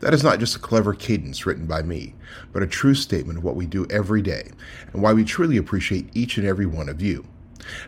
That 0.00 0.14
is 0.14 0.24
not 0.24 0.38
just 0.38 0.56
a 0.56 0.60
clever 0.60 0.94
cadence 0.94 1.46
written 1.46 1.66
by 1.66 1.82
me, 1.82 2.14
but 2.52 2.62
a 2.62 2.66
true 2.66 2.94
statement 2.94 3.38
of 3.38 3.44
what 3.44 3.56
we 3.56 3.66
do 3.66 3.86
every 3.90 4.22
day 4.22 4.50
and 4.92 5.02
why 5.02 5.12
we 5.12 5.24
truly 5.24 5.56
appreciate 5.56 6.08
each 6.14 6.38
and 6.38 6.46
every 6.46 6.66
one 6.66 6.88
of 6.88 7.02
you. 7.02 7.26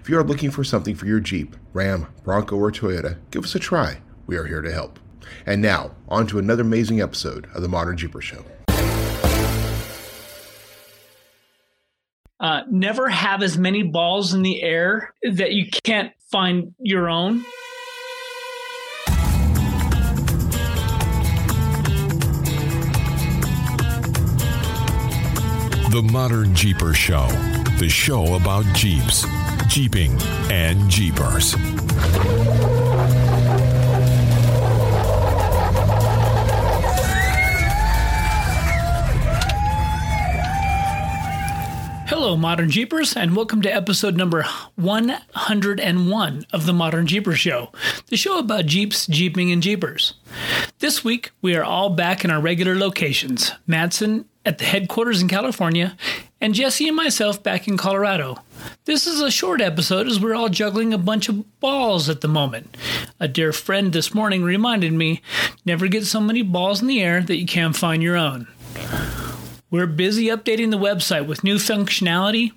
If 0.00 0.08
you 0.08 0.18
are 0.18 0.24
looking 0.24 0.50
for 0.50 0.64
something 0.64 0.94
for 0.94 1.06
your 1.06 1.20
Jeep, 1.20 1.56
Ram, 1.72 2.06
Bronco, 2.24 2.56
or 2.56 2.70
Toyota, 2.70 3.18
give 3.30 3.44
us 3.44 3.54
a 3.54 3.58
try. 3.58 3.98
We 4.26 4.36
are 4.36 4.46
here 4.46 4.62
to 4.62 4.72
help. 4.72 4.98
And 5.46 5.62
now, 5.62 5.92
on 6.08 6.26
to 6.28 6.38
another 6.38 6.62
amazing 6.62 7.00
episode 7.00 7.48
of 7.54 7.62
the 7.62 7.68
Modern 7.68 7.96
Jeeper 7.96 8.20
Show. 8.20 8.44
Uh, 12.40 12.62
never 12.70 13.08
have 13.08 13.42
as 13.42 13.58
many 13.58 13.82
balls 13.82 14.32
in 14.32 14.42
the 14.42 14.62
air 14.62 15.14
that 15.22 15.52
you 15.52 15.66
can't 15.84 16.12
find 16.30 16.74
your 16.78 17.08
own. 17.08 17.44
The 25.90 26.02
Modern 26.02 26.54
Jeeper 26.54 26.94
Show, 26.94 27.26
the 27.80 27.88
show 27.88 28.36
about 28.36 28.64
Jeeps, 28.76 29.26
Jeeping, 29.66 30.16
and 30.48 30.88
Jeepers. 30.88 31.56
Hello, 42.06 42.36
Modern 42.36 42.70
Jeepers, 42.70 43.16
and 43.16 43.34
welcome 43.34 43.60
to 43.62 43.74
episode 43.74 44.16
number 44.16 44.44
101 44.76 46.46
of 46.52 46.66
the 46.66 46.72
Modern 46.72 47.08
Jeeper 47.08 47.34
Show, 47.34 47.72
the 48.06 48.16
show 48.16 48.38
about 48.38 48.66
Jeeps, 48.66 49.08
Jeeping, 49.08 49.50
and 49.50 49.60
Jeepers. 49.60 50.14
This 50.78 51.02
week, 51.02 51.32
we 51.42 51.56
are 51.56 51.64
all 51.64 51.90
back 51.90 52.24
in 52.24 52.30
our 52.30 52.40
regular 52.40 52.76
locations 52.76 53.50
Matson 53.66 54.26
at 54.44 54.58
the 54.58 54.64
headquarters 54.64 55.20
in 55.20 55.28
California, 55.28 55.96
and 56.40 56.54
Jessy 56.54 56.88
and 56.88 56.96
myself 56.96 57.42
back 57.42 57.68
in 57.68 57.76
Colorado. 57.76 58.38
This 58.86 59.06
is 59.06 59.20
a 59.20 59.30
short 59.30 59.60
episode 59.60 60.06
as 60.06 60.18
we're 60.18 60.34
all 60.34 60.48
juggling 60.48 60.94
a 60.94 60.98
bunch 60.98 61.28
of 61.28 61.60
balls 61.60 62.08
at 62.08 62.22
the 62.22 62.28
moment. 62.28 62.76
A 63.18 63.28
dear 63.28 63.52
friend 63.52 63.92
this 63.92 64.14
morning 64.14 64.42
reminded 64.42 64.92
me 64.92 65.20
never 65.64 65.86
get 65.88 66.06
so 66.06 66.20
many 66.20 66.42
balls 66.42 66.80
in 66.80 66.88
the 66.88 67.02
air 67.02 67.22
that 67.22 67.36
you 67.36 67.46
can't 67.46 67.76
find 67.76 68.02
your 68.02 68.16
own. 68.16 68.46
We're 69.70 69.86
busy 69.86 70.26
updating 70.26 70.70
the 70.70 70.78
website 70.78 71.26
with 71.26 71.44
new 71.44 71.56
functionality 71.56 72.52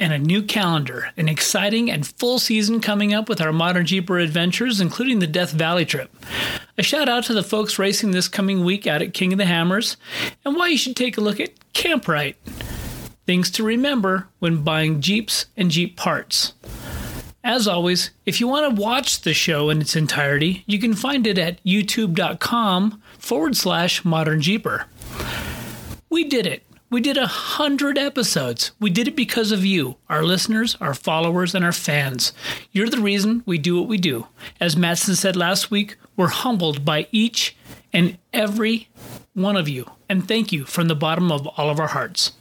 and 0.00 0.12
a 0.12 0.18
new 0.18 0.42
calendar, 0.42 1.10
an 1.16 1.28
exciting 1.28 1.90
and 1.90 2.06
full 2.06 2.38
season 2.38 2.80
coming 2.80 3.12
up 3.12 3.28
with 3.28 3.40
our 3.40 3.52
Modern 3.52 3.84
Jeeper 3.84 4.18
adventures, 4.18 4.80
including 4.80 5.18
the 5.18 5.26
Death 5.26 5.52
Valley 5.52 5.84
trip. 5.84 6.10
A 6.78 6.82
shout 6.82 7.08
out 7.08 7.24
to 7.24 7.34
the 7.34 7.42
folks 7.42 7.78
racing 7.78 8.10
this 8.10 8.26
coming 8.26 8.64
week 8.64 8.86
out 8.86 9.02
at 9.02 9.14
King 9.14 9.32
of 9.34 9.38
the 9.38 9.44
Hammers, 9.44 9.98
and 10.44 10.56
why 10.56 10.68
you 10.68 10.78
should 10.78 10.96
take 10.96 11.18
a 11.18 11.20
look 11.20 11.38
at 11.38 11.72
Kamp-Rite. 11.74 12.36
Things 13.26 13.50
to 13.52 13.62
remember 13.62 14.28
when 14.38 14.64
buying 14.64 15.00
Jeeps 15.00 15.46
and 15.56 15.70
Jeep 15.70 15.96
parts. 15.96 16.54
As 17.44 17.68
always, 17.68 18.10
if 18.26 18.40
you 18.40 18.48
want 18.48 18.74
to 18.74 18.80
watch 18.82 19.20
the 19.20 19.32
show 19.32 19.70
in 19.70 19.80
its 19.80 19.96
entirety, 19.96 20.64
you 20.66 20.78
can 20.78 20.94
find 20.94 21.26
it 21.26 21.38
at 21.38 21.62
youtube.com 21.64 23.02
forward 23.18 23.56
slash 23.56 24.04
modern 24.04 24.40
jeeper. 24.40 24.86
We 26.10 26.24
did 26.24 26.46
it. 26.46 26.64
We 26.90 27.00
did 27.00 27.16
a 27.16 27.28
hundred 27.28 27.98
episodes. 27.98 28.72
We 28.80 28.90
did 28.90 29.06
it 29.06 29.14
because 29.14 29.52
of 29.52 29.64
you, 29.64 29.96
our 30.08 30.24
listeners, 30.24 30.76
our 30.80 30.92
followers, 30.92 31.54
and 31.54 31.64
our 31.64 31.70
fans. 31.70 32.32
You're 32.72 32.88
the 32.88 33.00
reason 33.00 33.44
we 33.46 33.58
do 33.58 33.78
what 33.78 33.88
we 33.88 33.96
do. 33.96 34.26
As 34.58 34.76
Matson 34.76 35.14
said 35.14 35.36
last 35.36 35.70
week, 35.70 35.96
we're 36.16 36.26
humbled 36.26 36.84
by 36.84 37.06
each 37.12 37.56
and 37.92 38.18
every 38.32 38.88
one 39.34 39.56
of 39.56 39.68
you, 39.68 39.88
and 40.08 40.26
thank 40.26 40.50
you 40.50 40.64
from 40.64 40.88
the 40.88 40.96
bottom 40.96 41.30
of 41.30 41.46
all 41.46 41.70
of 41.70 41.78
our 41.78 41.86
hearts. 41.86 42.32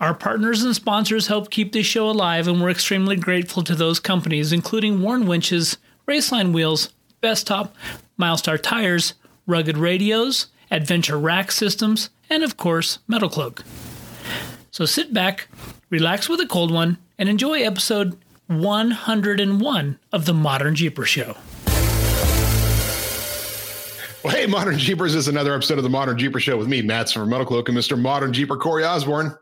Our 0.00 0.14
partners 0.14 0.62
and 0.62 0.74
sponsors 0.74 1.26
help 1.26 1.50
keep 1.50 1.72
this 1.72 1.84
show 1.84 2.08
alive, 2.08 2.48
and 2.48 2.62
we're 2.62 2.70
extremely 2.70 3.16
grateful 3.16 3.62
to 3.64 3.74
those 3.74 4.00
companies, 4.00 4.50
including 4.50 5.02
Warn 5.02 5.26
Winches, 5.26 5.76
Raceline 6.08 6.54
Wheels, 6.54 6.88
Bestop, 7.22 7.72
Milestar 8.18 8.58
Tires, 8.60 9.12
Rugged 9.46 9.76
Radios, 9.76 10.46
Adventure 10.70 11.18
Rack 11.18 11.52
Systems, 11.52 12.08
and 12.34 12.42
of 12.42 12.56
course, 12.56 12.98
Metal 13.06 13.28
Cloak. 13.28 13.62
So 14.72 14.84
sit 14.84 15.14
back, 15.14 15.46
relax 15.88 16.28
with 16.28 16.40
a 16.40 16.46
cold 16.46 16.72
one, 16.72 16.98
and 17.16 17.28
enjoy 17.28 17.62
episode 17.62 18.18
101 18.48 19.98
of 20.12 20.26
the 20.26 20.34
Modern 20.34 20.74
Jeeper 20.74 21.04
Show. 21.04 21.36
Well, 24.24 24.34
hey, 24.34 24.46
Modern 24.46 24.78
Jeepers 24.78 25.14
is 25.14 25.28
another 25.28 25.54
episode 25.54 25.78
of 25.78 25.84
the 25.84 25.90
Modern 25.90 26.18
Jeeper 26.18 26.40
Show 26.40 26.56
with 26.56 26.66
me, 26.66 26.82
Matt 26.82 27.10
from 27.10 27.28
Metal 27.28 27.46
Cloak, 27.46 27.68
and 27.68 27.78
Mr. 27.78 27.96
Modern 27.96 28.32
Jeeper 28.32 28.56
Corey 28.56 28.82
Osborne. 28.82 29.36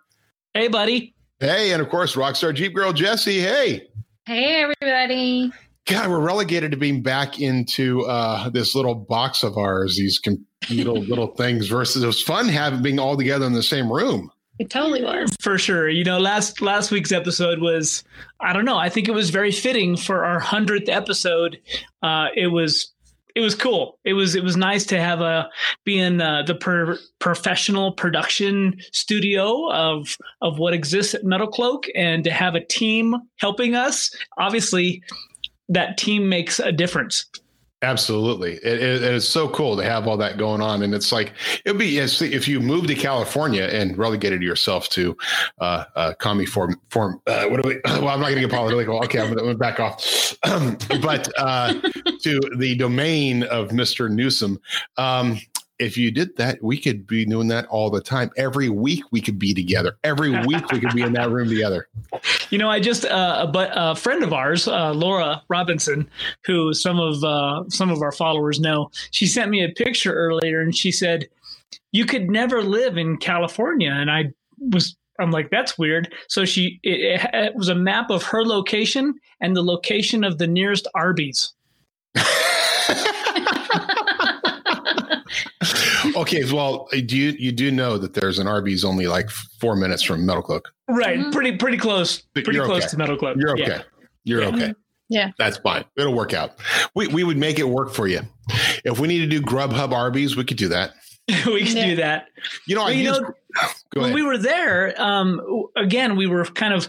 Hey, 0.52 0.68
buddy. 0.68 1.14
Hey, 1.40 1.72
and 1.72 1.80
of 1.80 1.88
course, 1.88 2.14
Rockstar 2.14 2.54
Jeep 2.54 2.74
Girl 2.74 2.92
Jessy. 2.92 3.40
Hey. 3.40 3.88
Hey, 4.26 4.62
everybody. 4.62 5.50
God, 5.86 6.10
we're 6.10 6.20
relegated 6.20 6.70
to 6.70 6.76
being 6.76 7.02
back 7.02 7.40
into 7.40 8.02
uh, 8.02 8.48
this 8.50 8.74
little 8.74 8.94
box 8.94 9.42
of 9.42 9.56
ours, 9.58 9.96
these 9.96 10.18
com- 10.18 10.44
little 10.70 11.00
little 11.02 11.34
things. 11.34 11.68
Versus, 11.68 12.02
it 12.02 12.06
was 12.06 12.22
fun 12.22 12.48
having 12.48 12.82
being 12.82 12.98
all 12.98 13.16
together 13.16 13.46
in 13.46 13.52
the 13.52 13.62
same 13.62 13.92
room. 13.92 14.30
It 14.58 14.70
totally 14.70 15.02
was. 15.02 15.34
For 15.40 15.58
sure. 15.58 15.88
You 15.88 16.04
know, 16.04 16.18
last 16.18 16.60
last 16.60 16.90
week's 16.90 17.10
episode 17.10 17.60
was 17.60 18.04
I 18.40 18.52
don't 18.52 18.64
know, 18.64 18.78
I 18.78 18.88
think 18.88 19.08
it 19.08 19.12
was 19.12 19.30
very 19.30 19.50
fitting 19.50 19.96
for 19.96 20.24
our 20.24 20.40
100th 20.40 20.88
episode. 20.88 21.58
Uh 22.02 22.26
it 22.36 22.48
was 22.48 22.92
it 23.34 23.40
was 23.40 23.54
cool. 23.54 23.98
It 24.04 24.12
was 24.12 24.34
it 24.34 24.44
was 24.44 24.56
nice 24.56 24.84
to 24.86 25.00
have 25.00 25.20
a 25.20 25.48
be 25.84 25.98
in 25.98 26.20
uh, 26.20 26.42
the 26.46 26.54
per, 26.54 26.98
professional 27.18 27.92
production 27.92 28.76
studio 28.92 29.70
of 29.72 30.16
of 30.42 30.58
what 30.58 30.74
exists 30.74 31.14
at 31.14 31.24
Metal 31.24 31.46
Cloak 31.46 31.86
and 31.94 32.24
to 32.24 32.30
have 32.30 32.54
a 32.54 32.64
team 32.64 33.16
helping 33.38 33.74
us. 33.74 34.14
Obviously, 34.38 35.02
that 35.72 35.98
team 35.98 36.28
makes 36.28 36.58
a 36.58 36.72
difference. 36.72 37.26
Absolutely, 37.82 38.54
it, 38.62 38.80
it, 38.80 39.02
it's 39.02 39.28
so 39.28 39.48
cool 39.48 39.76
to 39.76 39.82
have 39.82 40.06
all 40.06 40.16
that 40.16 40.38
going 40.38 40.60
on, 40.60 40.82
and 40.82 40.94
it's 40.94 41.10
like 41.10 41.32
it'd 41.64 41.80
be 41.80 41.98
if 41.98 42.46
you 42.46 42.60
moved 42.60 42.86
to 42.86 42.94
California 42.94 43.64
and 43.64 43.98
relegated 43.98 44.40
yourself 44.40 44.88
to 44.90 45.16
uh, 45.58 45.84
uh, 45.96 46.14
commie 46.20 46.46
form. 46.46 46.80
Form. 46.90 47.20
Uh, 47.26 47.46
what 47.46 47.60
do 47.60 47.68
we? 47.68 47.80
Well, 48.02 48.08
I'm 48.08 48.20
not 48.20 48.30
going 48.30 48.36
to 48.36 48.48
get 48.48 48.50
political. 48.50 49.02
Okay, 49.04 49.20
I'm 49.20 49.34
going 49.34 49.48
to 49.48 49.58
back 49.58 49.80
off. 49.80 50.36
but 51.02 51.28
uh, 51.36 51.74
to 52.22 52.40
the 52.56 52.76
domain 52.76 53.42
of 53.44 53.72
Mister 53.72 54.08
Newsom. 54.08 54.60
Um, 54.96 55.40
if 55.82 55.96
you 55.96 56.12
did 56.12 56.36
that, 56.36 56.62
we 56.62 56.78
could 56.78 57.06
be 57.06 57.24
doing 57.24 57.48
that 57.48 57.66
all 57.66 57.90
the 57.90 58.00
time. 58.00 58.30
Every 58.36 58.68
week 58.68 59.02
we 59.10 59.20
could 59.20 59.38
be 59.38 59.52
together. 59.52 59.98
Every 60.04 60.30
week 60.46 60.70
we 60.70 60.78
could 60.78 60.94
be 60.94 61.02
in 61.02 61.12
that 61.14 61.30
room 61.30 61.48
together. 61.48 61.88
You 62.50 62.58
know, 62.58 62.68
I 62.68 62.80
just 62.80 63.06
uh, 63.06 63.46
but 63.46 63.70
a 63.74 63.96
friend 63.96 64.22
of 64.22 64.34
ours, 64.34 64.68
uh, 64.68 64.92
Laura 64.92 65.42
Robinson, 65.48 66.06
who 66.44 66.74
some 66.74 67.00
of 67.00 67.24
uh, 67.24 67.64
some 67.68 67.88
of 67.88 68.02
our 68.02 68.12
followers 68.12 68.60
know, 68.60 68.90
she 69.10 69.26
sent 69.26 69.50
me 69.50 69.64
a 69.64 69.70
picture 69.70 70.12
earlier, 70.12 70.60
and 70.60 70.76
she 70.76 70.92
said, 70.92 71.26
"You 71.92 72.04
could 72.04 72.30
never 72.30 72.62
live 72.62 72.98
in 72.98 73.16
California," 73.16 73.90
and 73.90 74.10
I 74.10 74.34
was. 74.58 74.94
I'm 75.18 75.30
like, 75.30 75.48
that's 75.50 75.78
weird. 75.78 76.12
So 76.28 76.44
she, 76.44 76.78
it, 76.82 77.26
it 77.32 77.54
was 77.54 77.68
a 77.68 77.74
map 77.74 78.10
of 78.10 78.22
her 78.24 78.44
location 78.44 79.14
and 79.40 79.56
the 79.56 79.62
location 79.62 80.22
of 80.22 80.36
the 80.36 80.46
nearest 80.46 80.86
Arby's. 80.94 81.54
okay, 86.22 86.52
well, 86.52 86.88
do 86.90 87.16
you 87.16 87.30
you 87.38 87.52
do 87.52 87.70
know 87.70 87.98
that 87.98 88.14
there's 88.14 88.38
an 88.38 88.46
Arby's 88.46 88.84
only 88.84 89.06
like 89.06 89.30
four 89.30 89.76
minutes 89.76 90.02
from 90.02 90.24
Metal 90.24 90.42
Cloak? 90.42 90.72
Right, 90.88 91.18
mm-hmm. 91.18 91.30
pretty 91.30 91.56
pretty 91.56 91.78
close, 91.78 92.18
pretty 92.34 92.58
close 92.58 92.82
okay. 92.82 92.88
to 92.88 92.96
Metal 92.96 93.16
Cloak. 93.16 93.36
You're 93.38 93.52
okay. 93.52 93.66
Yeah. 93.66 93.82
You're 94.24 94.42
Yeah. 94.42 94.48
okay. 94.48 94.74
Yeah. 95.08 95.30
That's 95.38 95.58
fine. 95.58 95.84
It'll 95.96 96.14
work 96.14 96.32
out. 96.32 96.52
We 96.94 97.08
we 97.08 97.22
would 97.24 97.36
make 97.36 97.58
it 97.58 97.68
work 97.68 97.92
for 97.92 98.06
you. 98.06 98.20
If 98.84 98.98
we 98.98 99.08
need 99.08 99.18
to 99.18 99.26
do 99.26 99.42
Grubhub 99.42 99.92
Arby's, 99.92 100.36
we 100.36 100.44
could 100.44 100.56
do 100.56 100.68
that. 100.68 100.92
we 101.46 101.64
can 101.64 101.76
Yeah. 101.76 101.86
do 101.86 101.96
that. 101.96 102.26
You 102.66 102.76
know, 102.76 102.84
I 102.84 102.90
you 102.92 103.08
use, 103.08 103.20
know, 103.20 103.26
go 103.94 104.00
when 104.00 104.04
ahead. 104.04 104.14
we 104.14 104.22
were 104.22 104.38
there, 104.38 105.00
um, 105.00 105.40
again, 105.76 106.16
we 106.16 106.26
were 106.26 106.44
kind 106.46 106.72
of 106.74 106.88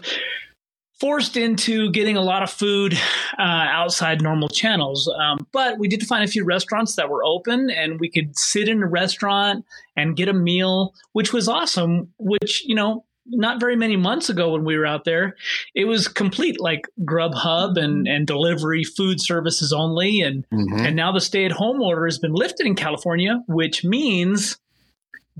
forced 1.00 1.36
into 1.36 1.90
getting 1.90 2.16
a 2.16 2.22
lot 2.22 2.42
of 2.42 2.50
food 2.50 2.94
uh, 3.38 3.42
outside 3.42 4.22
normal 4.22 4.48
channels. 4.48 5.08
Um, 5.08 5.46
but 5.52 5.78
we 5.78 5.88
did 5.88 6.02
find 6.06 6.24
a 6.24 6.28
few 6.28 6.44
restaurants 6.44 6.94
that 6.96 7.08
were 7.10 7.24
open 7.24 7.68
and 7.70 7.98
we 7.98 8.08
could 8.10 8.38
sit 8.38 8.68
in 8.68 8.82
a 8.82 8.86
restaurant 8.86 9.64
and 9.96 10.16
get 10.16 10.28
a 10.28 10.32
meal, 10.32 10.94
which 11.12 11.32
was 11.32 11.48
awesome, 11.48 12.12
which, 12.18 12.64
you 12.64 12.74
know, 12.74 13.04
not 13.26 13.58
very 13.58 13.74
many 13.74 13.96
months 13.96 14.28
ago 14.28 14.52
when 14.52 14.64
we 14.64 14.76
were 14.76 14.84
out 14.86 15.04
there, 15.04 15.34
it 15.74 15.86
was 15.86 16.08
complete 16.08 16.60
like 16.60 16.82
Grubhub 17.04 17.78
and 17.78 18.06
and 18.06 18.26
delivery 18.26 18.84
food 18.84 19.18
services 19.18 19.72
only, 19.72 20.20
and 20.20 20.44
Mhm. 20.52 20.86
and 20.88 20.94
now 20.94 21.10
the 21.10 21.22
stay 21.22 21.46
at 21.46 21.52
home 21.52 21.80
order 21.80 22.04
has 22.04 22.18
been 22.18 22.34
lifted 22.34 22.66
in 22.66 22.74
California, 22.74 23.42
which 23.46 23.82
means 23.82 24.58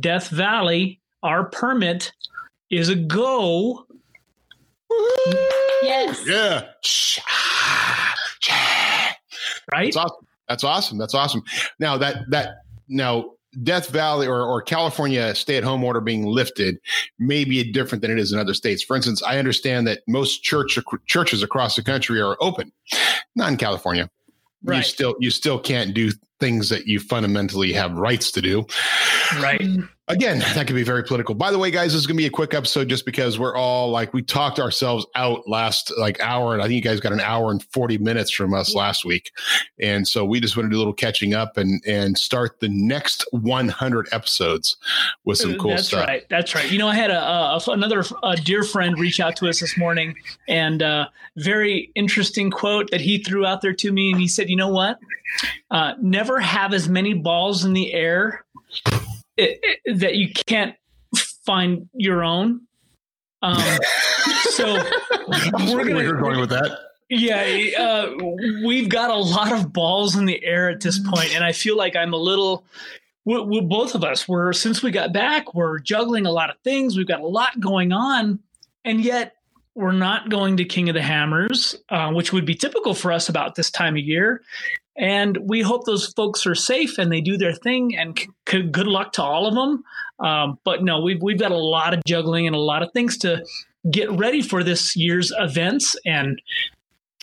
Death 0.01 0.29
Valley, 0.31 1.01
our 1.23 1.45
permit 1.45 2.13
is 2.71 2.89
a 2.89 2.97
go. 2.97 3.87
Yes. 5.83 6.27
Yeah. 6.27 6.65
Right? 9.73 9.93
That's 9.93 9.97
awesome. 9.97 10.27
That's 10.49 10.65
awesome. 10.65 10.99
That's 10.99 11.15
awesome. 11.15 11.43
Now 11.79 11.97
that 11.99 12.31
that 12.31 12.57
now 12.89 13.31
Death 13.63 13.89
Valley 13.89 14.27
or, 14.27 14.43
or 14.43 14.61
California 14.63 15.35
stay 15.35 15.57
at 15.57 15.65
home 15.65 15.85
order 15.85 16.01
being 16.01 16.27
lifted 16.27 16.79
may 17.19 17.45
be 17.45 17.71
different 17.73 18.03
than 18.03 18.11
it 18.11 18.19
is 18.19 18.33
in 18.33 18.39
other 18.39 18.55
states. 18.55 18.83
For 18.83 18.97
instance, 18.97 19.23
I 19.23 19.39
understand 19.39 19.87
that 19.87 20.01
most 20.07 20.43
church 20.43 20.79
churches 21.07 21.43
across 21.43 21.77
the 21.77 21.83
country 21.83 22.21
are 22.21 22.37
open, 22.41 22.73
not 23.37 23.51
in 23.51 23.57
California. 23.57 24.11
You 24.79 24.83
still 24.83 25.15
you 25.21 25.31
still 25.31 25.59
can't 25.59 25.95
do 25.95 26.11
things 26.41 26.69
that 26.69 26.87
you 26.87 27.01
fundamentally 27.01 27.73
have 27.73 27.93
rights 27.93 28.31
to 28.33 28.43
do. 28.43 28.67
Right. 29.41 29.63
Again, 30.07 30.41
that 30.41 30.67
could 30.67 30.77
be 30.77 30.83
very 30.83 31.03
political. 31.03 31.35
By 31.35 31.51
the 31.51 31.59
way, 31.59 31.71
guys, 31.71 31.93
this 31.93 32.01
is 32.01 32.07
going 32.07 32.17
to 32.17 32.21
be 32.21 32.27
a 32.27 32.31
quick 32.31 32.53
episode 32.53 32.91
just 32.91 33.07
because 33.07 33.39
we're 33.39 33.57
all 33.57 33.89
like, 33.89 34.13
we 34.13 34.21
talked 34.21 34.61
ourselves 34.61 35.07
out 35.15 35.49
last 35.49 35.91
like 35.97 36.21
hour. 36.21 36.53
And 36.53 36.61
I 36.61 36.67
think 36.67 36.75
you 36.75 36.83
guys 36.83 37.01
got 37.01 37.15
an 37.15 37.21
hour 37.21 37.51
and 37.51 37.63
40 37.73 37.97
minutes 37.97 38.31
from 38.31 38.53
us 38.53 38.75
last 38.75 39.07
week. 39.07 39.31
And 39.81 40.07
so 40.07 40.23
we 40.23 40.41
just 40.41 40.59
want 40.59 40.67
to 40.67 40.71
do 40.71 40.77
a 40.77 40.81
little 40.81 40.93
catching 40.93 41.33
up 41.33 41.57
and, 41.57 41.83
and 41.87 42.19
start 42.19 42.61
the 42.61 42.69
next 42.69 43.27
100 43.31 44.09
episodes 44.13 44.77
with 45.25 45.39
some 45.39 45.57
cool 45.57 45.71
That's 45.71 45.87
stuff. 45.87 46.01
That's 46.01 46.09
right. 46.09 46.29
That's 46.29 46.55
right. 46.55 46.71
You 46.71 46.79
know, 46.79 46.89
I 46.89 46.97
had 46.97 47.11
a, 47.11 47.23
a 47.23 47.61
another 47.69 48.05
a 48.23 48.37
dear 48.37 48.63
friend 48.63 48.99
reach 48.99 49.21
out 49.21 49.37
to 49.37 49.49
us 49.49 49.61
this 49.61 49.79
morning, 49.79 50.15
and 50.49 50.83
uh, 50.83 51.09
very 51.37 51.91
interesting 51.95 52.51
quote 52.51 52.91
that 52.91 53.01
he 53.01 53.19
threw 53.19 53.47
out 53.47 53.63
there 53.63 53.73
to 53.73 53.93
me. 53.93 54.11
And 54.11 54.21
he 54.21 54.29
said, 54.29 54.51
"You 54.51 54.57
know 54.57 54.69
what? 54.69 54.99
Uh, 55.71 55.95
never 56.01 56.24
have 56.41 56.73
as 56.73 56.89
many 56.89 57.15
balls 57.15 57.65
in 57.65 57.73
the 57.73 57.93
air 57.93 58.45
i- 59.39 59.59
i- 59.65 59.93
that 59.95 60.15
you 60.17 60.31
can't 60.47 60.75
find 61.47 61.89
your 61.95 62.23
own." 62.25 62.61
Um, 63.43 63.63
so 64.51 64.65
we're 65.29 65.85
gonna 65.85 66.03
you're 66.03 66.21
going 66.21 66.41
with 66.41 66.51
that. 66.51 66.79
yeah, 67.11 67.45
uh, 67.79 68.11
we've 68.67 68.89
got 68.89 69.11
a 69.11 69.17
lot 69.17 69.53
of 69.53 69.73
balls 69.73 70.17
in 70.17 70.25
the 70.25 70.43
air 70.45 70.71
at 70.71 70.81
this 70.81 70.99
point, 70.99 71.35
and 71.35 71.45
I 71.45 71.53
feel 71.53 71.77
like 71.77 71.95
I'm 71.97 72.13
a 72.15 72.19
little. 72.19 72.65
We, 73.27 73.41
we, 73.41 73.61
both 73.63 73.95
of 73.95 74.05
us 74.05 74.29
were 74.29 74.53
since 74.53 74.83
we 74.83 74.91
got 74.91 75.13
back, 75.13 75.55
we're 75.55 75.79
juggling 75.79 76.27
a 76.27 76.31
lot 76.31 76.51
of 76.51 76.57
things. 76.65 76.97
We've 76.97 77.07
got 77.07 77.21
a 77.21 77.27
lot 77.27 77.59
going 77.61 77.93
on, 77.93 78.39
and 78.85 79.03
yet 79.03 79.35
we're 79.75 79.93
not 79.93 80.29
going 80.31 80.57
to 80.59 80.65
King 80.65 80.89
of 80.89 80.95
the 80.95 81.03
Hammers, 81.03 81.75
uh, 81.89 82.11
which 82.13 82.33
would 82.33 82.45
be 82.45 82.55
typical 82.55 82.95
for 82.95 83.11
us 83.13 83.29
about 83.29 83.55
this 83.57 83.71
time 83.71 83.95
of 83.97 84.03
year. 84.05 84.43
And 84.97 85.37
we 85.49 85.61
hope 85.61 85.85
those 85.87 86.13
folks 86.13 86.47
are 86.47 86.55
safe 86.55 86.99
and 86.99 87.11
they 87.11 87.21
do 87.21 87.37
their 87.37 87.53
thing. 87.55 87.97
And 87.97 88.19
c- 88.19 88.29
c- 88.49 88.63
good 88.63 88.87
luck 88.87 89.13
to 89.15 89.23
all 89.23 89.47
of 89.47 89.55
them. 89.55 89.83
Um, 90.21 90.59
but 90.65 90.85
no, 90.85 91.01
we've 91.01 91.21
we've 91.21 91.39
got 91.39 91.51
a 91.53 91.57
lot 91.57 91.95
of 91.95 92.05
juggling 92.05 92.47
and 92.47 92.55
a 92.55 92.61
lot 92.61 92.83
of 92.83 92.93
things 92.93 93.19
to 93.19 93.45
get 93.91 94.11
ready 94.13 94.41
for 94.41 94.63
this 94.63 94.95
year's 94.97 95.33
events 95.39 95.97
and 96.07 96.41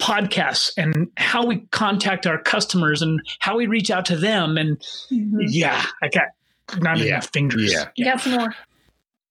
podcasts 0.02 0.72
and 0.78 1.10
how 1.18 1.46
we 1.46 1.60
contact 1.72 2.26
our 2.28 2.38
customers 2.42 3.02
and 3.02 3.22
how 3.40 3.56
we 3.58 3.68
reach 3.68 3.90
out 3.92 4.06
to 4.06 4.16
them. 4.18 4.58
And 4.58 4.78
Mhm. 5.12 5.46
yeah, 5.48 5.84
I 6.04 6.10
got 6.10 6.28
not 6.82 6.98
Yeah. 6.98 7.06
enough 7.06 7.30
fingers. 7.32 7.72
Yeah. 7.72 7.86
You 7.96 8.06
got 8.06 8.20
some 8.22 8.34
more. 8.34 8.56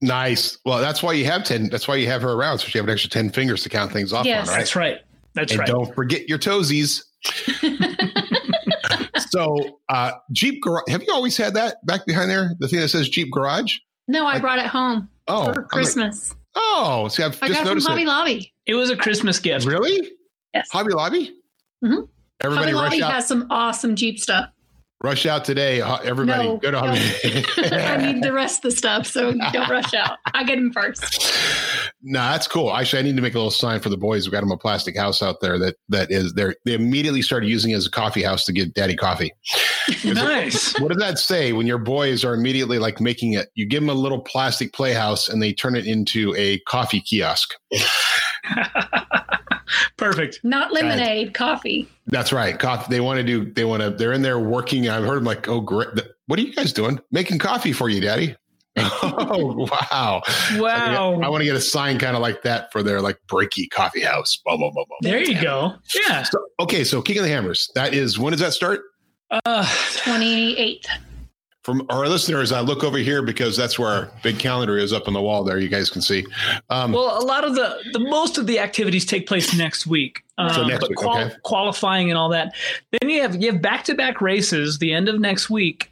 Nice. 0.03 0.57
Well, 0.65 0.79
that's 0.79 1.03
why 1.03 1.13
you 1.13 1.27
have 1.27 1.45
10. 1.45 1.69
That's 1.69 1.87
why 1.87 1.97
you 1.97 2.07
have 2.07 2.23
her 2.23 2.33
around. 2.33 2.59
So 2.61 2.69
she 2.69 2.79
have 2.79 2.87
an 2.87 2.93
extra 2.93 3.11
10 3.11 3.31
fingers 3.31 3.63
to 3.65 3.69
count 3.69 3.93
things 3.93 4.13
off 4.15 4.25
Yes. 4.25 4.49
on, 4.49 4.55
right? 4.55 4.59
That's 4.61 4.77
right. 4.77 4.99
That's 5.35 5.53
and 5.53 5.59
right. 5.61 5.69
don't 5.69 5.95
forget 5.95 6.29
your 6.29 6.39
toesies. 6.39 7.03
so, 9.31 9.81
uh, 9.89 10.13
Jeep 10.33 10.63
Garage, 10.63 10.85
have 10.89 11.03
you 11.03 11.13
always 11.13 11.37
had 11.37 11.55
that 11.55 11.85
back 11.87 12.07
behind 12.07 12.31
there? 12.31 12.55
The 12.59 12.69
thing 12.69 12.81
that 12.81 12.89
says 12.89 13.09
Jeep 13.09 13.31
Garage? 13.33 13.77
No, 14.09 14.27
I 14.27 14.33
Like- 14.35 14.43
brought 14.43 14.59
it 14.59 14.67
home 14.67 15.09
Oh, 15.29 15.45
for 15.45 15.51
I'm 15.51 15.57
like, 15.57 15.69
Christmas. 15.69 16.35
oh, 16.57 17.09
see, 17.09 17.23
I've 17.23 17.39
I 17.43 17.49
just 17.49 17.53
got 17.53 17.53
it 17.53 17.57
from 17.57 17.67
noticed 17.69 17.89
Hobby 17.89 18.03
it. 18.03 18.07
Lobby. 18.09 18.55
It 18.67 18.75
was 18.75 18.91
a 18.91 18.97
Christmas 18.97 19.39
gift. 19.39 19.67
Really? 19.67 20.11
Yes. 20.55 20.69
Hobby 20.73 20.93
Lobby? 20.93 21.35
Mhm. 21.85 22.09
Everybody 22.43 22.73
Hobby 22.73 22.85
Lobby 22.85 23.03
out. 23.03 23.13
has 23.13 23.29
some 23.29 23.47
awesome 23.51 23.95
Jeep 23.97 24.19
stuff. 24.19 24.51
Rush 25.03 25.27
out 25.27 25.45
today. 25.45 25.81
Everybody 25.81 26.49
No, 26.49 26.57
go 26.59 26.71
to 26.71 26.79
Hobby. 26.79 27.45
I 27.73 28.13
need 28.13 28.23
the 28.23 28.33
rest 28.33 28.65
of 28.65 28.71
the 28.71 28.77
stuff, 28.77 29.07
so 29.07 29.33
don't 29.53 29.71
rush 29.71 29.95
out. 29.95 30.19
I 30.35 30.45
get 30.45 30.57
them 30.57 30.73
first. 30.73 31.37
No, 32.03 32.21
that's 32.21 32.49
cool. 32.49 32.75
Actually, 32.75 33.01
I 33.01 33.03
need 33.03 33.17
to 33.17 33.23
make 33.23 33.35
a 33.35 33.37
little 33.37 33.51
sign 33.51 33.79
for 33.81 33.91
the 33.91 33.97
boys. 33.99 34.27
We 34.27 34.33
got 34.33 34.41
them 34.41 34.51
a 34.51 34.57
plastic 34.57 34.97
house 34.97 35.23
out 35.23 35.43
there 35.43 35.59
that 35.59 35.77
that 35.91 36.11
is 36.11 36.33
there. 36.33 36.55
They 36.65 36.73
immediately 36.73 37.21
started 37.21 37.51
using 37.51 37.73
it 37.73 37.75
as 37.75 37.87
a 37.87 37.91
coffee 37.91 38.23
house 38.23 38.47
to 38.47 38.55
get 38.55 38.73
daddy 38.73 38.97
coffee. 38.97 39.33
Nice. 40.05 40.79
What 40.79 40.89
does 40.89 40.99
that 40.99 41.19
say 41.19 41.53
when 41.53 41.67
your 41.67 41.79
boys 41.79 42.25
are 42.25 42.33
immediately 42.33 42.79
like 42.79 43.01
making 43.01 43.33
it? 43.33 43.49
You 43.55 43.67
give 43.67 43.83
them 43.83 43.91
a 43.91 43.95
little 43.95 44.21
plastic 44.21 44.73
playhouse 44.73 45.29
and 45.29 45.43
they 45.43 45.53
turn 45.53 45.75
it 45.75 45.85
into 45.85 46.35
a 46.37 46.59
coffee 46.61 47.01
kiosk. 47.01 47.55
Perfect. 49.97 50.41
Not 50.43 50.73
lemonade, 50.73 51.35
coffee. 51.35 51.89
That's 52.07 52.33
right. 52.33 52.59
Coffee. 52.59 52.87
They 52.91 53.01
want 53.01 53.19
to 53.19 53.23
do. 53.23 53.51
They 53.51 53.65
want 53.65 53.83
to. 53.83 53.91
They're 53.91 54.13
in 54.13 54.23
there 54.23 54.39
working. 54.39 54.89
I've 54.89 55.05
heard 55.05 55.19
them 55.19 55.25
like, 55.25 55.49
oh, 55.49 55.61
great. 55.61 55.89
What 56.27 56.39
are 56.39 56.43
you 56.43 56.53
guys 56.53 56.73
doing? 56.73 57.01
Making 57.11 57.39
coffee 57.39 57.73
for 57.73 57.89
you, 57.89 58.01
daddy. 58.01 58.37
oh 58.77 59.67
wow! 59.69 60.23
Wow. 60.57 61.21
I 61.21 61.29
want 61.29 61.41
to 61.41 61.45
get 61.45 61.57
a 61.57 61.61
sign 61.61 61.99
kind 61.99 62.15
of 62.15 62.23
like 62.23 62.43
that 62.43 62.71
for 62.71 62.85
their 62.85 63.01
like 63.01 63.19
breaky 63.27 63.69
coffee 63.69 64.01
house. 64.01 64.41
Boom, 64.45 64.61
boom, 64.61 64.73
boom, 64.73 64.85
boom. 64.89 64.99
there 65.03 65.21
you 65.21 65.41
go. 65.41 65.75
Yeah. 66.07 66.23
So, 66.23 66.39
okay, 66.61 66.85
so 66.85 67.03
King 67.03 67.19
of 67.19 67.25
the 67.25 67.31
Hammers. 67.31 67.69
That 67.75 67.95
is 67.95 68.19
when 68.19 68.31
does 68.31 68.41
that 68.41 68.53
start? 68.53 68.83
Uh, 69.31 69.65
28th. 69.65 70.87
From 71.63 71.85
our 71.91 72.09
listeners, 72.09 72.53
I 72.53 72.61
look 72.61 72.83
over 72.85 72.97
here 72.97 73.21
because 73.23 73.55
that's 73.55 73.79
where 73.79 73.89
our 73.89 74.11
big 74.23 74.39
calendar 74.39 74.79
is 74.79 74.95
up 74.95 75.07
on 75.09 75.13
the 75.13 75.21
wall. 75.21 75.45
There, 75.45 75.59
you 75.59 75.69
guys 75.69 75.91
can 75.91 76.01
see. 76.01 76.25
Um, 76.71 76.93
well, 76.93 77.23
a 77.23 77.25
lot 77.25 77.45
of 77.45 77.55
the, 77.55 77.77
the 77.93 77.99
most 77.99 78.39
of 78.39 78.47
the 78.47 78.59
activities 78.59 79.05
take 79.05 79.27
place 79.27 79.55
next 79.57 79.87
week. 79.87 80.23
So 80.39 80.63
Um, 80.63 80.69
next 80.69 80.81
but 80.81 80.89
week, 80.89 80.97
qual- 80.99 81.19
okay. 81.19 81.35
qualifying 81.43 82.09
and 82.09 82.17
all 82.17 82.31
that. 82.31 82.55
Then 82.93 83.11
you 83.11 83.21
have 83.21 83.37
you 83.43 83.53
have 83.53 83.61
back 83.61 83.85
to 83.85 83.95
back 83.95 84.23
races. 84.23 84.79
The 84.79 84.91
end 84.91 85.11
of 85.11 85.21
next 85.21 85.51
week, 85.51 85.91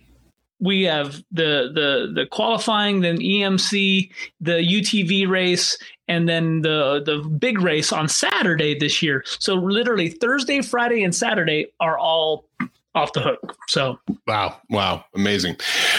we 0.59 0.85
have 0.85 1.17
the 1.33 1.71
the 1.75 2.13
the 2.15 2.27
qualifying, 2.31 3.01
then 3.03 3.19
EMC, 3.19 4.11
the 4.41 4.53
UTV 4.63 5.29
race, 5.29 5.77
and 6.09 6.27
then 6.27 6.63
the 6.63 7.03
the 7.05 7.19
big 7.29 7.61
race 7.61 7.93
on 7.93 8.09
Saturday 8.09 8.75
this 8.79 9.03
year. 9.03 9.23
So 9.39 9.55
literally 9.55 10.09
Thursday, 10.09 10.63
Friday, 10.63 11.03
and 11.03 11.15
Saturday 11.15 11.67
are 11.79 11.99
all 11.99 12.47
off 12.95 13.13
the 13.13 13.21
hook. 13.21 13.57
So 13.69 13.99
Wow, 14.27 14.61
wow, 14.71 15.05
amazing. 15.15 15.57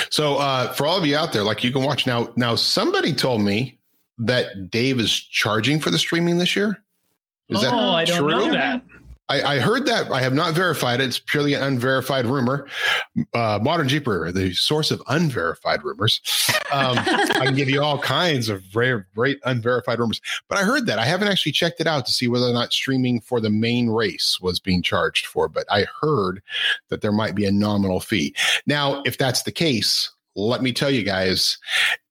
So 0.10 0.38
uh, 0.38 0.72
for 0.74 0.86
all 0.86 0.98
of 0.98 1.06
you 1.06 1.16
out 1.16 1.34
there, 1.34 1.44
like 1.44 1.64
you 1.64 1.72
can 1.72 1.84
watch 1.84 2.06
now. 2.06 2.32
Now 2.36 2.56
somebody 2.56 3.14
told 3.14 3.42
me 3.42 3.80
that 4.18 4.70
Dave 4.70 5.00
is 5.00 5.14
charging 5.14 5.80
for 5.80 5.92
the 5.92 5.98
streaming 5.98 6.38
this 6.38 6.56
year. 6.56 6.84
Is 7.50 7.60
oh, 7.60 7.62
that 7.62 7.74
I 7.74 8.06
don't 8.06 8.18
true? 8.18 8.30
know 8.30 8.52
that. 8.52 8.84
I, 9.30 9.56
I 9.56 9.60
heard 9.60 9.86
that. 9.86 10.12
I 10.12 10.22
have 10.22 10.34
not 10.34 10.56
verified 10.56 11.00
it. 11.00 11.06
It's 11.06 11.20
purely 11.20 11.54
an 11.54 11.62
unverified 11.62 12.26
rumor. 12.26 12.68
Uh, 13.34 13.60
Modern 13.62 13.88
Jeeper, 13.88 14.32
the 14.32 14.54
source 14.54 14.90
of 14.90 15.04
unverified 15.08 15.84
rumors. 15.84 16.20
Um, 16.72 16.98
I 16.98 17.46
can 17.46 17.56
give 17.56 17.70
you 17.70 17.82
all 17.82 18.00
kinds 18.00 18.50
of 18.50 18.64
rare, 18.76 19.08
great 19.16 19.40
unverified 19.46 20.00
rumors. 20.00 20.20
But 20.48 20.58
I 20.58 20.64
heard 20.64 20.88
that. 20.88 20.98
I 20.98 21.06
haven't 21.06 21.28
actually 21.28 21.52
checked 21.52 21.80
it 21.80 21.88
out 21.88 22.08
to 22.08 22.12
see 22.12 22.28
whether 22.28 22.48
or 22.48 22.54
not 22.54 22.74
streaming 22.74 23.22
for 23.22 23.40
the 23.40 23.52
main 23.52 23.90
race 23.90 24.40
was 24.42 24.60
being 24.60 24.82
charged 24.82 25.28
for. 25.28 25.48
But 25.48 25.68
I 25.70 25.86
heard 26.02 26.42
that 26.90 27.02
there 27.02 27.12
might 27.12 27.36
be 27.36 27.46
a 27.46 27.52
nominal 27.52 28.00
fee. 28.00 28.36
Now, 28.66 29.04
if 29.06 29.18
that's 29.18 29.44
the 29.44 29.52
case, 29.52 30.12
let 30.36 30.64
me 30.64 30.74
tell 30.74 30.90
you 30.90 31.04
guys, 31.04 31.58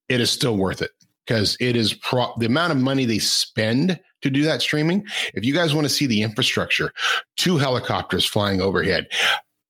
it 0.08 0.20
is 0.20 0.30
still 0.30 0.56
worth 0.56 0.82
it 0.82 0.92
because 1.26 1.56
it 1.60 1.74
is 1.76 1.94
pro- 1.94 2.32
the 2.38 2.46
amount 2.46 2.72
of 2.72 2.78
money 2.78 3.04
they 3.04 3.18
spend 3.18 3.98
to 4.22 4.30
do 4.30 4.42
that 4.42 4.62
streaming. 4.62 5.04
If 5.34 5.44
you 5.44 5.54
guys 5.54 5.74
want 5.74 5.84
to 5.86 5.92
see 5.92 6.06
the 6.06 6.22
infrastructure, 6.22 6.92
two 7.36 7.56
helicopters 7.58 8.24
flying 8.24 8.60
overhead, 8.60 9.08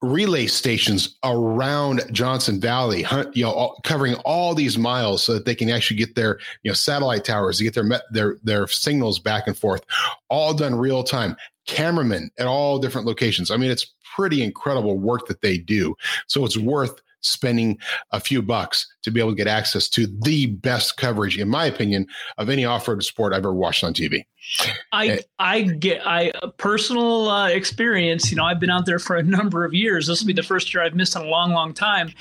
relay 0.01 0.47
stations 0.47 1.17
around 1.25 2.03
Johnson 2.13 2.61
Valley, 2.61 3.05
you 3.33 3.45
know, 3.45 3.77
covering 3.85 4.15
all 4.25 4.55
these 4.55 4.79
miles 4.79 5.25
so 5.25 5.35
that 5.35 5.45
they 5.45 5.55
can 5.55 5.71
actually 5.71 5.97
get 5.97 6.15
their, 6.15 6.39
you 6.63 6.71
know, 6.71 6.75
satellite 6.75 7.25
towers 7.25 7.59
to 7.59 7.65
get 7.65 7.75
their 7.75 8.01
their 8.13 8.37
their 8.43 8.67
signals 8.69 9.19
back 9.19 9.47
and 9.47 9.59
forth, 9.59 9.85
all 10.29 10.55
done 10.55 10.75
real 10.75 11.03
time. 11.03 11.37
Cameramen 11.67 12.31
at 12.39 12.47
all 12.47 12.79
different 12.79 13.07
locations. 13.07 13.51
I 13.51 13.57
mean, 13.57 13.71
it's 13.71 13.95
pretty 14.17 14.43
incredible 14.43 14.99
work 14.99 15.27
that 15.27 15.43
they 15.43 15.59
do. 15.59 15.95
So 16.27 16.45
it's 16.45 16.57
worth 16.57 17.03
spending 17.21 17.79
a 18.13 18.21
few 18.21 18.43
bucks 18.43 18.87
to 19.03 19.11
be 19.11 19.21
able 19.21 19.31
to 19.31 19.37
get 19.37 19.47
access 19.47 19.89
to 19.91 20.07
the 20.23 20.47
best 20.47 20.97
coverage, 20.97 21.39
in 21.39 21.49
my 21.49 21.67
opinion, 21.67 22.07
of 22.39 22.49
any 22.49 22.65
off-road 22.65 23.03
sport 23.03 23.33
I've 23.33 23.39
ever 23.39 23.55
watched 23.55 23.85
on 23.85 23.95
TV. 23.95 24.25
I 24.93 25.09
Eh. 25.09 25.19
I 25.39 25.63
get 25.63 26.07
I 26.07 26.33
personal 26.57 27.29
uh, 27.29 27.49
experience. 27.49 28.31
You 28.31 28.37
know, 28.37 28.45
I've 28.45 28.61
been 28.61 28.71
out 28.71 28.87
there 28.87 28.99
for 28.99 29.17
a 29.17 29.23
number 29.39 29.65
of 29.65 29.75
years. 29.75 30.07
This 30.07 30.21
will 30.21 30.27
be 30.27 30.33
the 30.33 30.43
first 30.43 30.73
year 30.73 30.83
I've 30.83 30.95
missed 30.95 31.17
in 31.17 31.23
a 31.23 31.27
long, 31.27 31.53
long 31.53 31.75
time, 31.75 32.13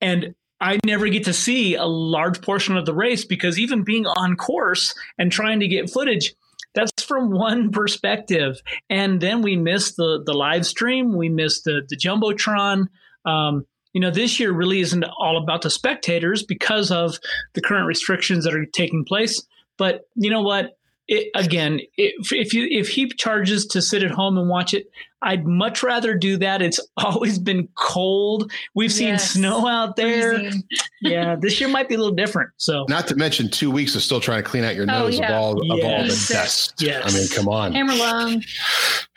and 0.00 0.34
I 0.60 0.78
never 0.84 1.08
get 1.08 1.24
to 1.24 1.32
see 1.32 1.74
a 1.74 1.84
large 1.84 2.42
portion 2.42 2.76
of 2.76 2.84
the 2.84 2.94
race 2.94 3.24
because 3.24 3.58
even 3.58 3.84
being 3.84 4.06
on 4.06 4.36
course 4.36 4.94
and 5.16 5.30
trying 5.30 5.60
to 5.60 5.68
get 5.68 5.90
footage, 5.90 6.34
that's 6.74 7.02
from 7.02 7.30
one 7.30 7.70
perspective. 7.72 8.60
And 8.90 9.20
then 9.20 9.42
we 9.42 9.56
miss 9.56 9.94
the 9.94 10.22
the 10.24 10.34
live 10.34 10.66
stream, 10.66 11.16
we 11.16 11.28
miss 11.28 11.62
the 11.62 11.82
the 11.88 11.96
jumbotron. 11.96 12.86
Um, 13.24 13.66
you 13.98 14.00
know, 14.00 14.12
this 14.12 14.38
year 14.38 14.52
really 14.52 14.78
isn't 14.78 15.02
all 15.18 15.36
about 15.36 15.62
the 15.62 15.70
spectators 15.70 16.44
because 16.44 16.92
of 16.92 17.18
the 17.54 17.60
current 17.60 17.88
restrictions 17.88 18.44
that 18.44 18.54
are 18.54 18.64
taking 18.64 19.04
place. 19.04 19.42
But 19.76 20.02
you 20.14 20.30
know 20.30 20.40
what? 20.40 20.77
It, 21.08 21.30
again, 21.34 21.80
if, 21.96 22.32
if 22.32 22.52
you 22.52 22.68
if 22.70 22.88
he 22.90 23.08
charges 23.08 23.66
to 23.68 23.80
sit 23.80 24.02
at 24.02 24.10
home 24.10 24.36
and 24.36 24.48
watch 24.48 24.74
it, 24.74 24.90
I'd 25.22 25.46
much 25.46 25.82
rather 25.82 26.14
do 26.14 26.36
that. 26.36 26.60
It's 26.60 26.78
always 26.98 27.38
been 27.38 27.66
cold. 27.76 28.52
We've 28.74 28.92
seen 28.92 29.08
Yes. 29.08 29.30
snow 29.30 29.66
out 29.66 29.96
there. 29.96 30.38
Freezing. 30.38 30.62
yeah, 31.00 31.34
this 31.34 31.58
year 31.60 31.68
might 31.70 31.88
be 31.88 31.94
a 31.94 31.98
little 31.98 32.14
different. 32.14 32.50
So 32.58 32.84
Not 32.90 33.06
to 33.08 33.16
mention 33.16 33.48
two 33.50 33.70
weeks 33.70 33.94
of 33.94 34.02
still 34.02 34.20
trying 34.20 34.42
to 34.42 34.48
clean 34.48 34.64
out 34.64 34.74
your 34.74 34.84
Oh, 34.84 35.04
nose 35.04 35.14
of 35.14 35.20
yeah. 35.22 35.38
all 35.38 35.52
of 35.52 35.70
all 35.82 36.02
the 36.02 36.08
dust. 36.08 36.80
Yes. 36.82 37.02
I 37.14 37.18
mean, 37.18 37.26
come 37.34 37.48
on. 37.48 37.72
Hammer 37.72 37.94
lung. 37.94 38.44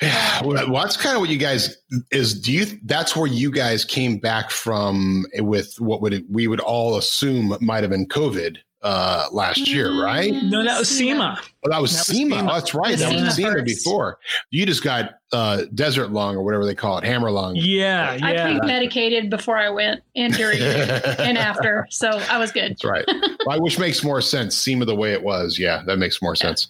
Yeah, 0.01 0.43
well, 0.43 0.71
well, 0.71 0.81
that's 0.81 0.97
kind 0.97 1.15
of 1.15 1.21
what 1.21 1.29
you 1.29 1.37
guys 1.37 1.77
is. 2.11 2.33
Do 2.41 2.51
you? 2.51 2.65
That's 2.85 3.15
where 3.15 3.27
you 3.27 3.51
guys 3.51 3.85
came 3.85 4.17
back 4.17 4.49
from 4.49 5.27
with 5.37 5.75
what 5.79 6.01
would 6.01 6.11
it, 6.13 6.23
we 6.27 6.47
would 6.47 6.59
all 6.59 6.97
assume 6.97 7.55
might 7.61 7.81
have 7.83 7.91
been 7.91 8.07
COVID 8.07 8.57
uh, 8.83 9.27
last 9.31 9.67
year, 9.67 10.01
right? 10.03 10.33
no, 10.43 10.63
that 10.63 10.79
was 10.79 10.89
SEMA. 10.89 11.39
Well, 11.63 11.71
that 11.71 11.81
was 11.81 11.91
That 11.91 11.99
was 11.99 12.07
SEMA. 12.07 12.35
SEMA. 12.37 12.51
Oh, 12.51 12.53
that's 12.55 12.73
right. 12.73 12.97
The 12.97 13.03
That 13.05 13.13
was 13.13 13.35
SEMA 13.35 13.49
SEMA 13.49 13.51
first. 13.53 13.65
before. 13.65 14.17
You 14.49 14.65
just 14.65 14.83
got 14.83 15.11
uh, 15.31 15.63
desert 15.75 16.11
lung 16.11 16.35
or 16.35 16.43
whatever 16.43 16.65
they 16.65 16.73
call 16.75 16.97
it, 16.97 17.03
hammer 17.03 17.29
lung. 17.31 17.55
Yeah, 17.55 18.17
I 18.21 18.33
yeah. 18.33 18.57
pre-medicated 18.57 19.29
before 19.29 19.57
I 19.57 19.69
went 19.69 20.01
and 20.15 20.33
during 20.33 20.59
and 20.61 21.37
after, 21.37 21.87
so 21.89 22.09
I 22.09 22.37
was 22.39 22.51
good. 22.51 22.71
That's 22.71 22.83
right. 22.83 23.05
Well, 23.45 23.61
which 23.61 23.77
makes 23.79 24.03
more 24.03 24.19
sense. 24.21 24.57
SEMA 24.57 24.85
the 24.85 24.95
way 24.95 25.13
it 25.13 25.23
was. 25.23 25.57
Yeah, 25.59 25.83
that 25.85 25.97
makes 25.97 26.21
more 26.21 26.35
sense. 26.35 26.67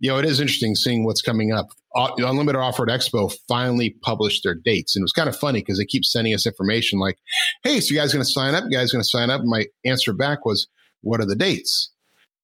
You 0.00 0.10
know, 0.10 0.18
it 0.18 0.24
is 0.24 0.40
interesting 0.40 0.74
seeing 0.74 1.04
what's 1.04 1.22
coming 1.22 1.52
up. 1.52 1.68
Uh, 1.94 2.10
Unlimited 2.18 2.60
Off-Road 2.60 2.88
Expo 2.88 3.32
finally 3.46 3.90
published 4.02 4.42
their 4.42 4.56
dates. 4.56 4.96
And 4.96 5.02
it 5.02 5.04
was 5.04 5.12
kind 5.12 5.28
of 5.28 5.36
funny 5.36 5.60
because 5.60 5.78
they 5.78 5.84
keep 5.84 6.04
sending 6.04 6.34
us 6.34 6.44
information 6.44 6.98
like, 6.98 7.18
hey, 7.62 7.78
so 7.78 7.94
you 7.94 8.00
guys 8.00 8.12
going 8.12 8.24
to 8.24 8.28
sign 8.30 8.56
up? 8.56 8.64
You 8.68 8.76
guys 8.76 8.90
going 8.90 9.02
to 9.02 9.08
sign 9.08 9.30
up? 9.30 9.40
And 9.42 9.48
my 9.48 9.66
answer 9.84 10.12
back 10.12 10.44
was, 10.44 10.66
what 11.04 11.20
are 11.20 11.26
the 11.26 11.36
dates? 11.36 11.90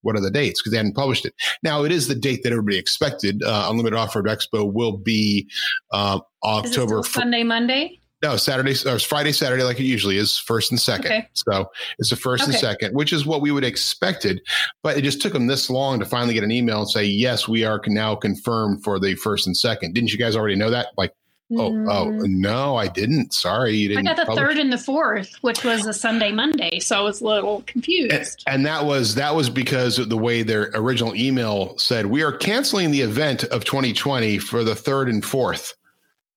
What 0.03 0.17
are 0.17 0.21
the 0.21 0.31
dates? 0.31 0.61
Because 0.61 0.73
they 0.73 0.79
hadn't 0.79 0.95
published 0.95 1.27
it. 1.27 1.35
Now, 1.63 1.85
it 1.85 1.93
is 1.93 2.09
the 2.09 2.15
date 2.15 2.43
that 2.43 2.53
everybody 2.53 2.79
expected. 2.79 3.43
Uh, 3.43 3.67
Unlimited 3.69 3.99
Off-Road 3.99 4.27
Expo 4.27 4.73
will 4.73 4.97
be 4.97 5.51
uh, 5.93 6.21
Is 6.65 6.71
it 6.71 6.79
October 6.79 7.03
Sunday, 7.03 7.43
Monday? 7.43 8.01
no, 8.23 8.37
Saturday 8.37 8.75
or 8.87 8.99
Friday, 8.99 9.33
Saturday, 9.33 9.63
like 9.63 9.81
it 9.81 9.85
usually 9.85 10.19
is, 10.19 10.37
first 10.37 10.71
and 10.71 10.79
second. 10.79 11.07
Okay. 11.07 11.29
So 11.33 11.71
it's 11.99 12.11
the 12.11 12.17
first 12.17 12.45
and 12.45 12.55
second, 12.55 12.95
which 12.95 13.13
is 13.13 13.25
what 13.25 13.41
we 13.41 13.51
would 13.51 13.65
expected. 13.65 14.43
But 14.83 14.99
it 14.99 15.03
just 15.03 15.23
took 15.23 15.33
them 15.33 15.47
this 15.47 15.71
long 15.71 15.99
to 16.01 16.05
finally 16.05 16.35
get 16.35 16.45
an 16.45 16.51
email 16.51 16.81
and 16.81 16.91
say, 16.91 17.05
yes, 17.05 17.49
we 17.49 17.65
are 17.65 17.81
now 17.87 18.15
confirmed 18.15 18.85
for 18.85 18.99
the 18.99 19.15
first 19.15 19.47
and 19.47 19.57
second. 19.57 19.95
Didn't 19.95 20.13
you 20.13 20.19
guys 20.19 20.37
already 20.37 20.57
know 20.57 20.71
that? 20.71 20.89
Like, 20.99 21.15
oh, 21.53 21.87
oh, 21.89 22.11
no, 22.23 22.77
I 22.77 22.89
didn't. 22.89 23.33
Sorry, 23.33 23.75
you 23.75 23.89
didn't. 23.89 24.07
I 24.07 24.15
got 24.15 24.17
the 24.17 24.27
publish 24.27 24.45
third 24.45 24.59
and 24.59 24.73
the 24.73 24.79
fourth, 24.79 25.35
which 25.41 25.65
was 25.65 25.87
a 25.87 25.93
Sunday, 25.93 26.33
Monday, 26.33 26.79
so 26.81 26.99
I 26.99 27.01
was 27.01 27.21
a 27.21 27.25
little 27.25 27.57
and, 27.57 27.67
confused. 27.67 28.45
and 28.47 28.65
that 28.67 28.85
was 28.85 29.15
that 29.17 29.35
was 29.35 29.51
because 29.51 29.99
of 29.99 30.09
the 30.09 30.17
way 30.17 30.43
their 30.43 30.71
original 30.75 31.15
email 31.15 31.77
said 31.79 32.07
we 32.07 32.23
are 32.23 32.33
canceling 32.33 32.91
the 32.91 33.01
event 33.01 33.45
of 33.45 33.65
2020 33.65 34.39
for 34.39 34.65
the 34.65 34.75
third 34.75 35.09
and 35.09 35.25
fourth, 35.25 35.75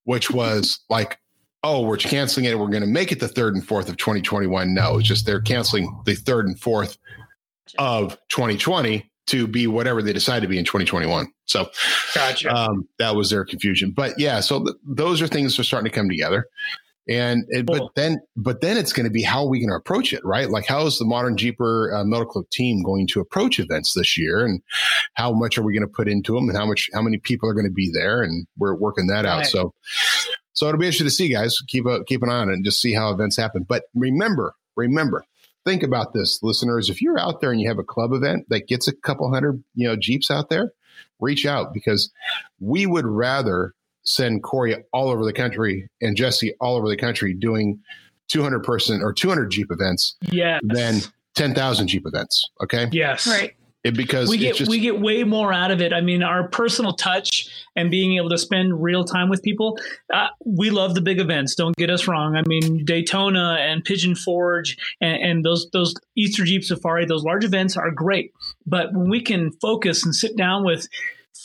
which 0.04 0.30
was 0.30 0.80
like, 0.88 1.18
oh, 1.62 1.82
we're 1.82 1.96
canceling 1.96 2.46
it. 2.46 2.58
We're 2.58 2.68
going 2.68 2.82
to 2.82 2.86
make 2.86 3.12
it 3.12 3.20
the 3.20 3.28
third 3.28 3.54
and 3.54 3.66
fourth 3.66 3.88
of 3.88 3.96
2021. 3.96 4.74
No, 4.74 4.98
it's 4.98 5.08
just 5.08 5.26
they're 5.26 5.40
canceling 5.40 6.00
the 6.04 6.14
third 6.14 6.46
and 6.46 6.58
fourth 6.58 6.98
of 7.78 8.18
2020 8.28 9.10
to 9.26 9.46
be 9.46 9.66
whatever 9.66 10.02
they 10.02 10.12
decide 10.12 10.42
to 10.42 10.48
be 10.48 10.58
in 10.58 10.64
2021. 10.64 11.26
So 11.46 11.68
Gotcha. 12.14 12.54
um, 12.54 12.88
that 12.98 13.16
was 13.16 13.30
their 13.30 13.44
confusion. 13.44 13.92
But 13.94 14.14
yeah, 14.18 14.40
so 14.40 14.64
th- 14.64 14.76
those 14.86 15.22
are 15.22 15.26
things 15.26 15.56
that 15.56 15.60
are 15.62 15.64
starting 15.64 15.90
to 15.90 15.94
come 15.94 16.08
together. 16.08 16.46
And 17.06 17.44
it, 17.48 17.66
Cool. 17.66 17.78
but 17.78 17.94
then 17.96 18.18
but 18.34 18.62
then 18.62 18.78
it's 18.78 18.94
going 18.94 19.04
to 19.04 19.10
be 19.10 19.22
how 19.22 19.44
are 19.44 19.48
we 19.48 19.58
going 19.60 19.68
to 19.68 19.76
approach 19.76 20.14
it, 20.14 20.24
right? 20.24 20.48
Like 20.48 20.66
how 20.66 20.86
is 20.86 20.98
the 20.98 21.04
modern 21.04 21.36
Jeeper 21.36 21.94
uh, 21.94 22.02
Metal 22.04 22.24
Cloak 22.24 22.48
team 22.50 22.82
going 22.82 23.06
to 23.08 23.20
approach 23.20 23.58
events 23.58 23.92
this 23.92 24.16
year, 24.16 24.42
and 24.44 24.62
how 25.12 25.30
much 25.32 25.58
are 25.58 25.62
we 25.62 25.74
going 25.74 25.86
to 25.86 25.92
put 25.94 26.08
into 26.08 26.34
them, 26.34 26.48
and 26.48 26.56
how 26.56 26.64
much 26.64 26.88
how 26.94 27.02
many 27.02 27.18
people 27.18 27.46
are 27.46 27.52
going 27.52 27.66
to 27.66 27.72
be 27.72 27.90
there, 27.92 28.22
and 28.22 28.46
we're 28.56 28.74
working 28.74 29.08
that 29.08 29.26
out. 29.26 29.44
So 29.44 29.74
so 30.54 30.66
it'll 30.66 30.78
be 30.80 30.86
interesting 30.86 31.06
to 31.06 31.10
see, 31.10 31.28
guys. 31.30 31.60
Keep 31.68 31.84
a, 31.86 32.04
keep 32.04 32.22
an 32.22 32.30
eye 32.30 32.38
on 32.38 32.48
it 32.48 32.54
and 32.54 32.64
just 32.64 32.80
see 32.80 32.94
how 32.94 33.10
events 33.10 33.36
happen. 33.36 33.64
But 33.68 33.84
remember, 33.94 34.54
remember, 34.76 35.26
think 35.64 35.82
about 35.82 36.12
this, 36.12 36.40
listeners. 36.42 36.90
If 36.90 37.00
you're 37.02 37.18
out 37.18 37.40
there 37.40 37.50
and 37.50 37.60
you 37.60 37.68
have 37.68 37.78
a 37.78 37.84
club 37.84 38.12
event 38.12 38.46
that 38.48 38.68
gets 38.68 38.88
a 38.88 38.94
couple 38.94 39.32
hundred, 39.32 39.62
you 39.74 39.86
know, 39.86 39.96
Jeeps 39.96 40.30
out 40.30 40.50
there, 40.50 40.72
reach 41.20 41.46
out 41.46 41.72
because 41.72 42.12
we 42.60 42.86
would 42.86 43.06
rather 43.06 43.74
send 44.04 44.42
Corey 44.42 44.76
all 44.92 45.08
over 45.08 45.24
the 45.24 45.32
country 45.32 45.88
and 46.00 46.16
Jessy 46.16 46.54
all 46.60 46.76
over 46.76 46.88
the 46.88 46.96
country 46.96 47.34
doing 47.34 47.80
200 48.28 48.60
person 48.60 49.00
or 49.02 49.12
200 49.12 49.50
Jeep 49.50 49.68
events 49.70 50.16
yes. 50.20 50.60
than 50.64 51.00
10,000 51.34 51.88
Jeep 51.88 52.06
events. 52.06 52.48
Okay. 52.62 52.88
yes. 52.92 53.26
right. 53.26 53.54
It, 53.84 53.94
because 53.94 54.30
we 54.30 54.38
get 54.38 54.56
just, 54.56 54.70
we 54.70 54.80
get 54.80 54.98
way 54.98 55.24
more 55.24 55.52
out 55.52 55.70
of 55.70 55.82
it. 55.82 55.92
I 55.92 56.00
mean, 56.00 56.22
our 56.22 56.48
personal 56.48 56.94
touch 56.94 57.50
and 57.76 57.90
being 57.90 58.16
able 58.16 58.30
to 58.30 58.38
spend 58.38 58.82
real 58.82 59.04
time 59.04 59.28
with 59.28 59.42
people. 59.42 59.78
Uh, 60.12 60.28
we 60.46 60.70
love 60.70 60.94
the 60.94 61.02
big 61.02 61.20
events. 61.20 61.54
Don't 61.54 61.76
get 61.76 61.90
us 61.90 62.08
wrong. 62.08 62.34
I 62.34 62.42
mean, 62.46 62.86
Daytona 62.86 63.58
and 63.60 63.84
Pigeon 63.84 64.14
Forge 64.14 64.78
and, 65.02 65.22
and 65.22 65.44
those 65.44 65.68
those 65.74 65.92
Easter 66.16 66.44
Jeep 66.44 66.64
Safari, 66.64 67.04
those 67.04 67.24
large 67.24 67.44
events 67.44 67.76
are 67.76 67.90
great. 67.90 68.32
But 68.66 68.94
when 68.94 69.10
we 69.10 69.20
can 69.20 69.52
focus 69.52 70.02
and 70.02 70.14
sit 70.14 70.34
down 70.34 70.64
with 70.64 70.88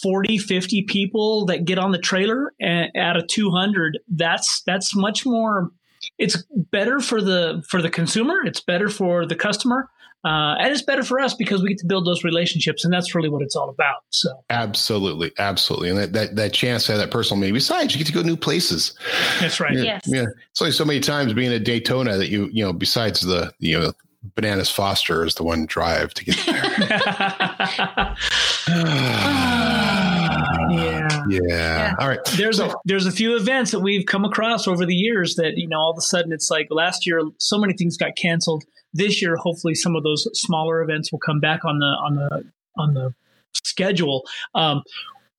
40, 0.02 0.38
50 0.38 0.84
people 0.84 1.46
that 1.48 1.66
get 1.66 1.78
on 1.78 1.92
the 1.92 1.98
trailer 1.98 2.54
and, 2.62 2.90
out 2.96 3.18
of 3.18 3.28
200, 3.28 4.00
that's 4.08 4.62
that's 4.62 4.96
much 4.96 5.26
more. 5.26 5.72
It's 6.18 6.42
better 6.56 7.02
for 7.02 7.22
the 7.22 7.64
for 7.68 7.82
the 7.82 7.90
consumer. 7.90 8.38
It's 8.46 8.62
better 8.62 8.88
for 8.88 9.26
the 9.26 9.36
customer. 9.36 9.90
Uh, 10.26 10.56
and 10.60 10.72
it's 10.72 10.82
better 10.82 11.04
for 11.04 11.20
us 11.20 11.34
because 11.34 11.62
we 11.62 11.70
get 11.70 11.78
to 11.78 11.86
build 11.86 12.06
those 12.06 12.24
relationships, 12.24 12.84
and 12.84 12.94
that's 12.94 13.16
really 13.16 13.30
what 13.30 13.42
it's 13.42 13.56
all 13.56 13.70
about. 13.70 14.04
So 14.10 14.30
absolutely, 14.50 15.32
absolutely. 15.40 15.90
And 15.90 15.98
that, 15.98 16.14
that, 16.14 16.36
that 16.36 16.54
chance 16.54 16.86
to 16.86 16.92
have 16.94 17.00
that 17.00 17.12
personal 17.12 17.40
meeting. 17.40 17.54
Besides, 17.54 17.94
you 17.94 18.00
get 18.00 18.08
to 18.08 18.14
go 18.14 18.22
new 18.22 18.36
places. 18.38 18.94
that's 19.40 19.60
right. 19.60 19.74
Yeah, 19.74 19.84
Yes. 19.84 20.02
Yeah. 20.06 20.26
It's 20.52 20.62
only 20.62 20.74
so 20.74 20.86
many 20.86 21.00
times 21.00 21.34
being 21.34 21.54
at 21.54 21.64
Daytona 21.64 22.18
that 22.18 22.30
you, 22.30 22.50
you 22.52 22.64
know, 22.64 22.74
besides 22.74 23.22
the, 23.22 23.54
you 23.60 23.80
know, 23.80 23.94
Bananas 24.36 24.70
Foster 24.70 25.26
is 25.26 25.36
the 25.36 25.44
one 25.44 25.66
drive 25.66 26.14
to 26.16 26.26
get 26.26 26.36
there. 26.46 28.16
yeah. 30.70 31.24
yeah. 31.30 31.96
All 32.00 32.08
right. 32.08 32.20
There's 32.36 32.60
a 32.60 32.74
there's 32.86 33.06
a 33.06 33.12
few 33.12 33.36
events 33.36 33.72
that 33.72 33.80
we've 33.80 34.06
come 34.06 34.26
across 34.26 34.68
over 34.68 34.86
the 34.86 34.96
years 34.96 35.36
that 35.36 35.58
you 35.58 35.68
know 35.68 35.78
all 35.80 35.92
of 35.92 35.98
a 35.98 36.02
sudden 36.02 36.32
it's 36.32 36.50
like 36.50 36.68
last 36.70 37.08
year 37.08 37.22
so 37.38 37.58
many 37.58 37.74
things 37.74 37.98
got 37.98 38.16
canceled. 38.18 38.66
This 38.94 39.22
year, 39.22 39.36
hopefully, 39.36 39.76
some 39.76 39.96
of 39.96 40.04
those 40.04 40.28
smaller 40.34 40.82
events 40.82 41.12
will 41.12 41.20
come 41.20 41.40
back 41.40 41.66
on 41.66 41.80
the 41.80 41.86
on 41.86 42.16
the 42.16 42.46
on 42.78 42.94
the 42.94 43.14
schedule. 43.54 44.26
Um, 44.56 44.84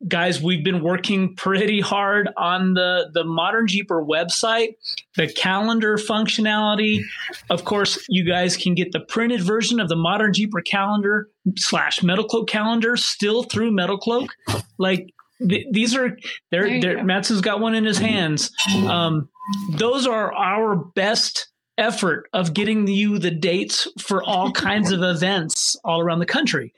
guys, 0.09 0.41
we've 0.41 0.65
been 0.65 0.83
working 0.83 1.35
pretty 1.37 1.81
hard 1.81 2.29
on 2.37 2.75
the 2.75 3.11
the 3.13 3.25
Modern 3.25 3.67
Jeeper 3.67 4.05
website, 4.05 4.75
the 5.17 5.29
calendar 5.33 5.97
functionality. 5.97 7.03
Of 7.51 7.65
course, 7.65 7.99
you 8.09 8.25
guys 8.25 8.57
can 8.57 8.75
get 8.75 8.93
the 8.93 9.01
printed 9.01 9.43
version 9.43 9.81
of 9.81 9.89
the 9.89 9.97
Modern 9.97 10.33
Jeeper 10.33 10.61
calendar 10.63 11.29
slash 11.57 12.03
Metal 12.03 12.25
Cloak 12.25 12.49
calendar 12.49 12.97
still 12.97 13.43
through 13.43 13.73
Metal 13.73 13.99
Cloak. 13.99 14.31
Like 14.79 15.13
th- 15.47 15.67
these 15.73 15.95
are 15.97 16.17
There 16.51 16.69
they're, 16.69 16.81
they're 16.81 16.97
go. 16.97 17.03
Matson's 17.05 17.41
got 17.41 17.61
one 17.61 17.75
in 17.75 17.85
his 17.85 17.99
hands. 17.99 18.51
Um, 18.87 19.29
those 19.73 20.07
are 20.07 20.33
our 20.35 20.77
best 20.77 21.49
effort 21.81 22.29
of 22.33 22.55
getting 22.55 22.87
you 22.87 23.19
the 23.19 23.31
dates 23.31 23.89
for 23.99 24.23
all 24.23 24.53
kinds 24.67 24.93
of 24.93 25.03
events 25.03 25.77
all 25.85 26.01
around 26.01 26.21
the 26.21 26.27
country. 26.27 26.73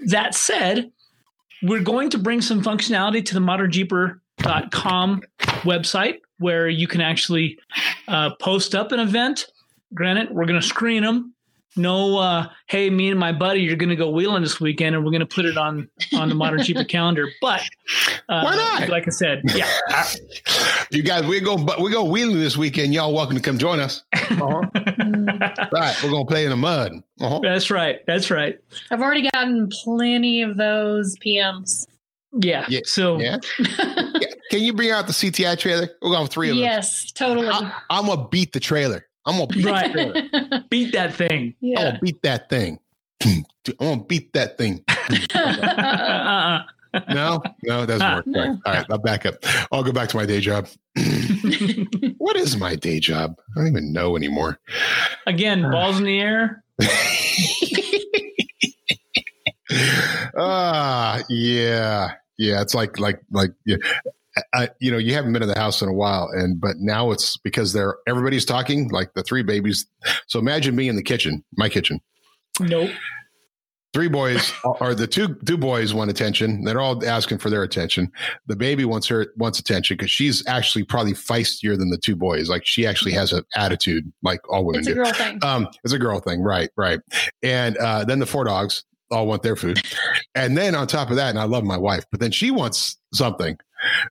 That 0.00 0.34
said, 0.34 0.90
we're 1.62 1.82
going 1.82 2.10
to 2.10 2.18
bring 2.18 2.40
some 2.40 2.62
functionality 2.62 3.24
to 3.26 3.34
the 3.34 3.40
modernjeeper.com 3.40 5.22
website 5.62 6.18
where 6.38 6.68
you 6.68 6.86
can 6.86 7.00
actually 7.00 7.58
uh, 8.08 8.34
post 8.36 8.74
up 8.74 8.92
an 8.92 9.00
event. 9.00 9.46
Granted, 9.94 10.30
we're 10.30 10.44
going 10.46 10.60
to 10.60 10.66
screen 10.66 11.02
them. 11.02 11.34
No, 11.76 12.18
uh, 12.18 12.48
hey, 12.68 12.88
me 12.88 13.10
and 13.10 13.20
my 13.20 13.32
buddy 13.32 13.60
you're 13.60 13.76
going 13.76 13.90
to 13.90 13.96
go 13.96 14.10
wheeling 14.10 14.42
this 14.42 14.60
weekend, 14.60 14.96
and 14.96 15.04
we're 15.04 15.10
going 15.10 15.20
to 15.20 15.26
put 15.26 15.44
it 15.44 15.58
on 15.58 15.88
on 16.14 16.28
the 16.28 16.34
Modern 16.34 16.62
Jeeper 16.62 16.84
calendar. 16.88 17.28
But 17.40 17.62
uh, 18.28 18.42
Why 18.42 18.56
not? 18.56 18.88
Like 18.88 19.06
I 19.06 19.10
said, 19.10 19.42
yeah, 19.54 19.70
You 20.90 21.02
guys, 21.02 21.26
we 21.26 21.40
go, 21.40 21.56
but 21.56 21.80
we're 21.80 21.90
go 21.90 22.04
wheeling 22.04 22.38
this 22.38 22.56
weekend. 22.56 22.94
Y'all 22.94 23.12
welcome 23.12 23.36
to 23.36 23.42
come 23.42 23.58
join 23.58 23.80
us. 23.80 24.04
Uh-huh. 24.14 24.62
right. 25.72 25.96
We're 26.02 26.10
going 26.10 26.26
to 26.26 26.30
play 26.30 26.44
in 26.44 26.50
the 26.50 26.56
mud. 26.56 26.92
Uh-huh. 27.20 27.40
that's 27.42 27.70
right. 27.70 28.00
That's 28.06 28.30
right. 28.30 28.58
I've 28.90 29.00
already 29.00 29.28
gotten 29.30 29.68
plenty 29.68 30.42
of 30.42 30.56
those 30.56 31.16
PMs. 31.18 31.86
Yeah. 32.40 32.66
Yeah, 32.68 32.80
So 32.84 33.18
Yeah. 33.18 33.38
Yeah. 33.58 34.28
Can 34.50 34.60
you 34.60 34.72
bring 34.72 34.90
out 34.90 35.06
the 35.06 35.12
CTI 35.12 35.58
trailer? 35.58 35.88
We're 36.00 36.12
going 36.12 36.28
three 36.28 36.50
of 36.50 36.56
them. 36.56 36.62
Yes, 36.62 37.10
totally. 37.10 37.48
I, 37.48 37.72
I'm 37.90 38.06
going 38.06 38.18
to 38.18 38.28
beat 38.28 38.52
the 38.52 38.60
trailer. 38.60 39.06
I'm 39.26 39.34
gonna 39.36 39.46
beat 39.48 39.64
Right. 39.66 39.92
the. 39.92 40.64
Beat 40.70 40.92
that 40.92 41.14
thing. 41.14 41.54
I'm 41.62 41.74
gonna 41.74 41.98
beat 42.00 42.22
that 42.22 42.48
thing. 42.48 42.78
I'm 43.24 43.44
gonna 43.80 44.04
beat 44.04 44.32
that 44.34 44.56
thing. 44.58 44.82
uh-uh. 45.34 46.62
No, 47.10 47.42
no, 47.62 47.82
it 47.82 47.86
doesn't 47.88 48.14
work. 48.14 48.26
No. 48.26 48.40
Right. 48.40 48.58
All 48.64 48.72
right, 48.72 48.86
I'll 48.90 48.96
back 48.96 49.26
up. 49.26 49.34
I'll 49.70 49.82
go 49.82 49.92
back 49.92 50.08
to 50.10 50.16
my 50.16 50.24
day 50.24 50.40
job. 50.40 50.66
what 52.16 52.36
is 52.36 52.56
my 52.56 52.74
day 52.74 53.00
job? 53.00 53.34
I 53.54 53.58
don't 53.60 53.68
even 53.68 53.92
know 53.92 54.16
anymore. 54.16 54.58
Again, 55.26 55.60
balls 55.70 55.98
in 55.98 56.04
the 56.04 56.18
air. 56.20 56.64
Ah, 60.38 61.22
yeah, 61.28 62.12
yeah. 62.38 62.60
It's 62.62 62.74
like 62.74 62.98
like 62.98 63.20
like 63.30 63.52
yeah. 63.64 63.76
I, 64.52 64.68
you 64.80 64.90
know, 64.90 64.98
you 64.98 65.14
haven't 65.14 65.32
been 65.32 65.42
in 65.42 65.48
the 65.48 65.58
house 65.58 65.82
in 65.82 65.88
a 65.88 65.92
while, 65.92 66.28
and 66.32 66.60
but 66.60 66.76
now 66.78 67.10
it's 67.10 67.36
because 67.38 67.72
they're 67.72 67.96
everybody's 68.06 68.44
talking, 68.44 68.88
like 68.90 69.14
the 69.14 69.22
three 69.22 69.42
babies. 69.42 69.86
So 70.26 70.38
imagine 70.38 70.76
me 70.76 70.88
in 70.88 70.96
the 70.96 71.02
kitchen, 71.02 71.44
my 71.56 71.68
kitchen. 71.68 72.00
Nope. 72.60 72.90
Three 73.94 74.08
boys, 74.08 74.52
are 74.80 74.94
the 74.94 75.06
two 75.06 75.36
two 75.46 75.56
boys 75.56 75.94
want 75.94 76.10
attention. 76.10 76.64
They're 76.64 76.80
all 76.80 77.02
asking 77.06 77.38
for 77.38 77.48
their 77.48 77.62
attention. 77.62 78.12
The 78.46 78.56
baby 78.56 78.84
wants 78.84 79.06
her 79.06 79.32
wants 79.38 79.58
attention 79.58 79.96
because 79.96 80.10
she's 80.10 80.46
actually 80.46 80.84
probably 80.84 81.14
feistier 81.14 81.78
than 81.78 81.88
the 81.88 81.96
two 81.96 82.14
boys. 82.14 82.50
Like 82.50 82.66
she 82.66 82.86
actually 82.86 83.12
has 83.12 83.32
an 83.32 83.44
attitude, 83.54 84.12
like 84.22 84.40
all 84.52 84.66
women 84.66 84.80
it's 84.80 84.88
a 84.88 84.90
do. 84.90 84.96
girl 84.96 85.12
thing. 85.12 85.38
Um, 85.42 85.68
it's 85.82 85.94
a 85.94 85.98
girl 85.98 86.20
thing, 86.20 86.42
right? 86.42 86.68
Right. 86.76 87.00
And 87.42 87.78
uh, 87.78 88.04
then 88.04 88.18
the 88.18 88.26
four 88.26 88.44
dogs 88.44 88.84
all 89.10 89.26
want 89.26 89.42
their 89.42 89.56
food, 89.56 89.80
and 90.34 90.58
then 90.58 90.74
on 90.74 90.86
top 90.88 91.08
of 91.08 91.16
that, 91.16 91.30
and 91.30 91.38
I 91.38 91.44
love 91.44 91.64
my 91.64 91.78
wife, 91.78 92.04
but 92.10 92.20
then 92.20 92.32
she 92.32 92.50
wants 92.50 92.98
something. 93.14 93.56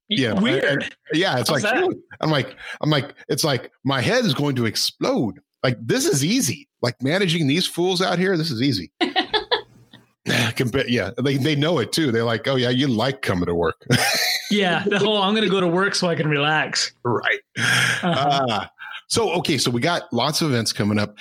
Yeah, 0.10 0.34
Weird. 0.39 0.63
and- 0.63 0.84
and- 0.84 0.96
yeah, 1.13 1.39
it's 1.39 1.50
How's 1.50 1.63
like 1.63 1.74
that? 1.74 1.96
I'm 2.22 2.29
like 2.29 2.55
I'm 2.82 2.89
like 2.89 3.13
it's 3.29 3.44
like 3.44 3.72
my 3.84 4.01
head 4.01 4.25
is 4.25 4.34
going 4.34 4.55
to 4.58 4.65
explode. 4.65 5.39
Like 5.63 5.77
this 5.82 6.05
is 6.05 6.24
easy. 6.24 6.67
Like 6.82 7.01
managing 7.01 7.48
these 7.48 7.65
fools 7.65 8.01
out 8.01 8.20
here, 8.20 8.38
this 8.38 8.51
is 8.51 8.62
easy. 8.62 8.91
Compa- 10.25 10.86
yeah, 10.88 11.12
they 11.24 11.38
they 11.38 11.55
know 11.55 11.77
it 11.79 11.91
too. 11.91 12.12
They're 12.12 12.24
like, 12.24 12.48
oh 12.48 12.55
yeah, 12.55 12.70
you 12.70 12.88
like 12.88 13.22
coming 13.22 13.46
to 13.46 13.53
work, 13.55 13.75
yeah. 14.51 14.84
The 14.86 14.98
whole 15.00 15.22
I'm 15.22 15.34
going 15.36 15.44
to 15.44 15.50
go 15.50 15.60
to 15.62 15.67
work 15.67 15.94
so 15.96 16.08
I 16.08 16.15
can 16.15 16.27
relax. 16.27 16.91
right? 17.03 17.39
Uh-huh. 17.58 18.46
Uh, 18.50 18.65
so 19.08 19.32
okay, 19.34 19.60
so 19.60 19.70
we 19.70 19.82
got 19.82 20.12
lots 20.12 20.41
of 20.41 20.50
events 20.50 20.74
coming 20.74 20.98
up. 20.98 21.15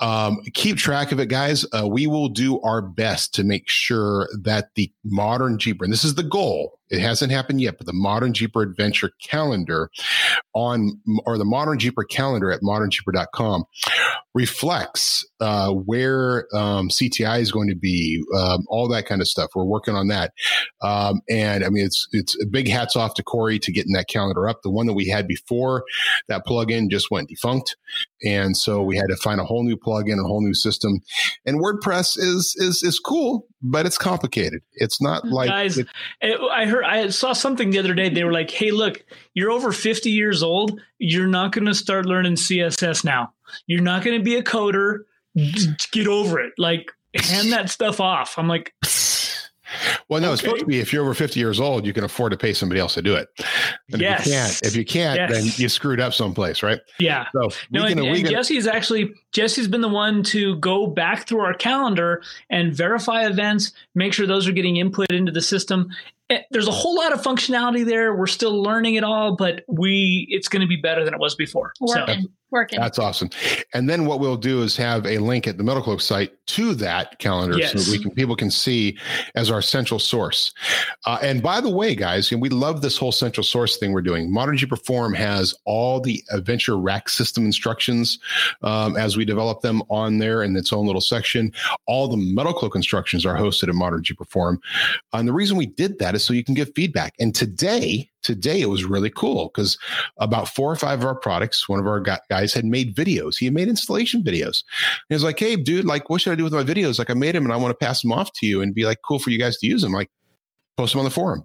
Um, 0.00 0.38
keep 0.54 0.76
track 0.76 1.12
of 1.12 1.20
it, 1.20 1.28
guys. 1.28 1.64
Uh, 1.72 1.86
we 1.86 2.08
will 2.08 2.28
do 2.28 2.60
our 2.62 2.82
best 2.82 3.32
to 3.34 3.44
make 3.44 3.68
sure 3.68 4.28
that 4.42 4.70
the 4.74 4.92
modern 5.04 5.56
Jeeper, 5.58 5.84
and 5.84 5.92
this 5.92 6.04
is 6.04 6.16
the 6.16 6.24
goal. 6.24 6.77
It 6.90 7.00
hasn't 7.00 7.32
happened 7.32 7.60
yet, 7.60 7.76
but 7.78 7.86
the 7.86 7.92
modern 7.92 8.32
Jeeper 8.32 8.62
Adventure 8.62 9.10
calendar 9.22 9.90
on 10.54 11.00
or 11.26 11.38
the 11.38 11.44
modern 11.44 11.78
Jeeper 11.78 12.04
calendar 12.04 12.50
at 12.50 12.62
modernjeeper.com 12.62 13.64
reflects 14.34 15.26
uh, 15.40 15.72
where 15.72 16.46
um, 16.54 16.88
CTI 16.88 17.40
is 17.40 17.52
going 17.52 17.68
to 17.68 17.74
be, 17.74 18.22
um, 18.36 18.64
all 18.68 18.88
that 18.88 19.06
kind 19.06 19.20
of 19.20 19.28
stuff. 19.28 19.50
We're 19.54 19.64
working 19.64 19.94
on 19.94 20.08
that, 20.08 20.32
um, 20.82 21.20
and 21.28 21.64
I 21.64 21.68
mean 21.68 21.84
it's 21.84 22.08
it's 22.12 22.40
a 22.42 22.46
big 22.46 22.68
hats 22.68 22.96
off 22.96 23.14
to 23.14 23.22
Corey 23.22 23.58
to 23.60 23.72
getting 23.72 23.92
that 23.92 24.08
calendar 24.08 24.48
up. 24.48 24.62
The 24.62 24.70
one 24.70 24.86
that 24.86 24.94
we 24.94 25.08
had 25.08 25.26
before 25.26 25.84
that 26.28 26.46
plugin 26.46 26.90
just 26.90 27.10
went 27.10 27.28
defunct, 27.28 27.76
and 28.24 28.56
so 28.56 28.82
we 28.82 28.96
had 28.96 29.08
to 29.08 29.16
find 29.16 29.40
a 29.40 29.44
whole 29.44 29.62
new 29.62 29.76
plugin, 29.76 30.18
a 30.18 30.26
whole 30.26 30.42
new 30.42 30.54
system. 30.54 31.00
And 31.44 31.60
WordPress 31.60 32.18
is 32.18 32.54
is 32.58 32.82
is 32.82 32.98
cool, 32.98 33.46
but 33.62 33.86
it's 33.86 33.98
complicated. 33.98 34.62
It's 34.74 35.00
not 35.00 35.26
like 35.26 35.48
Guys, 35.48 35.78
it- 35.78 35.88
eh, 36.22 36.36
I 36.52 36.66
heard 36.66 36.84
I 36.84 37.08
saw 37.08 37.32
something 37.32 37.70
the 37.70 37.78
other 37.78 37.94
day. 37.94 38.08
They 38.08 38.24
were 38.24 38.32
like, 38.32 38.50
"Hey, 38.50 38.70
look, 38.70 39.04
you're 39.34 39.50
over 39.50 39.72
50 39.72 40.10
years 40.10 40.42
old. 40.42 40.80
You're 40.98 41.26
not 41.26 41.52
going 41.52 41.66
to 41.66 41.74
start 41.74 42.06
learning 42.06 42.36
CSS 42.36 43.04
now. 43.04 43.32
You're 43.66 43.82
not 43.82 44.04
going 44.04 44.18
to 44.18 44.24
be 44.24 44.36
a 44.36 44.42
coder. 44.42 45.00
Get 45.92 46.06
over 46.06 46.40
it. 46.40 46.52
Like, 46.58 46.92
hand 47.14 47.52
that 47.52 47.70
stuff 47.70 48.00
off." 48.00 48.38
I'm 48.38 48.48
like, 48.48 48.72
well, 50.08 50.20
no, 50.20 50.32
it's 50.32 50.42
supposed 50.42 50.60
to 50.60 50.66
be 50.66 50.78
if 50.80 50.92
you're 50.92 51.02
over 51.02 51.14
50 51.14 51.38
years 51.38 51.60
old, 51.60 51.84
you 51.86 51.92
can 51.92 52.04
afford 52.04 52.32
to 52.32 52.38
pay 52.38 52.52
somebody 52.52 52.80
else 52.80 52.94
to 52.94 53.02
do 53.02 53.14
it. 53.14 53.28
And 53.92 54.00
Yes. 54.00 54.20
if 54.20 54.26
you 54.26 54.32
can't, 54.32 54.62
if 54.62 54.76
you 54.76 54.84
can't, 54.84 55.16
Yes. 55.18 55.30
then 55.32 55.62
you 55.62 55.68
screwed 55.68 56.00
up 56.00 56.14
someplace, 56.14 56.62
right? 56.62 56.80
"Yeah." 56.98 57.26
So 57.32 57.50
No, 57.70 57.82
we 57.84 57.92
and, 57.92 58.00
can, 58.00 58.10
we 58.10 58.18
and 58.18 58.24
can 58.28 58.30
Jessy's 58.34 58.66
actually 58.66 59.12
Jessy's 59.32 59.68
been 59.68 59.80
the 59.80 59.88
one 59.88 60.22
to 60.24 60.56
go 60.56 60.86
back 60.86 61.28
through 61.28 61.40
our 61.40 61.54
calendar 61.54 62.22
and 62.50 62.72
verify 62.72 63.26
events, 63.26 63.72
make 63.94 64.12
sure 64.12 64.26
those 64.26 64.48
are 64.48 64.52
getting 64.52 64.76
input 64.76 65.10
into 65.12 65.32
the 65.32 65.42
system. 65.42 65.88
Eh, 66.30 66.40
There's 66.50 66.68
a 66.68 66.72
whole 66.72 66.94
lot 66.94 67.12
of 67.12 67.22
functionality 67.22 67.84
there. 67.86 68.14
We're 68.14 68.26
still 68.26 68.62
learning 68.62 68.96
it 68.96 69.04
all, 69.04 69.34
but 69.36 69.64
we 69.68 70.26
it's 70.30 70.48
going 70.48 70.60
to 70.62 70.66
be 70.66 70.76
better 70.76 71.04
than 71.04 71.14
it 71.14 71.20
was 71.20 71.34
before. 71.34 71.72
So, 71.86 72.04
Working, 72.50 72.78
working. 72.78 72.80
That's 72.80 72.98
awesome. 72.98 73.30
And 73.74 73.88
then 73.88 74.06
what 74.06 74.20
we'll 74.20 74.36
do 74.36 74.62
is 74.62 74.76
have 74.76 75.06
a 75.06 75.18
link 75.18 75.46
at 75.46 75.58
the 75.58 75.64
Metal 75.64 75.82
Cloak 75.82 76.00
site 76.00 76.32
to 76.46 76.74
that 76.76 77.18
calendar 77.18 77.60
so 77.66 77.78
that 77.78 77.88
we 77.90 78.02
can 78.02 78.10
people 78.12 78.36
can 78.36 78.50
see 78.50 78.96
as 79.34 79.50
our 79.50 79.60
central 79.60 80.00
source. 80.00 80.52
Uh, 81.04 81.18
and 81.20 81.42
by 81.42 81.60
the 81.60 81.68
way, 81.68 81.94
guys, 81.94 82.32
and 82.32 82.40
we 82.40 82.48
love 82.48 82.80
this 82.80 82.96
whole 82.96 83.12
central 83.12 83.44
source 83.44 83.76
thing 83.76 83.92
we're 83.92 84.00
doing. 84.00 84.32
Modern 84.32 84.56
Jeeper 84.56 84.76
forum 84.76 85.12
has 85.12 85.54
all 85.66 86.00
the 86.00 86.22
Adventure 86.30 86.78
Rack 86.78 87.10
system 87.10 87.44
instructions 87.44 88.18
um, 88.62 88.96
as 88.96 89.16
we 89.16 89.26
develop 89.26 89.60
them 89.60 89.82
on 89.90 90.18
there 90.18 90.42
in 90.42 90.56
its 90.56 90.72
own 90.72 90.86
little 90.86 91.02
section. 91.02 91.52
All 91.86 92.08
the 92.08 92.16
Metal 92.16 92.54
Cloak 92.54 92.74
instructions 92.74 93.26
are 93.26 93.36
hosted 93.36 93.68
at 93.68 93.74
Modern 93.74 94.02
Jeeper 94.02 94.24
forum. 94.24 94.58
And 95.12 95.28
the 95.28 95.34
reason 95.34 95.56
we 95.56 95.66
did 95.66 95.98
that 95.98 96.14
is 96.14 96.24
so 96.24 96.32
you 96.32 96.44
can 96.44 96.54
give 96.54 96.72
feedback. 96.74 97.14
And 97.18 97.34
today, 97.34 98.10
today 98.22 98.60
it 98.60 98.68
was 98.68 98.84
really 98.84 99.10
cool 99.10 99.50
because 99.52 99.78
about 100.18 100.48
four 100.48 100.70
or 100.70 100.76
five 100.76 101.00
of 101.00 101.06
our 101.06 101.14
products, 101.14 101.68
one 101.68 101.80
of 101.80 101.86
our 101.86 102.00
guys 102.00 102.52
had 102.52 102.64
made 102.64 102.94
videos. 102.94 103.36
He 103.36 103.46
had 103.46 103.54
made 103.54 103.68
installation 103.68 104.22
videos. 104.22 104.62
And 104.62 105.08
he 105.10 105.14
was 105.14 105.24
like, 105.24 105.38
Hey, 105.38 105.56
dude, 105.56 105.84
like, 105.84 106.10
what 106.10 106.20
should 106.20 106.32
I 106.32 106.36
do 106.36 106.44
with 106.44 106.52
my 106.52 106.64
videos? 106.64 106.98
Like, 106.98 107.10
I 107.10 107.14
made 107.14 107.34
them 107.34 107.44
and 107.44 107.52
I 107.52 107.56
want 107.56 107.78
to 107.78 107.84
pass 107.84 108.02
them 108.02 108.12
off 108.12 108.32
to 108.34 108.46
you 108.46 108.60
and 108.62 108.74
be 108.74 108.84
like, 108.84 108.98
cool 109.04 109.18
for 109.18 109.30
you 109.30 109.38
guys 109.38 109.58
to 109.58 109.66
use 109.66 109.82
them. 109.82 109.92
Like, 109.92 110.10
post 110.76 110.92
them 110.92 111.00
on 111.00 111.04
the 111.04 111.10
forum. 111.10 111.44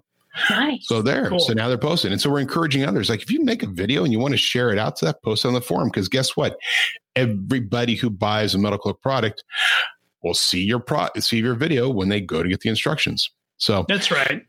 nice. 0.50 0.86
So 0.86 1.02
there. 1.02 1.28
Cool. 1.28 1.40
So 1.40 1.52
now 1.52 1.68
they're 1.68 1.78
posting. 1.78 2.12
And 2.12 2.20
so 2.20 2.30
we're 2.30 2.40
encouraging 2.40 2.84
others. 2.84 3.08
Like, 3.08 3.22
if 3.22 3.30
you 3.30 3.44
make 3.44 3.62
a 3.62 3.68
video 3.68 4.04
and 4.04 4.12
you 4.12 4.18
want 4.18 4.32
to 4.32 4.38
share 4.38 4.70
it 4.70 4.78
out 4.78 4.96
to 4.96 5.06
that, 5.06 5.22
post 5.22 5.46
on 5.46 5.54
the 5.54 5.60
forum. 5.60 5.88
Because 5.88 6.08
guess 6.08 6.36
what? 6.36 6.56
Everybody 7.16 7.94
who 7.94 8.10
buys 8.10 8.54
a 8.54 8.58
Metal 8.58 8.78
Cloak 8.78 9.00
product 9.00 9.44
will 10.22 10.34
see 10.34 10.62
your 10.62 10.80
pro 10.80 11.06
see 11.18 11.38
your 11.38 11.54
video 11.54 11.88
when 11.88 12.08
they 12.08 12.20
go 12.20 12.42
to 12.42 12.48
get 12.48 12.60
the 12.60 12.70
instructions. 12.70 13.30
So 13.56 13.84
that's 13.88 14.10
right. 14.10 14.42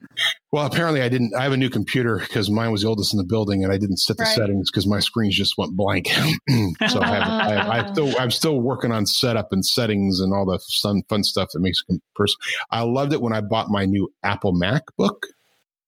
well, 0.51 0.65
apparently 0.65 1.01
I 1.01 1.09
didn't. 1.09 1.33
I 1.35 1.43
have 1.43 1.51
a 1.51 1.57
new 1.57 1.69
computer 1.69 2.17
because 2.17 2.49
mine 2.49 2.71
was 2.71 2.81
the 2.81 2.87
oldest 2.87 3.13
in 3.13 3.17
the 3.17 3.23
building, 3.23 3.63
and 3.63 3.71
I 3.71 3.77
didn't 3.77 3.97
set 3.97 4.17
the 4.17 4.23
Right. 4.23 4.33
settings 4.33 4.71
because 4.71 4.87
my 4.87 4.99
screens 4.99 5.35
just 5.35 5.57
went 5.57 5.75
blank. 5.75 6.07
so 6.87 7.01
I 7.01 7.07
have, 7.15 7.27
I, 7.29 7.79
I 7.79 7.85
still, 7.91 8.17
I'm 8.19 8.31
still 8.31 8.59
working 8.59 8.91
on 8.91 9.05
setup 9.05 9.49
and 9.51 9.63
settings 9.65 10.19
and 10.19 10.33
all 10.33 10.45
the 10.45 10.59
fun, 10.81 11.03
fun 11.07 11.23
stuff 11.23 11.49
that 11.53 11.59
makes 11.59 11.83
a 11.89 11.93
person. 12.15 12.35
I 12.71 12.81
loved 12.81 13.13
it 13.13 13.21
when 13.21 13.33
I 13.33 13.41
bought 13.41 13.69
my 13.69 13.85
new 13.85 14.11
Apple 14.23 14.53
MacBook 14.53 15.21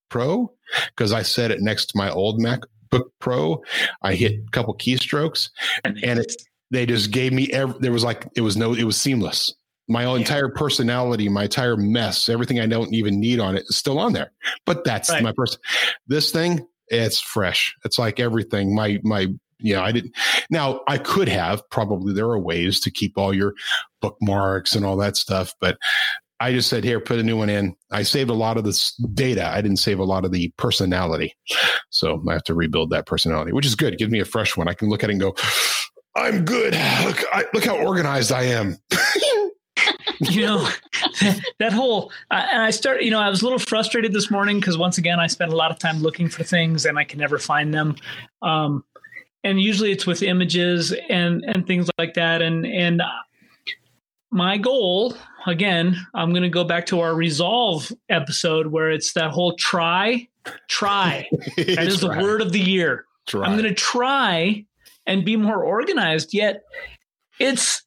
Pro 0.10 0.54
because 0.90 1.12
I 1.12 1.24
set 1.24 1.52
it 1.52 1.62
next 1.62 1.88
to 1.88 1.98
my 1.98 2.12
old 2.12 2.40
MacBook 2.40 3.10
Pro. 3.20 3.64
I 4.04 4.14
hit 4.14 4.34
a 4.48 4.52
couple 4.52 4.76
keystrokes, 4.78 5.50
and 5.84 5.98
it 6.04 6.32
they 6.70 6.86
just 6.86 7.12
gave 7.12 7.34
me 7.34 7.52
every, 7.52 7.80
there 7.80 7.92
was 7.92 8.04
like 8.04 8.28
it 8.36 8.42
was 8.42 8.58
no 8.58 8.74
it 8.74 8.84
was 8.84 8.98
seamless 8.98 9.54
my 9.88 10.04
Yeah. 10.04 10.16
entire 10.16 10.50
personality 10.50 11.30
my 11.30 11.44
entire 11.44 11.78
mess 11.78 12.28
everything 12.30 12.60
i 12.60 12.66
don't 12.66 12.94
even 12.94 13.20
need 13.20 13.40
on 13.40 13.56
it 13.56 13.64
is 13.70 13.76
still 13.78 14.00
on 14.00 14.14
there. 14.14 14.32
But 14.66 14.84
that's 14.84 15.10
Right. 15.10 15.24
my 15.24 15.32
person 15.32 15.60
this 16.08 16.32
thing 16.32 16.66
it's 16.90 17.20
fresh. 17.20 17.76
It's 17.84 18.00
like 18.00 18.18
everything. 18.20 18.74
My 18.74 19.00
my 19.04 19.28
you 19.60 19.74
know 19.76 19.82
i 19.84 19.92
didn't 19.92 20.16
now 20.52 20.82
i 20.88 20.98
could 20.98 21.28
have 21.28 21.62
probably 21.70 22.14
there 22.14 22.28
are 22.28 22.40
ways 22.40 22.80
to 22.82 22.92
keep 22.92 23.18
all 23.18 23.34
your 23.34 23.54
bookmarks 24.02 24.76
and 24.76 24.86
all 24.86 24.96
that 24.98 25.18
stuff 25.18 25.52
but 25.60 25.78
i 26.40 26.52
just 26.52 26.70
said 26.70 26.84
here 26.84 27.00
put 27.00 27.18
a 27.20 27.24
new 27.24 27.36
one 27.36 27.50
in. 27.50 27.76
I 27.92 28.04
saved 28.04 28.30
a 28.30 28.34
lot 28.36 28.58
of 28.58 28.64
this 28.64 28.94
data. 29.16 29.48
I 29.50 29.60
didn't 29.62 29.78
save 29.80 29.98
a 30.00 30.04
lot 30.04 30.26
of 30.26 30.32
the 30.32 30.54
personality. 30.58 31.36
So 31.90 32.24
i 32.30 32.34
have 32.34 32.44
to 32.44 32.54
rebuild 32.54 32.92
that 32.92 33.06
personality 33.08 33.52
which 33.52 33.66
is 33.66 33.76
good. 33.76 33.98
Give 33.98 34.12
me 34.12 34.20
a 34.20 34.26
fresh 34.26 34.56
one. 34.56 34.68
I 34.68 34.74
can 34.76 34.90
look 34.90 35.04
at 35.04 35.10
it 35.10 35.14
and 35.14 35.22
go 35.22 35.36
i'm 36.16 36.46
good. 36.46 36.74
Look 37.06 37.24
I, 37.34 37.46
look 37.54 37.66
how 37.66 37.78
organized 37.78 38.32
i 38.32 38.44
am 38.44 38.78
you 40.32 40.42
know 40.42 40.70
that 41.60 41.74
whole 41.74 42.12
uh, 42.32 42.46
and 42.52 42.62
i 42.62 42.70
start, 42.70 43.02
you 43.02 43.12
know 43.12 43.20
i 43.20 43.30
was 43.30 43.42
a 43.42 43.44
little 43.44 43.60
frustrated 43.60 44.14
this 44.14 44.32
morning 44.32 44.60
because 44.60 44.78
once 44.78 44.98
again 44.98 45.20
i 45.20 45.28
spent 45.28 45.52
a 45.52 45.56
lot 45.56 45.72
of 45.72 45.80
time 45.80 46.00
looking 46.00 46.28
for 46.28 46.44
things 46.44 46.86
and 46.86 46.98
i 46.98 47.04
can 47.04 47.20
never 47.20 47.38
find 47.38 47.74
them 47.74 47.96
um 48.42 48.84
and 49.44 49.62
usually 49.62 49.92
it's 49.92 50.06
with 50.06 50.24
images 50.24 50.94
and 51.10 51.44
and 51.46 51.68
things 51.68 51.90
like 51.98 52.14
that 52.14 52.42
and 52.42 52.66
and 52.66 53.02
my 54.32 54.58
goal 54.58 55.16
again 55.46 55.96
i'm 56.14 56.32
going 56.32 56.44
to 56.44 56.50
go 56.50 56.64
back 56.64 56.86
to 56.86 57.00
our 57.00 57.16
resolve 57.16 57.92
episode 58.10 58.68
where 58.68 58.92
it's 58.92 59.14
that 59.14 59.32
whole 59.32 59.56
try 59.56 60.28
try 60.68 61.28
that 61.58 61.88
is 61.88 62.02
the 62.02 62.10
word 62.10 62.42
of 62.42 62.52
the 62.52 62.60
year 62.60 63.06
Try. 63.28 63.46
I'm 63.46 63.58
going 63.58 63.68
to 63.68 63.74
try 63.74 64.66
and 65.06 65.24
be 65.24 65.36
more 65.36 65.64
organized. 65.64 66.34
Yet 66.34 66.64
it's 67.40 67.84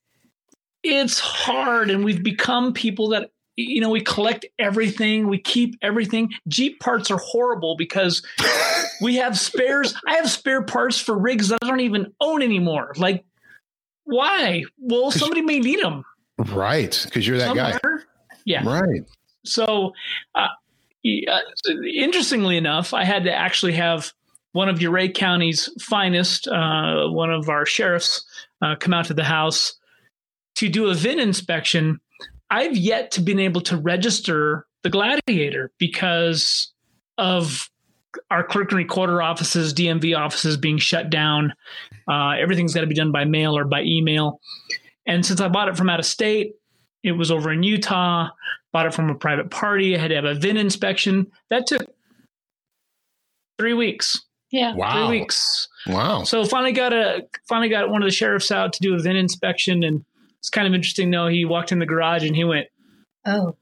it's 0.83 1.19
hard, 1.19 1.91
and 1.91 2.05
we've 2.05 2.23
become 2.23 2.73
people 2.73 3.09
that 3.11 3.31
you 3.57 3.81
know 3.81 3.91
we 3.91 4.01
collect 4.01 4.47
everything, 4.59 5.29
we 5.29 5.39
keep 5.39 5.77
everything. 5.83 6.31
Jeep 6.49 6.81
parts 6.81 7.11
are 7.11 7.19
horrible 7.19 7.77
because 7.77 8.25
we 9.01 9.17
have 9.17 9.39
spares. 9.39 9.95
I 10.07 10.15
have 10.15 10.31
spare 10.31 10.63
parts 10.63 10.99
for 10.99 11.19
rigs 11.19 11.49
that 11.49 11.59
I 11.63 11.69
don't 11.69 11.81
even 11.81 12.13
own 12.21 12.43
anymore. 12.43 12.93
Like 12.97 13.25
Why? 14.05 14.65
Well, 14.79 15.11
somebody 15.11 15.43
may 15.43 15.61
need 15.61 15.81
them. 15.81 16.05
Right, 16.39 17.01
because 17.05 17.27
you're 17.27 17.39
that 17.39 17.55
guy. 17.55 17.79
Yeah. 18.45 18.67
Right. 18.67 19.03
So, 19.45 19.93
uh, 20.35 20.49
yeah, 21.03 21.41
interestingly 21.95 22.57
enough, 22.57 22.93
I 22.93 23.05
had 23.05 23.25
to 23.25 23.33
actually 23.33 23.73
have 23.73 24.13
one 24.53 24.69
of 24.69 24.83
Ouray 24.83 25.09
County's 25.11 25.69
finest, 25.81 26.49
uh, 26.49 27.09
one 27.09 27.31
of 27.33 27.49
our 27.49 27.65
sheriffs, 27.65 28.25
uh, 28.63 28.75
come 28.77 28.93
out 28.93 29.07
to 29.07 29.15
the 29.15 29.25
house 29.25 29.75
to 30.61 30.69
do 30.69 30.89
a 30.89 30.95
VIN 30.95 31.19
inspection. 31.19 32.01
I've 32.51 32.77
yet 32.77 33.11
to 33.13 33.23
been 33.23 33.39
able 33.39 33.63
to 33.63 33.77
register 33.77 34.67
the 34.83 34.91
Gladiator 34.91 35.73
because 35.79 36.73
of 37.17 37.71
our 38.31 38.45
clerk 38.45 38.73
and 38.73 38.79
recorder 38.79 39.23
offices, 39.23 39.73
DMV 39.73 40.17
offices 40.17 40.59
being 40.59 40.79
shut 40.79 41.09
down. 41.09 41.55
Uh, 42.07 42.33
everything's 42.33 42.75
got 42.75 42.83
to 42.83 42.87
be 42.87 42.95
done 42.95 43.11
by 43.11 43.25
mail 43.25 43.57
or 43.57 43.65
by 43.65 43.83
email. 43.83 44.41
And 45.07 45.25
since 45.25 45.41
I 45.41 45.49
bought 45.49 45.69
it 45.69 45.77
from 45.79 45.89
out 45.89 45.99
of 45.99 46.07
state, 46.07 46.57
it 47.03 47.13
was 47.13 47.31
over 47.31 47.51
in 47.51 47.63
Utah. 47.63 48.29
Bought 48.73 48.87
it 48.87 48.95
from 48.95 49.09
a 49.09 49.15
private 49.15 49.51
party. 49.51 49.97
I 49.97 49.99
had 49.99 50.09
to 50.09 50.17
have 50.17 50.25
a 50.25 50.35
VIN 50.35 50.59
inspection. 50.59 51.31
That 51.49 51.67
took 51.67 51.83
three 53.59 53.73
weeks. 53.75 54.21
Yeah. 54.51 54.75
Wow. 54.75 55.09
Three 55.09 55.21
weeks. 55.21 55.69
Wow. 55.87 56.25
So 56.25 56.45
finally 56.45 56.73
got 56.73 56.93
a 56.93 57.23
finally 57.49 57.69
got 57.69 57.91
one 57.91 58.03
of 58.03 58.07
the 58.07 58.15
sheriffs 58.15 58.51
out 58.51 58.73
to 58.75 58.81
do 58.81 58.95
a 58.95 58.99
VIN 58.99 59.17
inspection, 59.17 59.83
and 59.85 60.05
it's 60.41 60.51
kind 60.51 60.67
of 60.67 60.75
interesting. 60.75 61.11
though. 61.11 61.29
he 61.29 61.45
walked 61.45 61.71
in 61.73 61.79
the 61.79 61.87
garage 61.87 62.25
and 62.25 62.35
he 62.35 62.45
went, 62.45 62.67
Oh. 63.27 63.55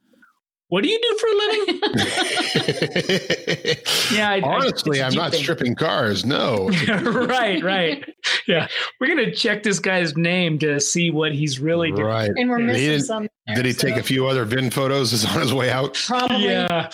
"What 0.68 0.82
do 0.82 0.88
you 0.88 1.00
do 1.00 1.18
for 1.18 1.26
a 1.26 1.34
living?" 1.34 1.80
yeah, 4.12 4.30
I, 4.30 4.40
Honestly, 4.42 5.02
I, 5.02 5.06
I'm 5.06 5.14
not 5.14 5.32
thing. 5.32 5.42
stripping 5.42 5.74
cars. 5.74 6.24
No. 6.24 6.68
right, 6.88 7.62
right. 7.62 8.04
Yeah, 8.46 8.68
we're 9.00 9.08
gonna 9.08 9.32
check 9.32 9.62
this 9.62 9.78
guy's 9.78 10.16
name 10.16 10.58
to 10.60 10.80
see 10.80 11.10
what 11.10 11.32
he's 11.32 11.58
really 11.60 11.90
doing. 11.90 12.06
right. 12.06 12.30
And 12.36 12.48
we're 12.50 12.58
missing 12.58 12.82
didn't- 12.84 13.04
some. 13.04 13.28
Did 13.54 13.64
he 13.64 13.72
so 13.72 13.88
take 13.88 13.96
a 13.96 14.02
few 14.02 14.26
other 14.26 14.44
VIN 14.44 14.70
photos 14.70 15.14
as 15.14 15.24
on 15.24 15.40
his 15.40 15.54
way 15.54 15.70
out? 15.70 15.94
Probably. 16.06 16.44
Yeah, 16.44 16.90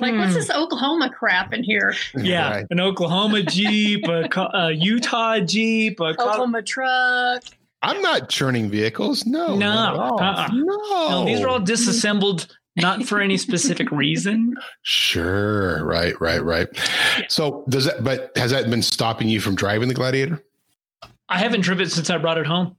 Like, 0.00 0.14
Hmm. 0.14 0.20
what's 0.20 0.32
this 0.34 0.48
Oklahoma 0.50 1.10
crap 1.10 1.52
in 1.52 1.62
here? 1.62 1.94
Yeah, 2.16 2.50
Right. 2.50 2.66
an 2.70 2.80
Oklahoma 2.80 3.42
Jeep, 3.42 4.08
a, 4.08 4.26
a 4.54 4.72
Utah 4.72 5.40
Jeep, 5.40 6.00
a 6.00 6.14
Co- 6.14 6.22
Oklahoma 6.30 6.62
truck. 6.62 7.42
I'm 7.82 8.00
not 8.00 8.28
churning 8.28 8.70
vehicles. 8.70 9.26
No. 9.26 9.56
No. 9.56 9.74
not 9.74 9.94
at 9.94 10.00
all. 10.00 10.22
Uh-uh. 10.22 10.48
No. 10.52 11.08
no, 11.20 11.24
these 11.26 11.40
are 11.40 11.48
all 11.48 11.60
disassembled, 11.60 12.56
not 12.76 13.04
for 13.04 13.20
any 13.20 13.36
specific 13.36 13.90
reason. 13.90 14.54
Sure. 14.82 15.84
Right. 15.84 16.18
Right. 16.20 16.42
Right. 16.42 16.68
So 17.28 17.64
does 17.68 17.86
that? 17.86 18.04
But 18.04 18.30
has 18.36 18.50
that 18.52 18.70
been 18.70 18.82
stopping 18.82 19.28
you 19.28 19.40
from 19.40 19.54
driving 19.56 19.88
the 19.88 19.94
Gladiator? 19.94 20.42
I 21.28 21.38
haven't 21.38 21.62
driven 21.62 21.86
it 21.86 21.90
since 21.90 22.08
I 22.10 22.18
brought 22.18 22.38
it 22.38 22.46
home. 22.46 22.76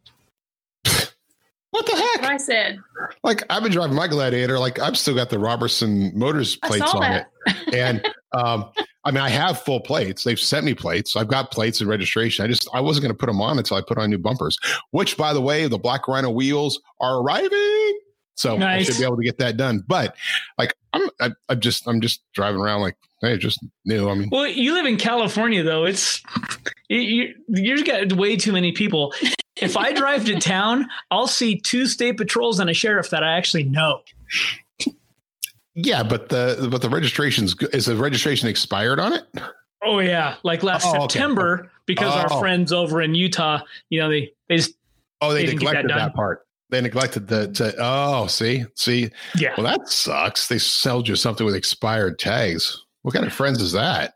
What 1.71 1.87
the 1.87 1.93
What 1.93 2.19
heck? 2.21 2.29
I 2.31 2.37
said. 2.37 2.77
Like 3.23 3.43
I've 3.49 3.63
been 3.63 3.71
driving 3.71 3.95
my 3.95 4.07
Gladiator. 4.07 4.59
Like 4.59 4.77
I've 4.79 4.95
still 4.97 5.15
got 5.15 5.31
the 5.31 5.39
Robertson 5.39 6.11
Motors 6.17 6.55
plates 6.55 6.93
on 6.93 7.01
that. 7.01 7.31
it, 7.47 7.73
and 7.73 8.07
um, 8.31 8.69
I 9.05 9.11
mean 9.11 9.21
I 9.21 9.29
have 9.29 9.61
full 9.61 9.79
plates. 9.79 10.23
They've 10.23 10.39
sent 10.39 10.65
me 10.65 10.73
plates. 10.73 11.15
I've 11.15 11.27
got 11.27 11.51
plates 11.51 11.81
and 11.81 11.89
registration. 11.89 12.45
I 12.45 12.47
just 12.47 12.67
I 12.73 12.81
wasn't 12.81 13.03
going 13.03 13.13
to 13.13 13.17
put 13.17 13.27
them 13.27 13.41
on 13.41 13.57
until 13.57 13.77
I 13.77 13.81
put 13.81 13.97
on 13.97 14.09
new 14.09 14.17
bumpers. 14.17 14.57
Which, 14.91 15.17
by 15.17 15.33
the 15.33 15.41
way, 15.41 15.67
the 15.67 15.77
Black 15.77 16.07
Rhino 16.07 16.29
wheels 16.29 16.79
are 16.99 17.21
arriving. 17.21 17.99
So 18.35 18.57
I 18.57 18.81
should 18.81 18.97
be 18.97 19.03
able 19.03 19.17
to 19.17 19.23
get 19.23 19.37
that 19.37 19.57
done. 19.57 19.83
But 19.87 20.15
like 20.57 20.73
I'm, 20.93 21.09
I, 21.19 21.31
I'm 21.49 21.59
just, 21.59 21.87
I'm 21.87 22.01
just 22.01 22.21
driving 22.33 22.61
around 22.61 22.81
like, 22.81 22.97
hey, 23.21 23.37
just 23.37 23.59
new. 23.85 24.09
I 24.09 24.15
mean, 24.15 24.29
Well, 24.31 24.47
you 24.47 24.73
live 24.73 24.85
in 24.85 24.97
California, 24.97 25.63
though. 25.63 25.85
It's 25.85 26.21
you, 26.89 26.99
you, 26.99 27.33
you've 27.47 27.85
got 27.85 28.13
way 28.13 28.35
too 28.35 28.51
many 28.51 28.71
people. 28.71 29.13
If 29.55 29.77
I 29.77 29.93
drive 29.93 30.25
to 30.25 30.39
town, 30.39 30.89
I'll 31.11 31.27
see 31.27 31.59
two 31.59 31.85
state 31.85 32.17
patrols 32.17 32.59
and 32.59 32.69
a 32.69 32.73
sheriff 32.73 33.11
that 33.11 33.23
I 33.23 33.37
actually 33.37 33.65
know. 33.65 34.01
Yeah, 35.75 36.03
but 36.03 36.29
the 36.29 36.67
but 36.71 36.81
the 36.81 36.89
registration's 36.89 37.55
is 37.73 37.85
the 37.85 37.95
registration 37.95 38.47
expired 38.49 38.99
on 38.99 39.13
it? 39.13 39.23
Oh 39.83 39.99
yeah, 39.99 40.35
like 40.43 40.63
last 40.63 40.85
Oh, 40.85 40.89
okay. 41.03 41.13
September, 41.13 41.71
because 41.85 42.13
Oh. 42.15 42.19
our 42.35 42.39
friends 42.39 42.71
over 42.71 43.01
in 43.01 43.15
Utah, 43.15 43.59
you 43.89 43.99
know, 44.01 44.09
they 44.09 44.31
they 44.49 44.57
just 44.57 44.73
Oh, 45.21 45.31
they, 45.33 45.41
They 45.41 45.45
didn't 45.51 45.59
that 45.59 45.65
neglected 45.85 45.91
that, 45.91 46.13
part. 46.15 46.45
They 46.69 46.81
neglected 46.81 47.27
the. 47.29 47.47
To, 47.53 47.73
oh, 47.79 48.27
see, 48.27 48.65
see. 48.75 49.09
yeah. 49.37 49.53
Well, 49.57 49.65
that 49.65 49.87
sucks. 49.87 50.49
They 50.49 50.57
sold 50.57 51.07
you 51.07 51.15
something 51.15 51.45
with 51.45 51.55
expired 51.55 52.19
tags. 52.19 52.83
What 53.03 53.13
kind 53.13 53.25
of 53.25 53.31
friends 53.31 53.61
is 53.61 53.71
that? 53.71 54.15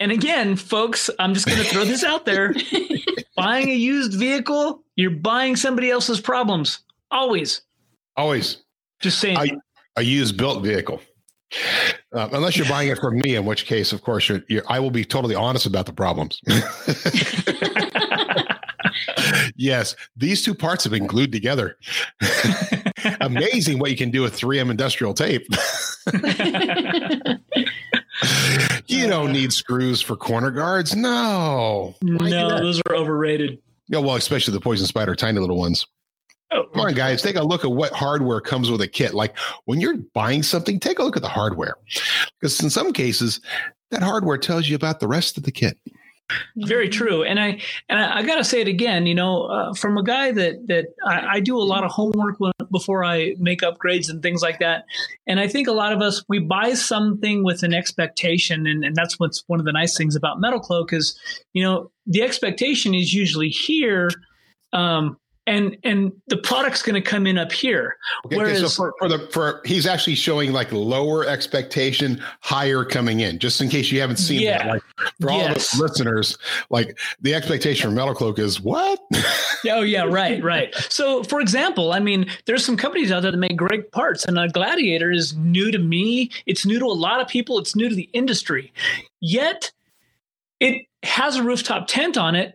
And 0.00 0.10
again, 0.12 0.56
folks, 0.56 1.10
I'm 1.18 1.34
just 1.34 1.46
going 1.46 1.58
to 1.58 1.64
throw 1.64 1.84
this 1.84 2.04
out 2.04 2.24
there: 2.24 2.54
buying 3.36 3.68
a 3.68 3.74
used 3.74 4.14
vehicle, 4.18 4.82
you're 4.94 5.10
buying 5.10 5.56
somebody 5.56 5.90
else's 5.90 6.20
problems. 6.20 6.78
Always, 7.10 7.60
Always 8.16 8.62
just 9.00 9.18
saying. 9.18 9.36
I- 9.36 9.50
a 9.96 10.02
used 10.02 10.36
built 10.36 10.62
vehicle. 10.62 11.00
Um, 12.12 12.30
unless 12.32 12.56
you're 12.56 12.68
buying 12.68 12.88
it 12.88 12.98
from 12.98 13.18
me, 13.18 13.36
in 13.36 13.44
which 13.44 13.66
case, 13.66 13.92
of 13.92 14.02
course, 14.02 14.28
you're, 14.28 14.42
you're, 14.48 14.62
I 14.68 14.80
will 14.80 14.90
be 14.90 15.04
totally 15.04 15.34
honest 15.34 15.66
about 15.66 15.86
the 15.86 15.92
problems. 15.92 16.40
yes, 19.56 19.94
these 20.16 20.42
two 20.42 20.54
parts 20.54 20.84
have 20.84 20.92
been 20.92 21.06
glued 21.06 21.32
together. 21.32 21.76
Amazing 23.20 23.78
what 23.78 23.90
you 23.90 23.96
can 23.96 24.10
do 24.10 24.22
with 24.22 24.38
3M 24.38 24.70
industrial 24.70 25.14
tape. 25.14 25.46
you 28.86 29.06
don't 29.06 29.32
need 29.32 29.52
screws 29.52 30.00
for 30.00 30.16
corner 30.16 30.50
guards. 30.50 30.96
No. 30.96 31.94
No, 32.02 32.58
those 32.58 32.80
are 32.88 32.94
overrated. 32.94 33.58
Yeah, 33.88 34.00
well, 34.00 34.16
especially 34.16 34.52
the 34.52 34.60
Poison 34.60 34.86
Spyder, 34.86 35.16
tiny 35.16 35.38
little 35.38 35.58
ones. 35.58 35.86
Come 36.52 36.68
on, 36.74 36.94
guys, 36.94 37.22
take 37.22 37.36
a 37.36 37.42
look 37.42 37.64
at 37.64 37.72
what 37.72 37.92
hardware 37.92 38.40
comes 38.40 38.70
with 38.70 38.80
a 38.80 38.88
kit. 38.88 39.14
Like 39.14 39.36
when 39.64 39.80
you're 39.80 39.96
buying 40.14 40.42
something, 40.42 40.78
take 40.78 40.98
a 40.98 41.02
look 41.02 41.16
at 41.16 41.22
the 41.22 41.28
hardware. 41.28 41.76
Because 42.40 42.60
in 42.62 42.70
some 42.70 42.92
cases, 42.92 43.40
that 43.90 44.02
hardware 44.02 44.38
tells 44.38 44.68
you 44.68 44.76
about 44.76 45.00
the 45.00 45.08
rest 45.08 45.36
of 45.36 45.42
the 45.42 45.52
kit. 45.52 45.78
Very 46.56 46.88
true, 46.88 47.22
and 47.22 47.38
I 47.38 47.60
and 47.88 48.00
I, 48.00 48.18
I 48.18 48.22
got 48.24 48.34
to 48.36 48.42
say 48.42 48.60
it 48.60 48.66
again. 48.66 49.06
You 49.06 49.14
know, 49.14 49.44
uh, 49.44 49.74
from 49.74 49.96
a 49.96 50.02
guy 50.02 50.32
that 50.32 50.66
that 50.66 50.86
I, 51.04 51.36
I 51.36 51.40
do 51.40 51.56
a 51.56 51.62
lot 51.62 51.84
of 51.84 51.92
homework 51.92 52.40
when, 52.40 52.52
before 52.72 53.04
I 53.04 53.36
make 53.38 53.60
upgrades 53.60 54.08
and 54.08 54.20
things 54.22 54.42
like 54.42 54.58
that, 54.58 54.86
and 55.28 55.38
I 55.38 55.46
think 55.46 55.68
a 55.68 55.72
lot 55.72 55.92
of 55.92 56.00
us 56.02 56.24
we 56.28 56.40
buy 56.40 56.74
something 56.74 57.44
with 57.44 57.62
an 57.62 57.72
expectation, 57.72 58.66
and, 58.66 58.84
and 58.84 58.96
that's 58.96 59.20
what's 59.20 59.44
one 59.46 59.60
of 59.60 59.66
the 59.66 59.72
nice 59.72 59.96
things 59.96 60.16
about 60.16 60.40
Metal 60.40 60.58
Cloak 60.58 60.92
is, 60.92 61.16
you 61.52 61.62
know, 61.62 61.92
the 62.06 62.22
expectation 62.22 62.92
is 62.92 63.14
usually 63.14 63.48
here, 63.48 64.10
um, 64.72 65.16
and 65.46 65.76
and 65.84 66.12
the 66.26 66.36
product's 66.36 66.82
going 66.82 67.00
to 67.00 67.08
come 67.08 67.26
in 67.26 67.38
up 67.38 67.52
here. 67.52 67.96
Okay, 68.26 68.36
okay, 68.40 68.56
so 68.56 68.68
for, 68.68 68.94
for 68.98 69.08
the 69.08 69.28
for 69.32 69.60
he's 69.64 69.86
actually 69.86 70.16
showing 70.16 70.52
like 70.52 70.72
lower 70.72 71.24
expectation, 71.26 72.20
higher 72.40 72.84
coming 72.84 73.20
in. 73.20 73.38
Just 73.38 73.60
in 73.60 73.68
case 73.68 73.90
you 73.92 74.00
haven't 74.00 74.16
seen 74.16 74.40
Yeah. 74.40 74.58
that, 74.58 74.66
like 74.68 74.82
for 75.20 75.30
all 75.30 75.40
of 75.40 75.48
Yes. 75.50 75.74
us 75.74 75.80
listeners, 75.80 76.38
like 76.70 76.98
the 77.20 77.34
expectation 77.34 77.88
for 77.90 77.94
Metal 77.94 78.14
Cloak 78.14 78.38
is 78.38 78.60
what? 78.60 78.98
Oh 79.68 79.82
yeah, 79.82 80.04
right, 80.04 80.40
right. 80.44 80.72
So, 80.90 81.24
for 81.24 81.40
example, 81.40 81.92
I 81.92 81.98
mean, 81.98 82.26
there's 82.44 82.64
some 82.64 82.76
companies 82.76 83.10
out 83.10 83.22
there 83.22 83.32
that 83.32 83.36
make 83.38 83.56
great 83.56 83.90
parts, 83.90 84.24
and 84.24 84.38
a 84.38 84.48
Gladiator 84.48 85.10
is 85.10 85.34
new 85.38 85.72
to 85.72 85.78
me. 85.78 86.30
It's 86.44 86.64
new 86.64 86.78
to 86.78 86.84
a 86.84 86.94
lot 86.94 87.20
of 87.20 87.26
people. 87.26 87.58
It's 87.58 87.74
new 87.74 87.88
to 87.88 87.94
the 87.94 88.08
industry. 88.12 88.72
Yet, 89.20 89.72
it 90.60 90.86
has 91.02 91.34
a 91.36 91.42
rooftop 91.42 91.88
tent 91.88 92.16
on 92.16 92.36
it. 92.36 92.54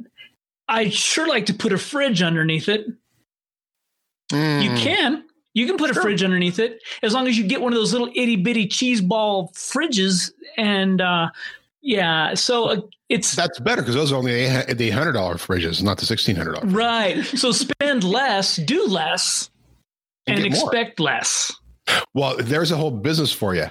I'd 0.72 0.94
sure 0.94 1.28
like 1.28 1.46
to 1.48 1.54
put 1.54 1.72
a 1.74 1.78
fridge 1.78 2.22
underneath 2.24 2.68
it. 2.70 2.86
You 4.32 4.38
Mm. 4.38 4.78
can. 4.78 5.24
You 5.54 5.68
can 5.68 5.76
put 5.78 5.90
a 5.92 5.94
fridge 5.94 6.24
underneath 6.24 6.58
it 6.60 6.82
as 7.04 7.14
long 7.14 7.28
as 7.28 7.38
you 7.38 7.44
get 7.46 7.60
one 7.62 7.74
of 7.74 7.78
those 7.78 7.92
little 7.92 8.10
itty 8.16 8.38
bitty 8.38 8.68
cheese 8.68 9.02
ball 9.02 9.52
fridges. 9.54 10.32
And 10.58 11.02
uh, 11.02 11.30
yeah, 11.82 12.34
so 12.36 12.66
uh, 12.70 12.82
it's 13.10 13.36
That's 13.36 13.60
better 13.60 13.82
because 13.82 13.96
those 13.96 14.14
are 14.14 14.16
only 14.16 14.46
the 14.74 14.90
hundred 14.92 15.12
dollar 15.12 15.36
fridges, 15.36 15.84
not 15.84 15.98
the 15.98 16.06
sixteen 16.06 16.38
hundred 16.38 16.54
dollars. 16.54 16.72
right. 16.72 17.26
So 17.26 17.52
spend 17.52 18.06
less, 18.06 18.56
do 18.56 18.86
less, 18.86 19.50
And 20.28 20.40
and 20.40 20.50
get 20.54 20.58
more. 20.58 20.74
expect 20.74 21.02
less. 21.02 21.52
Well, 22.14 22.38
there's 22.38 22.72
a 22.72 22.78
whole 22.78 22.92
business 22.92 23.34
for 23.34 23.54
you. 23.54 23.66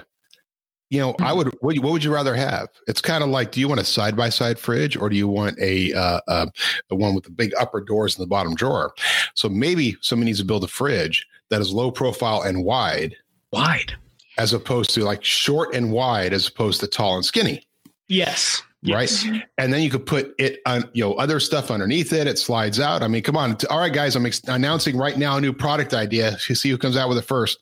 You 0.91 0.99
know, 0.99 1.15
I 1.21 1.31
would. 1.31 1.47
What, 1.61 1.77
what 1.79 1.93
would 1.93 2.03
you 2.03 2.13
rather 2.13 2.35
have? 2.35 2.67
It's 2.85 2.99
kind 2.99 3.23
of 3.23 3.29
like, 3.29 3.53
do 3.53 3.61
you 3.61 3.69
want 3.69 3.79
a 3.79 3.85
side 3.85 4.15
by 4.17 4.27
side 4.27 4.59
fridge 4.59 4.97
or 4.97 5.09
do 5.09 5.15
you 5.15 5.25
want 5.25 5.57
a 5.59 5.93
uh, 5.93 6.19
uh, 6.27 6.47
the 6.89 6.95
one 6.95 7.15
with 7.15 7.23
the 7.23 7.31
big 7.31 7.53
upper 7.57 7.79
doors 7.79 8.17
in 8.17 8.21
the 8.21 8.27
bottom 8.27 8.53
drawer? 8.55 8.93
So 9.33 9.47
maybe 9.47 9.95
somebody 10.01 10.25
needs 10.25 10.39
to 10.39 10.45
build 10.45 10.65
a 10.65 10.67
fridge 10.67 11.25
that 11.49 11.61
is 11.61 11.71
low 11.71 11.91
profile 11.91 12.41
and 12.41 12.65
wide, 12.65 13.15
Wide. 13.53 13.93
as 14.37 14.51
opposed 14.51 14.89
to 14.95 15.05
like 15.05 15.23
short 15.23 15.73
and 15.73 15.93
wide, 15.93 16.33
as 16.33 16.45
opposed 16.49 16.81
to 16.81 16.87
tall 16.87 17.15
and 17.15 17.23
skinny. 17.25 17.65
Yes. 18.09 18.61
Right. 18.89 19.23
And 19.59 19.71
then 19.71 19.83
you 19.83 19.91
could 19.91 20.07
put 20.07 20.33
it 20.39 20.59
on, 20.65 20.89
you 20.93 21.03
know, 21.03 21.13
other 21.13 21.39
stuff 21.39 21.69
underneath 21.69 22.11
it. 22.13 22.25
It 22.25 22.39
slides 22.39 22.79
out. 22.79 23.03
I 23.03 23.07
mean, 23.07 23.21
come 23.21 23.37
on. 23.37 23.55
All 23.69 23.79
right, 23.79 23.93
guys, 23.93 24.15
I'm 24.15 24.25
ex- 24.25 24.41
announcing 24.47 24.97
right 24.97 25.15
now 25.17 25.37
a 25.37 25.41
new 25.41 25.53
product 25.53 25.93
idea. 25.93 26.37
You 26.49 26.55
see 26.55 26.69
who 26.69 26.79
comes 26.79 26.97
out 26.97 27.07
with 27.07 27.19
it 27.19 27.25
first. 27.25 27.59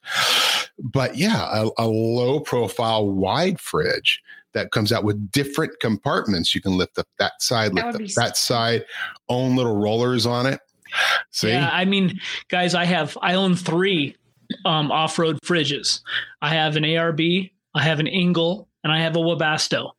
But 0.82 1.18
yeah, 1.18 1.46
a, 1.52 1.70
a 1.78 1.88
low 1.88 2.40
profile 2.40 3.06
wide 3.10 3.60
fridge 3.60 4.22
that 4.54 4.72
comes 4.72 4.94
out 4.94 5.04
with 5.04 5.30
different 5.30 5.74
compartments. 5.82 6.56
You 6.56 6.62
can 6.62 6.78
lift 6.78 6.98
up 6.98 7.08
that 7.20 7.42
side, 7.42 7.72
That 7.76 7.88
lift 7.88 8.00
would 8.00 8.10
up 8.10 8.16
that 8.16 8.38
side, 8.38 8.86
own 9.28 9.58
little 9.58 9.76
rollers 9.76 10.26
on 10.26 10.46
it. 10.46 10.62
See, 11.32 11.50
Yeah, 11.50 11.70
I 11.72 11.84
mean, 11.84 12.18
guys, 12.48 12.74
I 12.74 12.86
have 12.86 13.18
I 13.22 13.36
own 13.36 13.56
three 13.56 14.16
um, 14.66 14.90
off-road 14.90 15.40
fridges. 15.46 16.00
I 16.42 16.54
have 16.56 16.78
an 16.78 16.84
ARB, 16.84 17.52
I 17.76 17.84
have 17.84 18.00
an 18.00 18.08
Engel, 18.08 18.69
and 18.84 18.94
I 18.94 19.02
have 19.02 19.16
a 19.16 19.20
Webasto. 19.20 19.92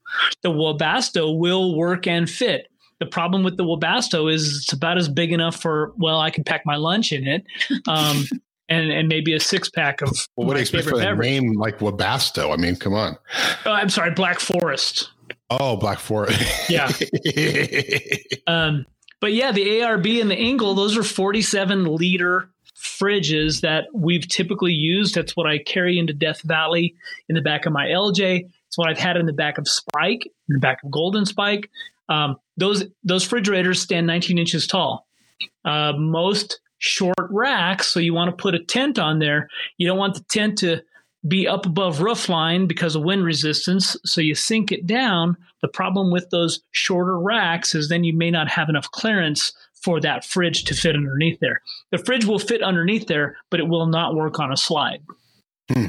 The 0.42 0.50
Webasto 0.50 1.36
will 1.38 1.76
work 1.76 2.06
and 2.06 2.28
fit. 2.28 2.68
The 2.98 3.06
problem 3.06 3.42
with 3.42 3.56
the 3.56 3.64
Webasto 3.64 4.32
is 4.32 4.58
it's 4.58 4.72
about 4.72 4.98
as 4.98 5.08
big 5.08 5.32
enough 5.32 5.56
for 5.56 5.92
well, 5.96 6.20
I 6.20 6.30
can 6.30 6.44
pack 6.44 6.66
my 6.66 6.76
lunch 6.76 7.12
in 7.12 7.26
it, 7.26 7.44
um, 7.88 8.24
and 8.68 8.92
and 8.92 9.08
maybe 9.08 9.34
a 9.34 9.40
six 9.40 9.70
pack 9.70 10.02
of 10.02 10.10
well, 10.36 10.46
what 10.46 10.54
do 10.54 10.58
you 10.58 10.62
expect 10.62 10.84
favorite 10.84 11.02
for 11.02 11.12
a 11.12 11.16
name 11.16 11.54
like 11.54 11.78
Webasto? 11.78 12.52
I 12.52 12.56
mean, 12.56 12.76
come 12.76 12.94
on. 12.94 13.16
Oh, 13.64 13.72
I'm 13.72 13.88
sorry, 13.88 14.10
Black 14.10 14.38
Forest. 14.38 15.10
Oh, 15.48 15.76
Black 15.76 15.98
Forest. 15.98 16.70
Yeah. 16.70 16.90
Um, 18.46 18.84
but 19.20 19.32
yeah, 19.32 19.52
the 19.52 19.64
ARB 19.64 20.20
and 20.20 20.30
the 20.30 20.34
Engel, 20.34 20.74
those 20.74 20.96
are 20.96 21.04
47 21.04 21.84
liter 21.84 22.50
fridges 22.76 23.60
that 23.60 23.84
we've 23.92 24.26
typically 24.26 24.72
used. 24.72 25.14
That's 25.14 25.36
what 25.36 25.46
I 25.46 25.58
carry 25.58 25.98
into 25.98 26.12
Death 26.12 26.42
Valley 26.42 26.94
in 27.28 27.34
the 27.34 27.42
back 27.42 27.66
of 27.66 27.72
my 27.72 27.86
LJ. 27.86 28.48
It's 28.70 28.78
what 28.78 28.88
I've 28.88 28.98
had 28.98 29.16
in 29.16 29.26
the 29.26 29.32
back 29.32 29.58
of 29.58 29.66
Spike, 29.66 30.26
in 30.48 30.54
the 30.54 30.60
back 30.60 30.84
of 30.84 30.92
Golden 30.92 31.26
Spike. 31.26 31.68
Um, 32.08 32.36
those 32.56 32.84
those 33.02 33.24
refrigerators 33.24 33.82
stand 33.82 34.06
19 34.06 34.38
inches 34.38 34.68
tall. 34.68 35.08
Uh, 35.64 35.92
most 35.98 36.60
short 36.78 37.16
racks, 37.30 37.88
so 37.88 37.98
you 37.98 38.14
want 38.14 38.30
to 38.30 38.40
put 38.40 38.54
a 38.54 38.62
tent 38.62 38.96
on 38.96 39.18
there. 39.18 39.48
You 39.76 39.88
don't 39.88 39.98
want 39.98 40.14
the 40.14 40.22
tent 40.22 40.58
to 40.58 40.82
be 41.26 41.48
up 41.48 41.66
above 41.66 42.00
roof 42.00 42.28
line 42.28 42.68
because 42.68 42.94
of 42.94 43.02
wind 43.02 43.24
resistance, 43.24 43.96
so 44.04 44.20
you 44.20 44.36
sink 44.36 44.70
it 44.70 44.86
down. 44.86 45.36
The 45.62 45.68
problem 45.68 46.12
with 46.12 46.30
those 46.30 46.60
shorter 46.70 47.18
racks 47.18 47.74
is 47.74 47.88
then 47.88 48.04
you 48.04 48.16
may 48.16 48.30
not 48.30 48.48
have 48.48 48.68
enough 48.68 48.88
clearance 48.92 49.52
for 49.74 50.00
that 50.00 50.24
fridge 50.24 50.62
to 50.64 50.74
fit 50.74 50.94
underneath 50.94 51.40
there. 51.40 51.60
The 51.90 51.98
fridge 51.98 52.24
will 52.24 52.38
fit 52.38 52.62
underneath 52.62 53.08
there, 53.08 53.36
but 53.50 53.58
it 53.58 53.66
will 53.66 53.86
not 53.86 54.14
work 54.14 54.38
on 54.38 54.52
a 54.52 54.56
slide. 54.56 55.02
Hmm. 55.72 55.86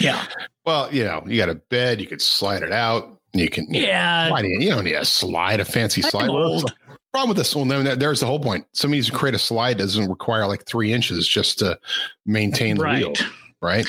Yeah. 0.00 0.26
well, 0.64 0.92
you 0.92 1.04
know, 1.04 1.22
you 1.26 1.36
got 1.36 1.48
a 1.50 1.54
bed, 1.56 2.00
you 2.00 2.06
could 2.06 2.22
slide 2.22 2.62
it 2.62 2.72
out. 2.72 3.20
You 3.32 3.48
can, 3.50 3.66
Yeah. 3.72 4.34
You, 4.40 4.70
don't 4.70 4.84
need 4.84 4.94
a 4.94 5.04
slide, 5.04 5.60
a 5.60 5.64
fancy 5.64 6.02
I'm 6.04 6.10
slide. 6.10 6.28
Old. 6.30 6.72
problem 7.12 7.28
with 7.28 7.36
this 7.36 7.54
one, 7.54 7.68
then 7.68 7.98
there's 7.98 8.20
the 8.20 8.26
whole 8.26 8.40
point. 8.40 8.66
Somebody 8.72 9.02
to 9.02 9.12
create 9.12 9.34
a 9.34 9.38
slide 9.38 9.78
doesn't 9.78 10.08
require 10.08 10.46
like 10.46 10.64
three 10.66 10.92
inches 10.92 11.26
just 11.28 11.58
to 11.58 11.78
maintain 12.26 12.76
the 12.76 12.84
wheel, 12.84 13.12
Right. 13.60 13.84
right? 13.84 13.86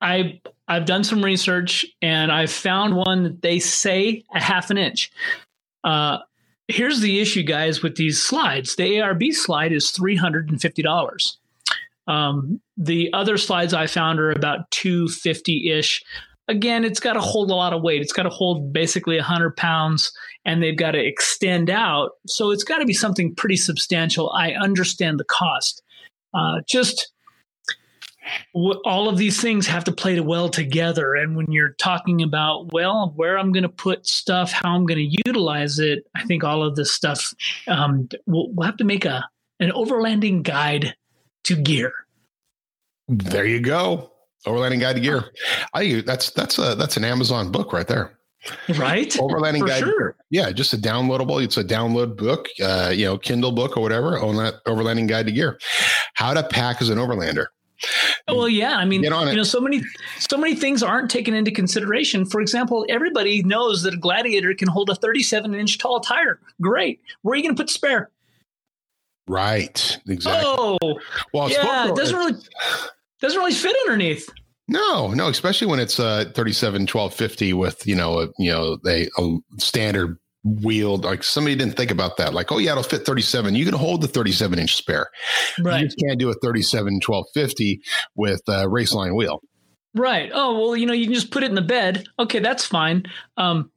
I 0.00 0.40
I've 0.66 0.86
done 0.86 1.04
some 1.04 1.22
research 1.22 1.84
and 2.00 2.32
I've 2.32 2.50
found 2.50 2.96
one 2.96 3.22
that 3.24 3.42
they 3.42 3.58
say 3.58 4.24
a 4.34 4.40
half 4.40 4.70
an 4.70 4.78
inch. 4.78 5.10
Uh, 5.84 6.18
here's 6.68 7.00
the 7.00 7.20
issue, 7.20 7.42
guys, 7.42 7.82
with 7.82 7.96
these 7.96 8.22
slides. 8.22 8.76
The 8.76 8.84
ARB 8.98 9.34
slide 9.34 9.72
is 9.72 9.90
three 9.90 10.16
hundred 10.16 10.48
and 10.48 10.60
fifty 10.60 10.80
dollars. 10.82 11.38
Um, 12.10 12.60
the 12.76 13.10
other 13.12 13.38
slides 13.38 13.72
I 13.72 13.86
found 13.86 14.18
are 14.18 14.32
about 14.32 14.70
two 14.70 15.08
fifty 15.08 15.70
ish. 15.70 16.02
Again, 16.48 16.84
it's 16.84 17.00
got 17.00 17.12
to 17.12 17.20
hold 17.20 17.50
a 17.50 17.54
lot 17.54 17.72
of 17.72 17.82
weight. 17.82 18.02
It's 18.02 18.12
got 18.12 18.24
to 18.24 18.30
hold 18.30 18.72
basically 18.72 19.18
hundred 19.18 19.56
pounds, 19.56 20.12
and 20.44 20.60
they've 20.60 20.76
got 20.76 20.92
to 20.92 20.98
extend 20.98 21.70
out. 21.70 22.10
So 22.26 22.50
it's 22.50 22.64
got 22.64 22.78
to 22.78 22.84
be 22.84 22.92
something 22.92 23.34
pretty 23.36 23.56
substantial. 23.56 24.32
I 24.36 24.52
understand 24.52 25.20
the 25.20 25.24
cost. 25.24 25.82
Uh, 26.34 26.60
just 26.66 27.12
all 28.84 29.08
of 29.08 29.16
these 29.16 29.40
things 29.40 29.66
have 29.66 29.84
to 29.84 29.92
play 29.92 30.18
well 30.20 30.48
together. 30.48 31.14
And 31.14 31.36
when 31.36 31.46
you're 31.50 31.74
talking 31.78 32.22
about, 32.22 32.72
well, 32.72 33.12
where 33.16 33.38
I'm 33.38 33.52
going 33.52 33.62
to 33.62 33.68
put 33.68 34.06
stuff, 34.06 34.52
how 34.52 34.74
I'm 34.74 34.86
going 34.86 34.98
to 34.98 35.16
utilize 35.26 35.78
it, 35.78 36.04
I 36.14 36.24
think 36.24 36.44
all 36.44 36.62
of 36.62 36.76
this 36.76 36.92
stuff, 36.92 37.32
um, 37.66 38.08
we'll, 38.26 38.48
we'll 38.52 38.66
have 38.66 38.76
to 38.78 38.84
make 38.84 39.04
a 39.04 39.24
an 39.60 39.70
overlanding 39.72 40.42
guide 40.42 40.94
to 41.44 41.56
gear. 41.56 41.92
There 43.08 43.46
you 43.46 43.60
go. 43.60 44.12
Overlanding 44.46 44.80
Guide 44.80 44.94
to 44.96 45.00
Gear. 45.00 45.24
I 45.74 46.02
that's 46.06 46.30
that's 46.30 46.58
a 46.58 46.74
that's 46.74 46.96
an 46.96 47.04
Amazon 47.04 47.50
book 47.52 47.72
right 47.72 47.86
there. 47.86 48.18
Right? 48.78 49.10
Overlanding 49.10 49.60
For 49.60 49.66
Guide. 49.66 49.80
sure. 49.80 50.16
Yeah, 50.30 50.50
just 50.50 50.72
a 50.72 50.78
downloadable. 50.78 51.42
It's 51.44 51.58
a 51.58 51.64
download 51.64 52.16
book, 52.16 52.46
uh, 52.62 52.90
you 52.94 53.04
know, 53.04 53.18
Kindle 53.18 53.52
book 53.52 53.76
or 53.76 53.82
whatever. 53.82 54.18
On 54.18 54.36
that 54.36 54.64
Overlanding 54.66 55.08
Guide 55.08 55.26
to 55.26 55.32
Gear. 55.32 55.58
How 56.14 56.32
to 56.32 56.42
pack 56.42 56.80
as 56.80 56.88
an 56.88 56.96
overlander. 56.98 57.46
Well, 58.28 58.48
yeah. 58.48 58.76
I 58.76 58.84
mean, 58.84 59.02
Get 59.02 59.12
on 59.12 59.28
it. 59.28 59.32
you 59.32 59.36
know, 59.38 59.42
so 59.42 59.60
many, 59.60 59.82
so 60.18 60.36
many 60.38 60.54
things 60.54 60.82
aren't 60.82 61.10
taken 61.10 61.34
into 61.34 61.50
consideration. 61.50 62.24
For 62.24 62.40
example, 62.40 62.86
everybody 62.88 63.42
knows 63.42 63.82
that 63.82 63.94
a 63.94 63.96
Gladiator 63.96 64.54
can 64.54 64.68
hold 64.68 64.88
a 64.90 64.94
37 64.94 65.54
inch 65.54 65.78
tall 65.78 66.00
tire. 66.00 66.38
Great. 66.62 67.00
Where 67.22 67.32
are 67.32 67.36
you 67.36 67.42
going 67.42 67.56
to 67.56 67.60
put 67.60 67.66
the 67.68 67.72
spare? 67.72 68.10
Right. 69.30 69.98
Exactly. 70.08 70.42
Oh, 70.44 70.78
well, 71.32 71.48
yeah. 71.48 71.88
It 71.88 71.94
doesn't 71.94 72.16
really, 72.16 72.34
doesn't 73.20 73.38
really 73.38 73.52
fit 73.52 73.76
underneath. 73.86 74.28
No, 74.66 75.08
no, 75.12 75.28
especially 75.28 75.68
when 75.68 75.78
it's 75.80 75.98
uh 76.00 76.30
37 76.34 76.82
1250 76.82 77.52
with, 77.52 77.86
you 77.86 77.94
know, 77.94 78.20
a, 78.20 78.28
you 78.38 78.50
know, 78.50 78.76
they 78.84 79.08
a 79.18 79.36
standard 79.58 80.16
wheeled 80.42 81.04
like 81.04 81.22
somebody 81.22 81.54
didn't 81.54 81.76
think 81.76 81.90
about 81.90 82.16
that. 82.16 82.34
Like, 82.34 82.50
oh 82.50 82.58
yeah, 82.58 82.72
it'll 82.72 82.82
fit 82.82 83.04
37. 83.06 83.54
You 83.54 83.64
can 83.64 83.74
hold 83.74 84.00
the 84.00 84.08
37 84.08 84.58
inch 84.58 84.74
spare. 84.74 85.08
You 85.58 85.64
Right. 85.64 85.84
just 85.84 85.98
can't 85.98 86.18
do 86.18 86.28
a 86.30 86.34
37 86.42 86.94
1250 87.06 87.80
with 88.16 88.40
a 88.48 88.64
Raceline 88.66 89.14
wheel. 89.16 89.40
Right. 89.94 90.30
Oh, 90.32 90.58
well, 90.58 90.76
you 90.76 90.86
know, 90.86 90.92
you 90.92 91.06
can 91.06 91.14
just 91.14 91.30
put 91.30 91.42
it 91.42 91.50
in 91.50 91.54
the 91.56 91.62
bed. 91.62 92.04
Okay, 92.18 92.38
that's 92.40 92.64
fine. 92.64 93.04
Um, 93.36 93.70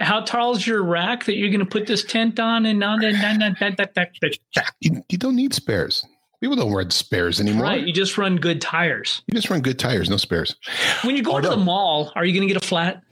how 0.00 0.20
tall 0.20 0.56
is 0.56 0.66
your 0.66 0.82
rack 0.82 1.24
that 1.26 1.36
you're 1.36 1.50
going 1.50 1.60
to 1.60 1.66
put 1.66 1.86
this 1.86 2.02
tent 2.04 2.40
on? 2.40 2.66
And 2.66 2.82
on 2.82 3.04
and 3.04 3.16
on 3.16 3.42
and 3.42 3.56
on, 3.60 3.74
that. 3.76 4.70
You, 4.80 5.02
you 5.08 5.18
don't 5.18 5.36
need 5.36 5.54
spares. 5.54 6.04
People 6.40 6.56
don't 6.56 6.72
wear 6.72 6.88
spares 6.88 7.38
anymore. 7.38 7.64
Right. 7.64 7.86
You 7.86 7.92
just 7.92 8.16
run 8.16 8.36
good 8.36 8.62
tires. 8.62 9.22
You 9.26 9.34
just 9.34 9.50
run 9.50 9.60
good 9.60 9.78
tires, 9.78 10.08
no 10.08 10.16
spares. 10.16 10.56
When 11.02 11.14
you 11.16 11.22
go 11.22 11.38
to 11.38 11.48
the 11.48 11.56
mall, 11.56 12.12
are 12.16 12.24
you 12.24 12.32
going 12.32 12.48
to 12.48 12.52
get 12.52 12.62
a 12.62 12.66
flat? 12.66 13.02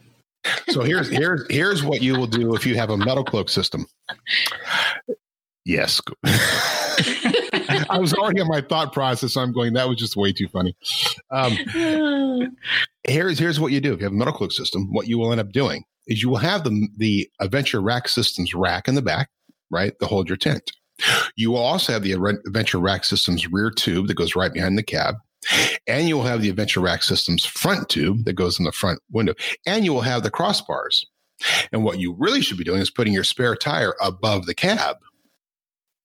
So 0.69 0.83
here's 0.83 1.09
here's 1.11 1.45
here's 1.51 1.83
what 1.83 2.01
you 2.01 2.17
will 2.17 2.27
do 2.27 2.55
if 2.55 2.65
you 2.65 2.77
have 2.77 2.89
a 2.89 2.97
metal 2.97 3.25
cloak 3.25 3.51
system. 3.51 3.87
Yes. 5.67 6.01
I 7.91 7.99
was 8.01 8.15
already 8.15 8.41
in 8.41 8.49
my 8.49 8.63
thought 8.63 8.95
process. 8.95 9.37
I'm 9.37 9.53
going, 9.53 9.75
that 9.75 9.87
was 9.89 9.99
just 9.99 10.17
way 10.17 10.33
too 10.33 10.49
funny. 10.49 10.75
Um, 11.31 11.53
here's 13.05 13.39
here's 13.39 13.61
what 13.61 13.73
you 13.73 13.81
do. 13.81 13.93
If 13.93 14.01
you 14.01 14.05
have 14.05 14.13
a 14.13 14.17
metal 14.17 14.33
cloak 14.33 14.53
system, 14.53 14.91
what 14.91 15.07
you 15.07 15.19
will 15.19 15.33
end 15.33 15.41
up 15.41 15.53
doing 15.53 15.85
is 16.09 16.23
you 16.23 16.29
will 16.29 16.39
have 16.39 16.65
the 16.65 16.89
the 16.97 17.31
Adventure 17.41 17.81
Rack 17.81 18.09
Systems 18.09 18.55
rack 18.55 18.89
in 18.89 18.97
the 18.97 19.03
back, 19.03 19.29
right, 19.71 19.93
to 20.01 20.07
hold 20.07 20.29
your 20.29 20.37
tent. 20.37 20.73
You 21.37 21.53
will 21.53 21.59
also 21.59 21.93
have 21.93 22.03
the 22.03 22.13
Adventure 22.13 22.79
Rack 22.79 23.05
Systems 23.05 23.47
rear 23.47 23.71
tube 23.71 24.09
that 24.09 24.15
goes 24.15 24.35
right 24.35 24.53
behind 24.53 24.77
the 24.77 24.83
cab. 24.83 25.15
And 25.87 26.09
you 26.09 26.17
will 26.17 26.25
have 26.25 26.43
the 26.43 26.51
Adventure 26.51 26.81
Rack 26.81 27.05
Systems 27.05 27.45
front 27.45 27.89
tube 27.89 28.25
that 28.25 28.33
goes 28.33 28.59
in 28.59 28.65
the 28.65 28.73
front 28.73 29.01
window. 29.13 29.35
And 29.65 29.85
you 29.85 29.93
will 29.93 30.01
have 30.01 30.25
the 30.25 30.31
crossbars. 30.31 31.05
And 31.71 31.85
what 31.85 32.01
you 32.01 32.17
really 32.19 32.43
should 32.43 32.59
be 32.59 32.65
doing 32.65 32.81
is 32.81 32.91
putting 32.91 33.13
your 33.13 33.23
spare 33.23 33.55
tire 33.55 33.95
above 34.03 34.47
the 34.47 34.55
cab. 34.55 34.97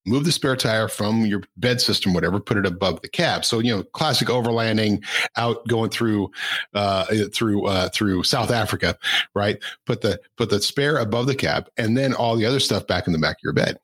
Move 0.05 0.25
the 0.25 0.31
spare 0.31 0.55
tire 0.55 0.87
from 0.87 1.25
your 1.25 1.41
bed 1.57 1.79
system, 1.79 2.13
whatever, 2.13 2.39
put 2.39 2.57
it 2.57 2.65
above 2.65 3.01
the 3.01 3.07
cab. 3.07 3.45
So, 3.45 3.59
you 3.59 3.75
know, 3.75 3.83
classic 3.83 4.27
overlanding 4.27 5.03
out 5.37 5.65
going 5.67 5.89
through, 5.89 6.31
uh, 6.73 7.05
through, 7.33 7.65
uh, 7.67 7.89
through 7.89 8.23
South 8.23 8.51
Africa, 8.51 8.97
right? 9.33 9.63
Put 9.85 10.01
the, 10.01 10.19
put 10.37 10.49
the 10.49 10.61
spare 10.61 10.97
above 10.97 11.27
the 11.27 11.35
cab 11.35 11.69
and 11.77 11.97
then 11.97 12.13
all 12.13 12.35
the 12.35 12.45
other 12.45 12.59
stuff 12.59 12.85
back 12.85 13.07
in 13.07 13.13
the 13.13 13.19
back 13.19 13.37
of 13.37 13.43
your 13.43 13.53
bed. 13.53 13.79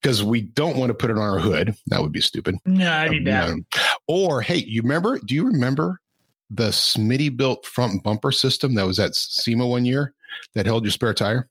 Because 0.00 0.24
we 0.24 0.40
don't 0.40 0.76
want 0.78 0.88
to 0.88 0.94
put 0.94 1.10
it 1.10 1.18
on 1.18 1.22
our 1.22 1.38
hood. 1.38 1.74
That 1.88 2.00
would 2.00 2.12
be 2.12 2.22
stupid. 2.22 2.56
No, 2.64 2.90
I'd 2.90 3.10
be 3.10 3.20
bad. 3.20 3.50
Um, 3.50 3.66
Or, 4.08 4.40
hey, 4.40 4.64
you 4.66 4.80
remember, 4.80 5.18
do 5.18 5.34
you 5.34 5.46
remember 5.46 6.00
the 6.48 6.68
Smittybilt 6.68 7.64
front 7.64 8.02
bumper 8.02 8.32
system 8.32 8.74
that 8.76 8.86
was 8.86 8.98
at 8.98 9.14
SEMA 9.14 9.66
one 9.66 9.84
year 9.84 10.14
that 10.54 10.64
held 10.64 10.84
your 10.84 10.92
spare 10.92 11.12
tire? 11.12 11.48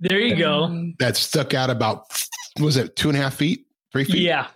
There 0.00 0.18
you 0.18 0.36
go. 0.36 0.92
That 0.98 1.16
stuck 1.16 1.54
out 1.54 1.70
about, 1.70 2.06
was 2.60 2.76
it 2.76 2.96
two 2.96 3.08
and 3.08 3.18
a 3.18 3.20
half 3.20 3.34
feet, 3.34 3.66
three 3.92 4.04
feet? 4.04 4.18
Yeah. 4.22 4.48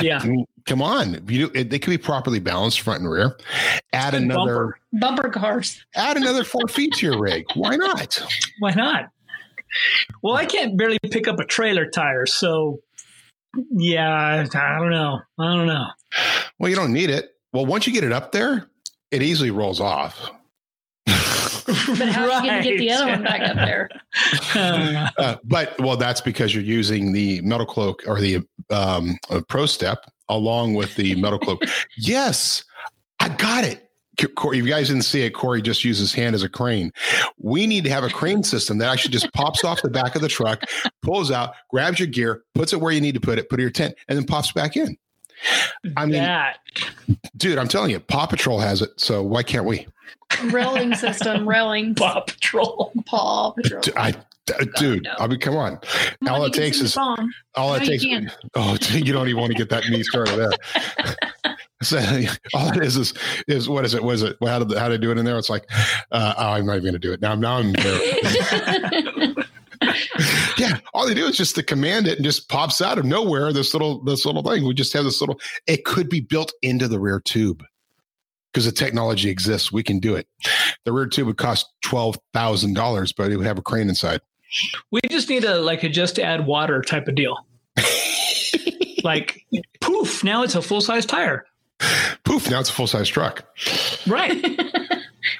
Yeah. 0.00 0.20
I 0.22 0.26
mean, 0.26 0.46
come 0.66 0.80
on. 0.80 1.14
You 1.28 1.48
do, 1.48 1.50
it, 1.54 1.70
they 1.70 1.78
can 1.78 1.90
be 1.90 1.98
properly 1.98 2.38
balanced 2.38 2.80
front 2.80 3.00
and 3.00 3.10
rear. 3.10 3.36
Add 3.92 4.12
Good 4.12 4.22
another, 4.22 4.78
bumper. 4.92 5.22
Bumper 5.22 5.30
cars. 5.30 5.84
add 5.94 6.16
another 6.16 6.44
four 6.44 6.68
feet 6.68 6.92
to 6.94 7.06
your 7.06 7.18
rig. 7.20 7.44
Why 7.54 7.76
not? 7.76 8.22
Why 8.60 8.72
not? 8.72 9.10
Well, 10.22 10.34
I 10.36 10.44
can't 10.46 10.76
barely 10.76 10.98
pick 11.10 11.26
up 11.26 11.40
a 11.40 11.44
trailer 11.44 11.86
tire. 11.86 12.26
So, 12.26 12.80
yeah, 13.70 14.46
I 14.54 14.78
don't 14.78 14.90
know. 14.90 15.20
I 15.38 15.56
don't 15.56 15.66
know. 15.66 15.86
Well, 16.58 16.70
you 16.70 16.76
don't 16.76 16.92
need 16.92 17.10
it. 17.10 17.34
Well, 17.52 17.66
once 17.66 17.86
you 17.86 17.92
get 17.92 18.04
it 18.04 18.12
up 18.12 18.32
there, 18.32 18.68
it 19.10 19.22
easily 19.22 19.50
rolls 19.50 19.80
off. 19.80 20.30
But 21.06 22.08
how 22.08 22.30
are 22.30 22.42
you 22.42 22.50
going 22.50 22.62
to 22.62 22.68
get 22.68 22.78
the 22.78 22.90
other 22.90 23.06
one 23.06 23.22
back 23.22 23.40
up 23.42 23.56
there? 23.56 23.88
Uh, 24.54 25.08
Uh, 25.18 25.36
but 25.44 25.78
well, 25.80 25.96
that's 25.96 26.20
because 26.20 26.54
you're 26.54 26.62
using 26.62 27.12
the 27.12 27.40
metal 27.42 27.66
cloak 27.66 28.02
or 28.06 28.20
the 28.20 28.38
um, 28.70 29.16
uh, 29.30 29.40
Pro 29.48 29.66
Step 29.66 30.10
along 30.28 30.74
with 30.74 30.94
the 30.96 31.14
metal 31.16 31.38
cloak. 31.38 31.62
yes, 31.96 32.64
I 33.20 33.28
got 33.28 33.64
it. 33.64 33.88
Corey, 34.34 34.58
if 34.58 34.64
you 34.64 34.70
guys 34.70 34.88
didn't 34.88 35.02
see 35.02 35.22
it, 35.22 35.30
Corey 35.30 35.62
just 35.62 35.84
used 35.84 36.00
his 36.00 36.12
hand 36.12 36.34
as 36.34 36.42
a 36.42 36.48
crane. 36.48 36.92
We 37.38 37.66
need 37.66 37.84
to 37.84 37.90
have 37.90 38.04
a 38.04 38.10
crane 38.10 38.42
system 38.42 38.78
that 38.78 38.90
actually 38.90 39.12
just 39.12 39.32
pops 39.32 39.64
off 39.64 39.82
the 39.82 39.90
back 39.90 40.14
of 40.14 40.22
the 40.22 40.28
truck, 40.28 40.64
pulls 41.02 41.30
out, 41.30 41.54
grabs 41.70 41.98
your 41.98 42.08
gear, 42.08 42.42
puts 42.54 42.72
it 42.72 42.80
where 42.80 42.92
you 42.92 43.00
need 43.00 43.14
to 43.14 43.20
put 43.20 43.38
it, 43.38 43.48
put 43.48 43.58
it 43.58 43.62
in 43.62 43.64
your 43.64 43.70
tent, 43.70 43.94
and 44.08 44.18
then 44.18 44.26
pops 44.26 44.52
back 44.52 44.76
in. 44.76 44.96
I 45.96 46.04
mean, 46.04 46.12
that 46.14 46.58
dude, 47.36 47.58
I'm 47.58 47.68
telling 47.68 47.90
you, 47.90 48.00
Paw 48.00 48.26
Patrol 48.26 48.60
has 48.60 48.82
it, 48.82 48.90
so 49.00 49.22
why 49.22 49.42
can't 49.42 49.64
we? 49.64 49.86
Railing 50.44 50.94
system, 50.94 51.48
railing. 51.48 51.94
Paw 51.96 52.20
Patrol. 52.20 52.92
Paw 53.06 53.50
Patrol. 53.52 53.80
D- 53.82 53.92
I, 53.96 54.12
d- 54.12 54.54
dude. 54.76 55.08
I 55.18 55.26
mean, 55.26 55.38
come 55.40 55.56
on. 55.56 55.78
Come 55.78 56.28
on, 56.28 56.28
all 56.28 56.40
you 56.40 56.46
it 56.46 56.52
takes 56.54 56.80
is 56.80 56.92
song. 56.94 57.32
all 57.54 57.70
No, 57.70 57.76
it 57.76 57.84
takes. 57.86 58.04
can't. 58.04 58.30
Oh, 58.54 58.76
you 58.90 59.12
don't 59.12 59.28
even 59.28 59.40
want 59.40 59.52
to 59.52 59.58
get 59.58 59.68
that 59.70 59.88
knee 59.88 60.02
started 60.02 60.36
there. 60.36 61.54
So 61.82 61.98
all 62.54 62.68
it 62.70 62.80
is 62.84 62.96
is 62.96 63.12
is 63.48 63.68
what 63.68 63.84
is 63.84 63.92
it? 63.94 64.04
Was 64.04 64.22
it? 64.22 64.36
How 64.40 64.60
did 64.60 64.78
how 64.78 64.88
did 64.88 65.00
I 65.00 65.02
do 65.02 65.10
it 65.10 65.18
in 65.18 65.24
there? 65.24 65.36
It's 65.36 65.50
like, 65.50 65.64
uh, 66.12 66.32
oh, 66.38 66.50
I'm 66.50 66.64
not 66.64 66.74
even 66.74 66.84
going 66.84 66.92
to 66.92 66.98
do 67.00 67.12
it 67.12 67.20
now. 67.20 67.34
Now 67.34 67.56
I'm 67.56 67.74
embarrassed. 67.74 69.48
yeah, 70.58 70.78
all 70.94 71.06
they 71.08 71.14
do 71.14 71.26
is 71.26 71.36
just 71.36 71.56
to 71.56 71.62
command 71.64 72.06
it 72.06 72.18
and 72.18 72.24
just 72.24 72.48
pops 72.48 72.80
out 72.80 72.98
of 72.98 73.04
nowhere. 73.04 73.52
This 73.52 73.74
little 73.74 74.02
this 74.04 74.24
little 74.24 74.42
thing. 74.44 74.64
We 74.64 74.74
just 74.74 74.92
have 74.92 75.02
this 75.02 75.20
little. 75.20 75.40
It 75.66 75.84
could 75.84 76.08
be 76.08 76.20
built 76.20 76.52
into 76.62 76.86
the 76.86 77.00
rear 77.00 77.18
tube 77.20 77.64
because 78.52 78.64
the 78.66 78.72
technology 78.72 79.30
exists. 79.30 79.72
We 79.72 79.82
can 79.82 79.98
do 79.98 80.14
it. 80.14 80.26
The 80.84 80.92
rear 80.92 81.06
tube 81.06 81.26
would 81.26 81.38
cost 81.38 81.66
twelve 81.82 82.18
thousand 82.32 82.74
dollars, 82.74 83.12
but 83.12 83.30
it 83.32 83.36
would 83.36 83.46
have 83.46 83.58
a 83.58 83.62
crane 83.62 83.88
inside. 83.88 84.20
We 84.90 85.00
just 85.08 85.28
need 85.28 85.44
a 85.44 85.58
like 85.60 85.82
a 85.82 85.88
just 85.88 86.18
add 86.18 86.46
water 86.46 86.82
type 86.82 87.08
of 87.08 87.14
deal. 87.14 87.36
like 89.04 89.44
poof, 89.80 90.22
now 90.22 90.42
it's 90.42 90.54
a 90.54 90.62
full 90.62 90.80
size 90.80 91.06
tire. 91.06 91.46
Poof! 92.24 92.48
Now 92.50 92.60
it's 92.60 92.70
a 92.70 92.72
full 92.72 92.86
size 92.86 93.08
truck. 93.08 93.44
Right. 94.06 94.32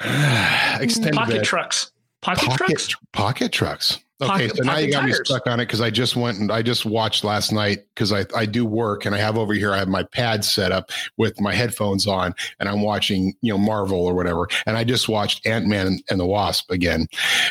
Extended 0.81 1.15
Pocket 1.15 1.35
bed. 1.37 1.45
trucks. 1.45 1.93
Pocket, 2.21 2.49
pocket 2.49 2.67
trucks. 2.67 2.87
tr- 2.89 2.97
pocket 3.13 3.53
trucks. 3.53 3.99
Okay, 4.23 4.49
Pocket- 4.49 4.57
so 4.57 4.63
now 4.63 4.79
you 4.79 4.91
got 4.91 5.05
me 5.05 5.13
stuck 5.13 5.47
on 5.47 5.61
it 5.61 5.67
because 5.67 5.81
I 5.81 5.91
just 5.91 6.17
went 6.17 6.39
and 6.39 6.51
I 6.51 6.63
just 6.63 6.85
watched 6.85 7.25
last 7.25 7.53
night 7.53 7.81
because 7.95 8.13
I 8.13 8.25
I 8.37 8.47
do 8.47 8.65
work 8.65 9.05
and 9.05 9.15
I 9.15 9.19
have 9.19 9.37
over 9.37 9.53
here 9.55 9.73
I 9.73 9.79
have 9.79 9.89
my 9.89 10.03
pad 10.03 10.45
set 10.45 10.73
up 10.73 10.91
with 11.17 11.41
my 11.41 11.55
headphones 11.55 12.07
on 12.07 12.35
and 12.61 12.69
I'm 12.69 12.83
watching 12.83 13.35
you 13.43 13.53
know 13.53 13.59
Marvel 13.59 14.05
or 14.05 14.15
whatever 14.15 14.49
and 14.67 14.77
I 14.77 14.85
just 14.85 15.09
watched 15.09 15.47
Ant 15.47 15.67
Man 15.67 15.87
and, 15.87 16.03
and 16.11 16.21
the 16.21 16.27
Wasp 16.27 16.71
again, 16.71 17.07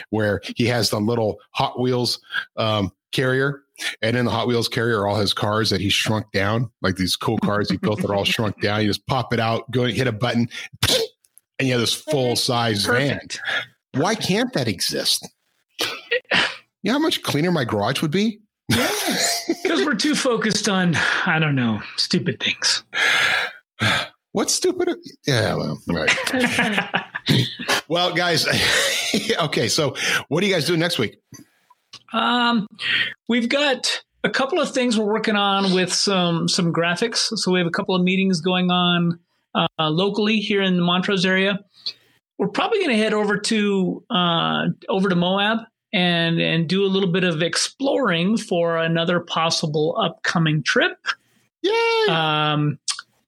where 0.10 0.42
he 0.56 0.66
has 0.66 0.90
the 0.90 1.00
little 1.00 1.40
Hot 1.52 1.80
Wheels 1.80 2.20
um, 2.58 2.92
carrier. 3.12 3.64
And 4.04 4.16
in 4.16 4.26
the 4.26 4.32
Hot 4.32 4.48
Wheels 4.48 4.68
carrier 4.68 5.00
are 5.02 5.08
all 5.08 5.16
his 5.16 5.34
cars 5.34 5.72
that 5.72 5.82
he 5.82 5.90
shrunk 5.90 6.32
down, 6.32 6.70
like 6.82 6.98
these 6.98 7.16
cool 7.16 7.40
cars 7.40 7.70
he 7.70 7.78
built 7.78 8.02
that 8.02 8.12
are 8.12 8.16
all 8.16 8.26
shrunk 8.26 8.62
down. 8.62 8.82
You 8.82 8.88
just 8.88 9.06
pop 9.08 9.34
it 9.34 9.40
out, 9.40 9.70
go 9.72 9.86
hit 9.86 10.06
a 10.06 10.12
button, 10.12 10.48
and 11.58 11.68
you 11.68 11.72
have 11.72 11.82
this 11.82 11.94
full 11.94 12.36
size 12.36 12.86
van. 12.86 13.20
Why 13.96 14.14
can't 14.14 14.54
that 14.54 14.68
exist? 14.68 15.28
You 16.84 16.92
know 16.92 16.98
how 16.98 17.04
much 17.04 17.22
cleaner 17.24 17.52
my 17.52 17.64
garage 17.66 18.02
would 18.02 18.12
be? 18.12 18.42
Because 19.64 19.86
we're 19.86 19.96
too 19.96 20.16
focused 20.16 20.68
on, 20.68 20.96
I 21.26 21.38
don't 21.40 21.56
know, 21.56 21.82
stupid 21.96 22.42
things. 22.42 22.84
What's 24.32 24.54
stupid? 24.54 24.90
Yeah, 25.26 25.56
well, 25.56 25.82
right. 25.88 26.98
Well, 27.92 28.14
guys, 28.14 28.48
okay. 29.42 29.68
So, 29.68 29.96
what 30.30 30.42
are 30.42 30.48
you 30.48 30.54
guys 30.54 30.66
doing 30.66 30.80
next 30.80 30.98
week? 30.98 31.18
Um, 32.14 32.66
we've 33.28 33.50
got 33.50 34.02
a 34.24 34.30
couple 34.30 34.62
of 34.62 34.72
things 34.72 34.98
we're 34.98 35.12
working 35.12 35.36
on 35.36 35.74
with 35.74 35.92
some 35.92 36.48
some 36.48 36.72
graphics. 36.72 37.38
So 37.38 37.52
we 37.52 37.60
have 37.60 37.68
a 37.68 37.72
couple 37.72 37.94
of 37.94 38.02
meetings 38.02 38.40
going 38.40 38.72
on 38.72 39.20
uh, 39.54 39.68
locally 39.90 40.38
here 40.38 40.62
in 40.62 40.78
the 40.78 40.84
Montrose 40.84 41.26
area. 41.26 41.60
We're 42.38 42.48
probably 42.48 42.80
going 42.80 42.92
to 42.92 42.98
head 42.98 43.14
over 43.14 43.38
to 43.38 44.06
uh, 44.10 44.68
over 44.88 45.10
to 45.10 45.16
Moab 45.16 45.60
and 45.94 46.40
and 46.40 46.68
do 46.68 46.86
a 46.86 46.88
little 46.88 47.12
bit 47.12 47.24
of 47.24 47.42
exploring 47.42 48.38
for 48.38 48.78
another 48.78 49.20
possible 49.20 49.98
upcoming 50.00 50.64
trip. 50.64 50.98
Yay! 51.62 52.06
Um, 52.10 52.80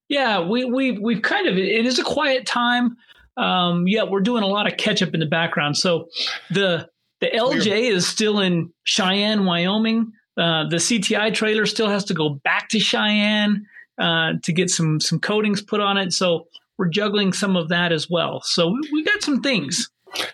yeah, 0.09 0.39
we 0.41 0.65
we 0.65 0.91
we've 0.97 1.21
kind 1.21 1.47
of 1.47 1.57
it 1.57 1.85
is 1.85 1.99
a 1.99 2.03
quiet 2.03 2.45
time. 2.45 2.97
Um, 3.35 3.87
yeah, 3.87 4.03
we're 4.03 4.21
doing 4.21 4.43
a 4.43 4.47
lot 4.47 4.71
of 4.71 4.77
catch 4.77 5.01
up 5.01 5.13
in 5.13 5.19
the 5.19 5.25
background. 5.25 5.77
So 5.77 6.09
the 6.51 6.89
the 7.19 7.27
LJ 7.27 7.89
is 7.89 8.07
still 8.07 8.39
in 8.39 8.71
Cheyenne, 8.83 9.45
Wyoming. 9.45 10.11
Uh, 10.35 10.67
the 10.67 10.77
CTI 10.77 11.33
trailer 11.33 11.65
still 11.65 11.89
has 11.89 12.05
to 12.05 12.13
go 12.13 12.29
back 12.29 12.69
to 12.69 12.79
Cheyenne 12.79 13.65
uh, 13.97 14.33
to 14.41 14.51
get 14.51 14.69
some 14.69 14.99
some 14.99 15.19
coatings 15.19 15.61
put 15.61 15.79
on 15.79 15.97
it. 15.97 16.13
So 16.13 16.47
we're 16.77 16.89
juggling 16.89 17.33
some 17.33 17.55
of 17.55 17.69
that 17.69 17.91
as 17.91 18.09
well. 18.09 18.41
So 18.43 18.69
we, 18.69 18.89
we 18.91 19.03
got 19.03 19.21
some 19.21 19.41
things. 19.41 19.89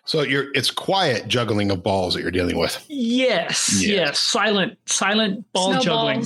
So 0.06 0.22
you're 0.22 0.48
it's 0.54 0.72
quiet 0.72 1.28
juggling 1.28 1.72
of 1.72 1.84
balls 1.84 2.14
that 2.14 2.22
you're 2.22 2.32
dealing 2.32 2.58
with. 2.58 2.84
Yes, 2.88 3.82
Yes. 3.82 3.88
yes, 3.88 4.20
silent 4.20 4.78
silent 4.86 5.46
ball 5.54 5.80
juggling. 5.80 6.26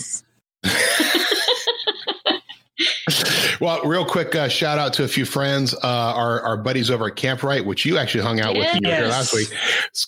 Well, 3.60 3.82
real 3.84 4.06
quick 4.06 4.36
uh, 4.36 4.48
shout 4.50 4.78
out 4.80 4.94
to 4.94 5.04
a 5.04 5.08
few 5.08 5.26
friends, 5.26 5.74
uh, 5.76 5.80
our 5.84 6.42
our 6.42 6.58
buddies 6.58 6.90
over 6.90 7.08
at 7.08 7.16
Camp 7.16 7.34
Kamp-Rite, 7.34 7.66
which 7.66 7.86
you 7.86 7.98
actually 7.98 8.24
hung 8.24 8.40
out 8.40 8.56
with 8.56 8.66
when 8.74 8.84
here 8.84 8.94
Yes. 9.06 9.12
last 9.12 9.34
week. 9.34 9.48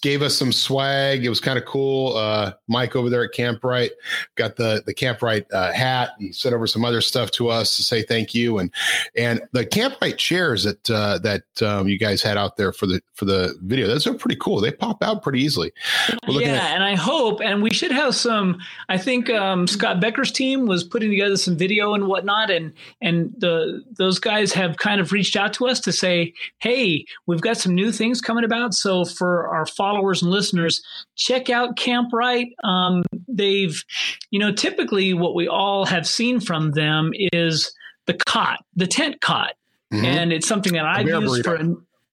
Gave 0.02 0.22
us 0.22 0.36
some 0.36 0.52
swag. 0.52 1.26
It 1.26 1.30
was 1.30 1.40
kind 1.40 1.58
of 1.58 1.66
cool. 1.66 2.16
Uh, 2.16 2.54
Mike 2.68 2.96
over 2.96 3.10
there 3.10 3.24
at 3.24 3.32
Camp 3.32 3.46
Kamp-Rite 3.56 3.92
got 4.36 4.56
the 4.56 4.84
the 4.86 4.94
Kamp-Rite 4.94 5.46
uh, 5.54 5.72
hat. 5.72 6.10
He 6.20 6.32
sent 6.32 6.54
over 6.56 6.68
some 6.68 6.84
other 6.86 7.00
stuff 7.02 7.32
to 7.32 7.50
us 7.50 7.76
to 7.78 7.84
say 7.84 8.02
thank 8.04 8.34
you, 8.36 8.58
and 8.60 8.72
and 9.16 9.42
the 9.52 9.66
Kamp-Rite 9.66 10.18
chairs 10.18 10.64
that 10.64 10.90
uh, 10.90 11.18
that 11.20 11.44
um, 11.62 11.88
you 11.88 11.98
guys 11.98 12.22
had 12.22 12.38
out 12.38 12.58
there 12.58 12.74
for 12.74 12.86
the 12.88 13.02
for 13.14 13.26
the 13.26 13.56
video. 13.64 13.88
Those 13.88 14.06
are 14.08 14.14
pretty 14.14 14.38
cool. 14.42 14.60
They 14.62 14.72
pop 14.72 15.02
out 15.04 15.22
pretty 15.24 15.42
easily. 15.42 15.72
Yeah, 16.28 16.50
at- 16.50 16.76
and 16.76 16.84
I 16.84 16.96
hope, 16.96 17.40
and 17.42 17.62
we 17.64 17.72
should 17.72 17.92
have 17.92 18.16
some. 18.16 18.60
I 18.90 18.98
think 18.98 19.30
um, 19.30 19.68
Scott 19.68 20.00
Becker's 20.00 20.32
team 20.32 20.66
was 20.66 20.84
putting 20.84 21.10
together 21.10 21.38
some 21.38 21.56
video 21.58 21.94
and 21.94 22.08
whatnot, 22.08 22.50
and 22.52 22.74
and 23.02 23.34
the 23.38 23.84
those 23.98 24.20
guys 24.20 24.54
have 24.54 24.78
kind 24.78 25.00
of 25.02 25.12
reached 25.12 25.36
out 25.36 25.54
to 25.54 25.68
us 25.68 25.80
to 25.82 25.92
say, 25.92 26.34
hey, 26.60 27.06
we've 27.28 27.42
got 27.42 27.58
some 27.58 27.74
new 27.76 27.92
things 27.92 28.22
coming 28.22 28.44
about. 28.44 28.74
So 28.74 29.06
for 29.06 29.48
our 29.50 29.66
followers 29.66 30.22
and 30.22 30.32
listeners, 30.32 30.82
check 31.16 31.50
out 31.50 31.78
Kamp-Rite. 31.78 32.54
Um, 32.64 33.04
they've, 33.28 33.84
you 34.32 34.40
know, 34.40 34.52
typically 34.52 35.14
what 35.14 35.36
we 35.36 35.48
all 35.48 35.86
have 35.86 36.08
seen 36.08 36.40
from 36.40 36.72
them 36.72 37.12
is 37.14 37.72
the 38.06 38.14
cot, 38.14 38.60
the 38.76 38.88
tent 38.88 39.22
cot, 39.22 39.54
Mhm. 39.94 40.04
and 40.04 40.34
it's 40.34 40.48
something 40.48 40.74
that 40.74 40.86
I've 40.86 41.08
used 41.08 41.44
for. 41.44 41.60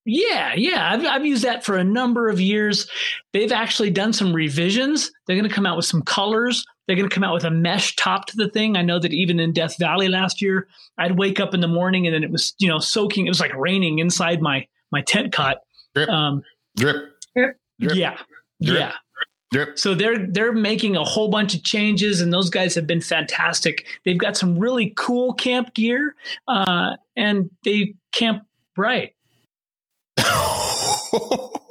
yeah, 0.05 0.53
yeah, 0.55 0.91
I've, 0.91 1.05
I've 1.05 1.25
used 1.25 1.43
that 1.43 1.63
for 1.63 1.77
a 1.77 1.83
number 1.83 2.27
of 2.29 2.41
years. 2.41 2.89
They've 3.31 3.51
actually 3.51 3.89
done 3.89 4.11
some 4.13 4.33
revisions. 4.33 5.11
They're 5.25 5.35
going 5.37 5.47
to 5.47 5.53
come 5.53 5.65
out 5.65 5.77
with 5.77 5.85
some 5.85 6.01
colors. 6.01 6.65
They're 6.85 6.95
going 6.95 7.07
to 7.07 7.13
come 7.13 7.23
out 7.23 7.33
with 7.33 7.45
a 7.45 7.51
mesh 7.51 7.95
top 7.95 8.25
to 8.27 8.35
the 8.35 8.49
thing. 8.49 8.75
I 8.75 8.81
know 8.81 8.99
that 8.99 9.13
even 9.13 9.39
in 9.39 9.53
Death 9.53 9.77
Valley 9.79 10.09
last 10.09 10.41
year, 10.41 10.67
I'd 10.97 11.17
wake 11.17 11.39
up 11.39 11.53
in 11.53 11.61
the 11.61 11.67
morning 11.67 12.05
and 12.07 12.13
then 12.13 12.23
it 12.23 12.31
was 12.31 12.53
you 12.59 12.67
know 12.67 12.79
soaking. 12.79 13.25
It 13.25 13.29
was 13.29 13.39
like 13.39 13.55
raining 13.55 13.99
inside 13.99 14.41
my 14.41 14.67
my 14.91 15.01
tent 15.01 15.31
cot. 15.33 15.57
Drip. 15.95 16.09
Um, 16.09 16.43
drip, 16.75 16.97
Drip. 17.35 17.57
yeah, 17.79 18.17
Drip. 18.61 18.79
yeah. 18.79 18.93
drip. 19.51 19.79
So 19.79 19.95
they're 19.95 20.27
they're 20.27 20.51
making 20.51 20.95
a 20.95 21.03
whole 21.03 21.29
bunch 21.29 21.53
of 21.55 21.63
changes, 21.63 22.19
and 22.21 22.33
those 22.33 22.49
guys 22.49 22.75
have 22.75 22.87
been 22.87 23.01
fantastic. 23.01 23.85
They've 24.05 24.17
got 24.17 24.35
some 24.35 24.57
really 24.57 24.93
cool 24.97 25.33
camp 25.33 25.73
gear, 25.73 26.15
uh, 26.47 26.97
and 27.15 27.49
they 27.63 27.95
camp 28.11 28.43
right. 28.77 29.13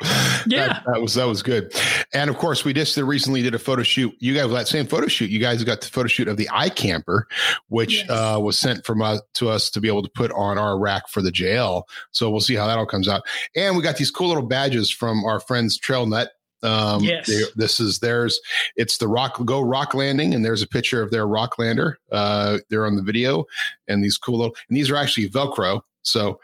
Yeah. 0.46 0.68
that, 0.68 0.84
that 0.86 1.02
was 1.02 1.14
that 1.14 1.26
was 1.26 1.42
good, 1.42 1.74
and 2.14 2.30
of 2.30 2.38
course 2.38 2.64
we 2.64 2.72
just 2.72 2.96
recently 2.96 3.42
did 3.42 3.54
a 3.54 3.58
photo 3.58 3.82
shoot. 3.82 4.14
You 4.18 4.34
guys 4.34 4.50
that 4.50 4.68
same 4.68 4.86
photo 4.86 5.08
shoot. 5.08 5.30
You 5.30 5.40
guys 5.40 5.62
got 5.64 5.80
the 5.80 5.88
photo 5.88 6.08
shoot 6.08 6.28
of 6.28 6.36
the 6.36 6.46
iCamper, 6.46 7.22
which 7.68 7.96
Yes. 7.98 8.08
uh, 8.10 8.38
was 8.40 8.58
sent 8.58 8.86
from 8.86 9.02
us 9.02 9.20
to 9.34 9.48
us 9.50 9.68
to 9.70 9.80
be 9.80 9.88
able 9.88 10.02
to 10.02 10.10
put 10.14 10.30
on 10.32 10.56
our 10.56 10.78
rack 10.78 11.08
for 11.08 11.20
the 11.20 11.30
JL. 11.32 11.82
So 12.12 12.30
we'll 12.30 12.40
see 12.40 12.54
how 12.54 12.66
that 12.66 12.78
all 12.78 12.86
comes 12.86 13.08
out. 13.08 13.22
And 13.56 13.76
we 13.76 13.82
got 13.82 13.96
these 13.96 14.10
cool 14.10 14.28
little 14.28 14.42
badges 14.46 14.90
from 14.90 15.24
our 15.24 15.40
friends 15.40 15.78
TrailNet. 15.78 16.28
Um, 16.62 17.02
Yes. 17.04 17.26
they- 17.26 17.42
this 17.56 17.78
is 17.78 17.98
theirs. 17.98 18.40
It's 18.76 18.98
the 18.98 19.06
rock 19.08 19.44
go 19.44 19.60
rock 19.60 19.92
landing, 19.94 20.34
and 20.34 20.44
there's 20.44 20.62
a 20.62 20.66
picture 20.68 21.02
of 21.02 21.10
their 21.10 21.26
rock 21.26 21.58
lander. 21.58 21.98
Uh, 22.10 22.58
they're 22.70 22.86
on 22.86 22.96
the 22.96 23.02
video, 23.02 23.44
and 23.86 24.02
these 24.02 24.16
cool 24.16 24.38
little 24.38 24.56
and 24.68 24.76
these 24.76 24.90
are 24.90 24.96
actually 24.96 25.28
Velcro. 25.28 25.82
So 26.02 26.40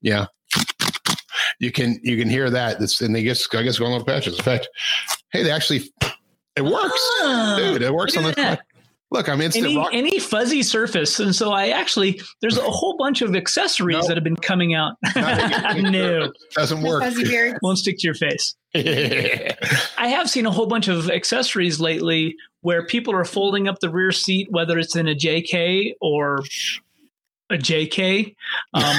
yeah, 0.00 0.26
you 1.60 1.70
can 1.72 1.98
you 2.02 2.16
can 2.18 2.28
hear 2.28 2.50
that. 2.50 2.80
It's, 2.80 3.00
and 3.00 3.14
they 3.14 3.22
guess 3.22 3.46
I 3.54 3.62
guess 3.62 3.78
going 3.78 3.92
on 3.92 3.98
little 3.98 4.06
patches. 4.14 4.38
In 4.38 4.44
fact, 4.44 4.68
hey, 5.32 5.42
they 5.42 5.50
actually 5.50 5.90
it 6.56 6.64
works, 6.64 6.92
Oh, 7.20 7.54
dude. 7.58 7.82
It 7.82 7.92
works 7.94 8.16
on 8.16 8.24
look 8.24 8.34
the 8.34 8.42
that. 8.42 8.60
look. 9.10 9.28
I'm 9.28 9.40
instant 9.40 9.66
any 9.66 9.76
rock. 9.76 9.90
any 9.92 10.18
fuzzy 10.18 10.62
surface, 10.62 11.20
and 11.20 11.34
so 11.34 11.52
I 11.52 11.68
actually 11.68 12.20
there's 12.40 12.58
a 12.58 12.62
whole 12.64 12.96
bunch 12.96 13.22
of 13.22 13.36
accessories 13.36 13.94
No. 14.02 14.08
that 14.08 14.16
have 14.16 14.24
been 14.24 14.36
coming 14.36 14.74
out. 14.74 14.96
no, 15.16 16.32
doesn't 16.54 16.82
work. 16.82 17.02
Fuzzy 17.02 17.24
beard. 17.24 17.58
won't 17.62 17.78
stick 17.78 17.98
to 17.98 18.06
your 18.06 18.14
face. 18.14 18.54
I 18.74 20.08
have 20.08 20.28
seen 20.28 20.46
a 20.46 20.50
whole 20.50 20.66
bunch 20.66 20.88
of 20.88 21.10
accessories 21.10 21.80
lately 21.80 22.36
where 22.60 22.84
people 22.84 23.14
are 23.14 23.24
folding 23.24 23.66
up 23.68 23.78
the 23.80 23.88
rear 23.90 24.12
seat, 24.12 24.48
whether 24.50 24.78
it's 24.78 24.94
in 24.96 25.08
a 25.08 25.14
JK 25.14 25.94
or 26.00 26.40
a 27.50 27.54
JK. 27.56 28.34
Um, 28.74 28.96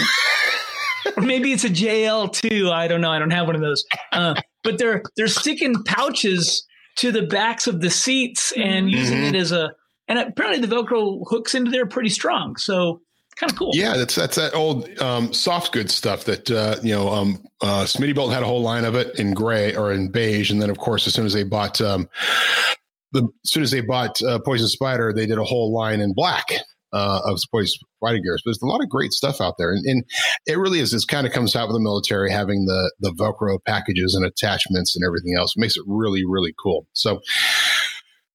or 1.20 1.26
maybe 1.26 1.52
it's 1.52 1.64
a 1.64 1.70
JL 1.70 2.32
too. 2.32 2.70
I 2.72 2.88
don't 2.88 3.02
know. 3.02 3.12
I 3.12 3.20
don't 3.20 3.32
have 3.32 3.46
one 3.48 3.56
of 3.56 3.62
those. 3.62 3.84
Uh, 4.12 4.36
but 4.64 4.78
they're 4.78 5.04
they're 5.18 5.28
sticking 5.28 5.84
pouches 5.84 6.66
to 6.98 7.12
the 7.12 7.24
backs 7.24 7.68
of 7.68 7.82
the 7.82 7.90
seats 7.90 8.52
and 8.58 8.90
using 8.92 9.20
Mhm. 9.20 9.30
it 9.30 9.36
as 9.36 9.52
a. 9.52 9.72
And 10.08 10.18
apparently 10.20 10.66
the 10.66 10.76
Velcro 10.76 11.22
hooks 11.28 11.54
into 11.54 11.70
there 11.72 11.86
pretty 11.86 12.10
strong. 12.10 12.56
So 12.58 13.02
kind 13.36 13.52
of 13.52 13.58
cool. 13.58 13.72
Yeah, 13.74 13.96
that's 13.96 14.16
that's 14.16 14.36
that 14.38 14.54
old 14.56 14.90
um, 15.00 15.32
soft 15.34 15.72
goods 15.72 15.94
stuff 15.94 16.26
that 16.26 16.50
uh, 16.52 16.76
you 16.84 16.94
know. 16.94 17.10
Um, 17.10 17.44
uh, 17.62 17.84
Smittybilt 17.84 18.34
had 18.34 18.42
a 18.44 18.46
whole 18.46 18.62
line 18.62 18.86
of 18.86 18.96
it 18.96 19.20
in 19.20 19.34
gray 19.34 19.76
or 19.76 19.92
in 19.92 20.10
beige, 20.12 20.50
and 20.52 20.62
then 20.62 20.70
of 20.70 20.78
course, 20.78 21.06
as 21.08 21.14
soon 21.14 21.26
as 21.26 21.34
they 21.34 21.44
bought 21.44 21.80
um, 21.80 22.10
the 23.12 23.24
as 23.46 23.52
soon 23.52 23.64
as 23.64 23.72
they 23.72 23.82
bought 23.82 24.22
uh, 24.24 24.40
Poison 24.40 24.68
Spyder, 24.68 25.14
they 25.16 25.26
did 25.26 25.38
a 25.38 25.44
whole 25.44 25.72
line 25.74 26.00
in 26.02 26.14
black 26.14 26.46
uh, 26.94 27.22
of 27.26 27.40
Poison 27.52 27.80
fighting 28.00 28.24
gears. 28.24 28.42
But 28.44 28.50
there's 28.50 28.62
a 28.62 28.66
lot 28.66 28.82
of 28.82 28.90
great 28.90 29.12
stuff 29.12 29.42
out 29.42 29.56
there, 29.58 29.72
and, 29.72 29.86
and 29.86 30.04
it 30.46 30.58
really 30.58 30.80
is. 30.80 30.92
This 30.92 31.06
kind 31.06 31.28
of 31.28 31.34
comes 31.34 31.56
out 31.56 31.68
with 31.68 31.76
the 31.76 31.82
military 31.82 32.32
having 32.32 32.66
the 32.66 32.92
the 33.00 33.12
Velcro 33.12 33.60
packages 33.66 34.16
and 34.16 34.26
attachments 34.26 34.96
and 34.96 35.06
everything 35.06 35.36
else. 35.38 35.54
It 35.56 35.60
makes 35.60 35.78
it 35.78 35.84
really 35.88 36.24
really 36.26 36.54
cool. 36.62 36.88
So. 36.94 37.22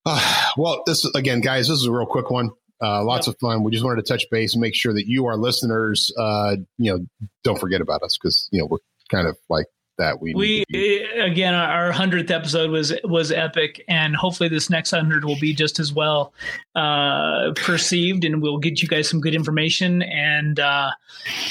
Uh, 0.06 0.50
well, 0.56 0.82
this 0.86 1.04
again, 1.14 1.40
guys. 1.40 1.68
This 1.68 1.78
is 1.78 1.86
a 1.86 1.92
real 1.92 2.06
quick 2.06 2.30
one. 2.30 2.50
Uh, 2.82 3.04
lots 3.04 3.26
of 3.28 3.36
fun. 3.40 3.62
We 3.62 3.70
just 3.70 3.84
wanted 3.84 4.04
to 4.04 4.12
touch 4.12 4.26
base 4.30 4.54
and 4.54 4.60
make 4.60 4.74
sure 4.74 4.92
that 4.92 5.06
you, 5.06 5.26
our 5.26 5.36
listeners, 5.36 6.12
uh, 6.18 6.56
you 6.76 6.92
know, 6.92 7.28
don't 7.42 7.58
forget 7.58 7.80
about 7.80 8.02
us 8.02 8.18
because 8.20 8.48
you 8.52 8.60
know 8.60 8.66
we're 8.66 8.78
kind 9.10 9.26
of 9.26 9.38
like 9.48 9.66
that. 9.98 10.20
We 10.20 10.34
We 10.34 10.64
be- 10.68 11.02
again, 11.02 11.54
our 11.54 11.92
hundredth 11.92 12.30
episode 12.30 12.70
was 12.70 12.92
was 13.04 13.32
epic, 13.32 13.84
and 13.88 14.16
hopefully 14.16 14.48
this 14.48 14.70
next 14.70 14.90
hundred 14.90 15.24
will 15.24 15.38
be 15.38 15.54
just 15.54 15.78
as 15.78 15.92
well 15.92 16.32
uh, 16.74 17.52
perceived, 17.56 18.24
and 18.24 18.42
we'll 18.42 18.58
get 18.58 18.82
you 18.82 18.88
guys 18.88 19.08
some 19.08 19.20
good 19.20 19.34
information. 19.34 20.02
And 20.02 20.58
uh, 20.60 20.90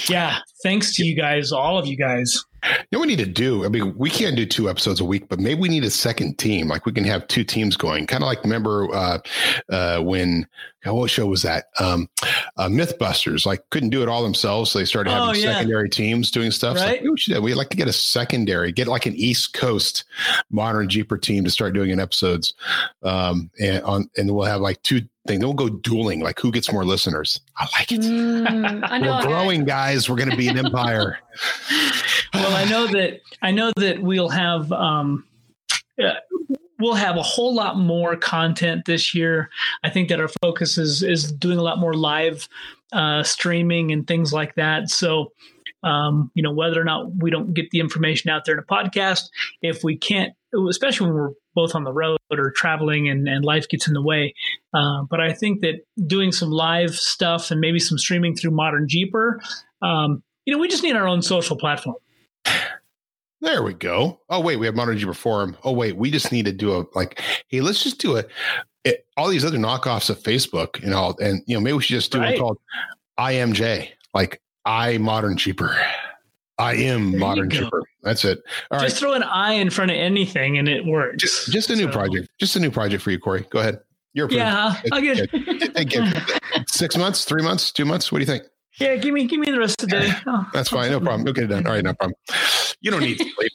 yeah, 0.07 0.39
thanks 0.61 0.95
to 0.95 1.05
you 1.05 1.15
guys, 1.15 1.51
all 1.51 1.77
of 1.77 1.87
you 1.87 1.97
guys. 1.97 2.45
You 2.63 2.69
know 2.91 2.99
what 2.99 3.07
we 3.07 3.15
need 3.15 3.23
to 3.23 3.29
do. 3.31 3.65
I 3.65 3.69
mean, 3.69 3.93
we 3.97 4.09
can't 4.09 4.35
do 4.35 4.45
two 4.45 4.69
episodes 4.69 4.99
a 4.99 5.05
week, 5.05 5.27
but 5.29 5.39
maybe 5.39 5.59
we 5.59 5.69
need 5.69 5.83
a 5.83 5.89
second 5.89 6.37
team. 6.37 6.67
Like 6.67 6.85
we 6.85 6.91
can 6.91 7.03
have 7.03 7.27
two 7.27 7.43
teams 7.43 7.75
going. 7.75 8.07
Kind 8.07 8.23
of 8.23 8.27
like 8.27 8.43
remember 8.43 8.87
uh, 8.93 9.19
uh, 9.69 9.99
when 10.01 10.47
what 10.85 11.09
show 11.09 11.25
was 11.27 11.41
that? 11.43 11.65
Um, 11.79 12.09
uh, 12.57 12.67
MythBusters. 12.67 13.45
Like 13.45 13.69
couldn't 13.69 13.89
do 13.89 14.01
it 14.01 14.09
all 14.09 14.23
themselves, 14.23 14.71
so 14.71 14.79
they 14.79 14.85
started 14.85 15.11
having 15.11 15.29
Oh, 15.29 15.33
yeah. 15.33 15.53
secondary 15.53 15.89
teams 15.89 16.29
doing 16.31 16.51
stuff. 16.51 16.77
So 16.77 16.85
Right. 16.85 17.01
we 17.03 17.17
should. 17.17 17.41
We'd 17.41 17.55
like 17.55 17.69
to 17.69 17.77
get 17.77 17.87
a 17.87 17.93
secondary, 17.93 18.71
get 18.71 18.87
like 18.87 19.05
an 19.05 19.15
East 19.15 19.53
Coast 19.53 20.03
modern 20.51 20.89
Jeeper 20.89 21.17
team 21.17 21.43
to 21.45 21.49
start 21.51 21.73
doing 21.73 21.89
in 21.89 21.99
episodes, 21.99 22.53
um, 23.03 23.49
and 23.61 23.81
on 23.83 24.09
and 24.17 24.33
we'll 24.33 24.45
have 24.45 24.61
like 24.61 24.81
two 24.83 24.99
things. 24.99 25.09
Then 25.25 25.39
we'll 25.39 25.53
go 25.53 25.69
dueling, 25.69 26.19
like 26.19 26.37
who 26.37 26.51
gets 26.51 26.69
more 26.69 26.83
listeners. 26.83 27.39
I 27.57 27.63
like 27.79 27.93
it. 27.93 28.01
Mm, 28.01 28.81
I 28.89 28.97
know. 28.99 29.19
We're 29.21 29.27
growing, 29.27 29.63
guys. 29.63 30.09
We're 30.09 30.17
going 30.17 30.29
to 30.31 30.35
be 30.35 30.49
an 30.49 30.57
empire. 30.57 31.17
well, 32.33 32.55
I 32.55 32.65
know 32.65 32.87
that 32.87 33.21
I 33.41 33.51
know 33.51 33.71
that 33.77 34.01
we'll 34.01 34.29
have 34.29 34.71
um, 34.71 35.25
uh, 36.01 36.13
we'll 36.79 36.95
have 36.95 37.17
a 37.17 37.21
whole 37.21 37.53
lot 37.53 37.77
more 37.77 38.15
content 38.15 38.85
this 38.85 39.13
year. 39.13 39.49
I 39.83 39.89
think 39.89 40.09
that 40.09 40.19
our 40.19 40.29
focus 40.41 40.77
is 40.77 41.03
is 41.03 41.31
doing 41.31 41.57
a 41.57 41.63
lot 41.63 41.79
more 41.79 41.93
live 41.93 42.47
uh, 42.91 43.23
streaming 43.23 43.91
and 43.91 44.07
things 44.07 44.33
like 44.33 44.55
that. 44.55 44.89
So. 44.89 45.31
Um, 45.85 46.31
you 46.33 46.41
know, 46.41 46.53
whether 46.53 46.79
or 46.79 46.85
not 46.85 47.13
we 47.17 47.29
don't 47.29 47.53
get 47.53 47.69
the 47.71 47.81
information 47.81 48.29
out 48.29 48.45
there 48.45 48.55
in 48.55 48.59
a 48.59 48.63
podcast, 48.63 49.23
if 49.61 49.83
we 49.83 49.97
can't, 49.97 50.31
especially 50.69 51.07
when 51.07 51.13
we're 51.13 51.31
both 51.55 51.75
on 51.75 51.83
the 51.83 51.91
road 51.91 52.19
or 52.31 52.51
traveling 52.51 53.09
and, 53.09 53.27
and 53.27 53.43
life 53.43 53.67
gets 53.67 53.87
in 53.87 53.93
the 53.93 54.01
way. 54.01 54.33
Uh, 54.73 55.03
but 55.09 55.19
I 55.19 55.33
think 55.33 55.59
that 55.59 55.81
doing 56.07 56.31
some 56.31 56.51
live 56.51 56.95
stuff 56.95 57.51
and 57.51 57.59
maybe 57.59 57.79
some 57.79 57.97
streaming 57.97 58.33
through 58.33 58.51
Modern 58.51 58.87
Jeeper, 58.87 59.41
um, 59.81 60.23
you 60.45 60.53
know, 60.53 60.59
we 60.59 60.67
just 60.67 60.83
need 60.83 60.95
our 60.95 61.07
own 61.07 61.21
social 61.21 61.57
platform. 61.57 61.97
There 63.41 63.61
we 63.63 63.73
go. 63.73 64.21
Oh 64.29 64.39
wait, 64.39 64.57
we 64.57 64.65
have 64.67 64.75
Modern 64.75 64.97
Jeeper 64.97 65.13
Forum. 65.13 65.57
Oh 65.63 65.73
wait, 65.73 65.97
we 65.97 66.09
just 66.09 66.31
need 66.31 66.45
to 66.45 66.53
do 66.53 66.77
a 66.77 66.85
like. 66.95 67.21
Hey, 67.49 67.59
let's 67.61 67.83
just 67.83 67.99
do 67.99 68.17
a. 68.17 68.23
It, 68.85 69.05
all 69.17 69.27
these 69.29 69.43
other 69.45 69.57
knockoffs 69.57 70.09
of 70.09 70.17
Facebook 70.19 70.81
and 70.83 70.93
all, 70.93 71.17
and 71.19 71.41
you 71.45 71.55
know 71.55 71.61
maybe 71.61 71.73
we 71.73 71.83
should 71.83 71.95
just 71.95 72.11
do 72.11 72.19
Right. 72.19 72.31
one 72.39 72.39
called 72.39 72.57
IMJ, 73.19 73.89
like 74.13 74.41
I 74.65 74.97
Modern 74.97 75.35
Jeeper. 75.37 75.75
I 76.57 76.75
am 76.75 77.11
you 77.13 77.17
Modern 77.19 77.49
Jeeper. 77.49 77.81
That's 78.01 78.23
it. 78.23 78.41
All 78.71 78.77
right, 78.79 78.85
just 78.85 78.99
throw 78.99 79.13
an 79.13 79.23
I 79.23 79.53
in 79.53 79.69
front 79.69 79.91
of 79.91 79.97
anything 79.97 80.57
and 80.57 80.69
it 80.69 80.85
works. 80.85 81.21
just, 81.21 81.51
just 81.51 81.69
a 81.69 81.75
new 81.75 81.85
So- 81.85 81.91
project. 81.91 82.29
Just 82.39 82.55
a 82.55 82.59
new 82.59 82.71
project 82.71 83.03
for 83.03 83.11
you, 83.11 83.19
Corey. 83.19 83.45
Go 83.49 83.59
ahead. 83.59 83.79
You're 84.13 84.25
approved. 84.27 84.39
Yeah, 84.39 84.75
I'll 84.91 85.01
get. 85.01 85.29
Six 86.69 86.95
months, 86.97 87.25
three 87.25 87.41
months, 87.41 87.71
two 87.71 87.83
months. 87.85 88.11
What 88.11 88.19
do 88.19 88.21
you 88.21 88.27
think? 88.27 88.43
Yeah, 88.79 88.95
give 88.95 89.13
me 89.13 89.25
give 89.27 89.39
me 89.39 89.51
the 89.51 89.59
rest 89.59 89.81
of 89.83 89.89
the 89.89 89.99
day. 89.99 90.11
Oh. 90.25 90.45
That's 90.53 90.69
fine. 90.69 90.89
No 90.91 90.99
problem. 90.99 91.23
We'll 91.23 91.33
get 91.33 91.45
it 91.45 91.47
done. 91.47 91.65
All 91.67 91.73
right, 91.73 91.83
no 91.83 91.93
problem. 91.93 92.15
You 92.81 92.91
don't 92.91 93.01
need 93.01 93.17
to 93.19 93.25
sleep. 93.35 93.51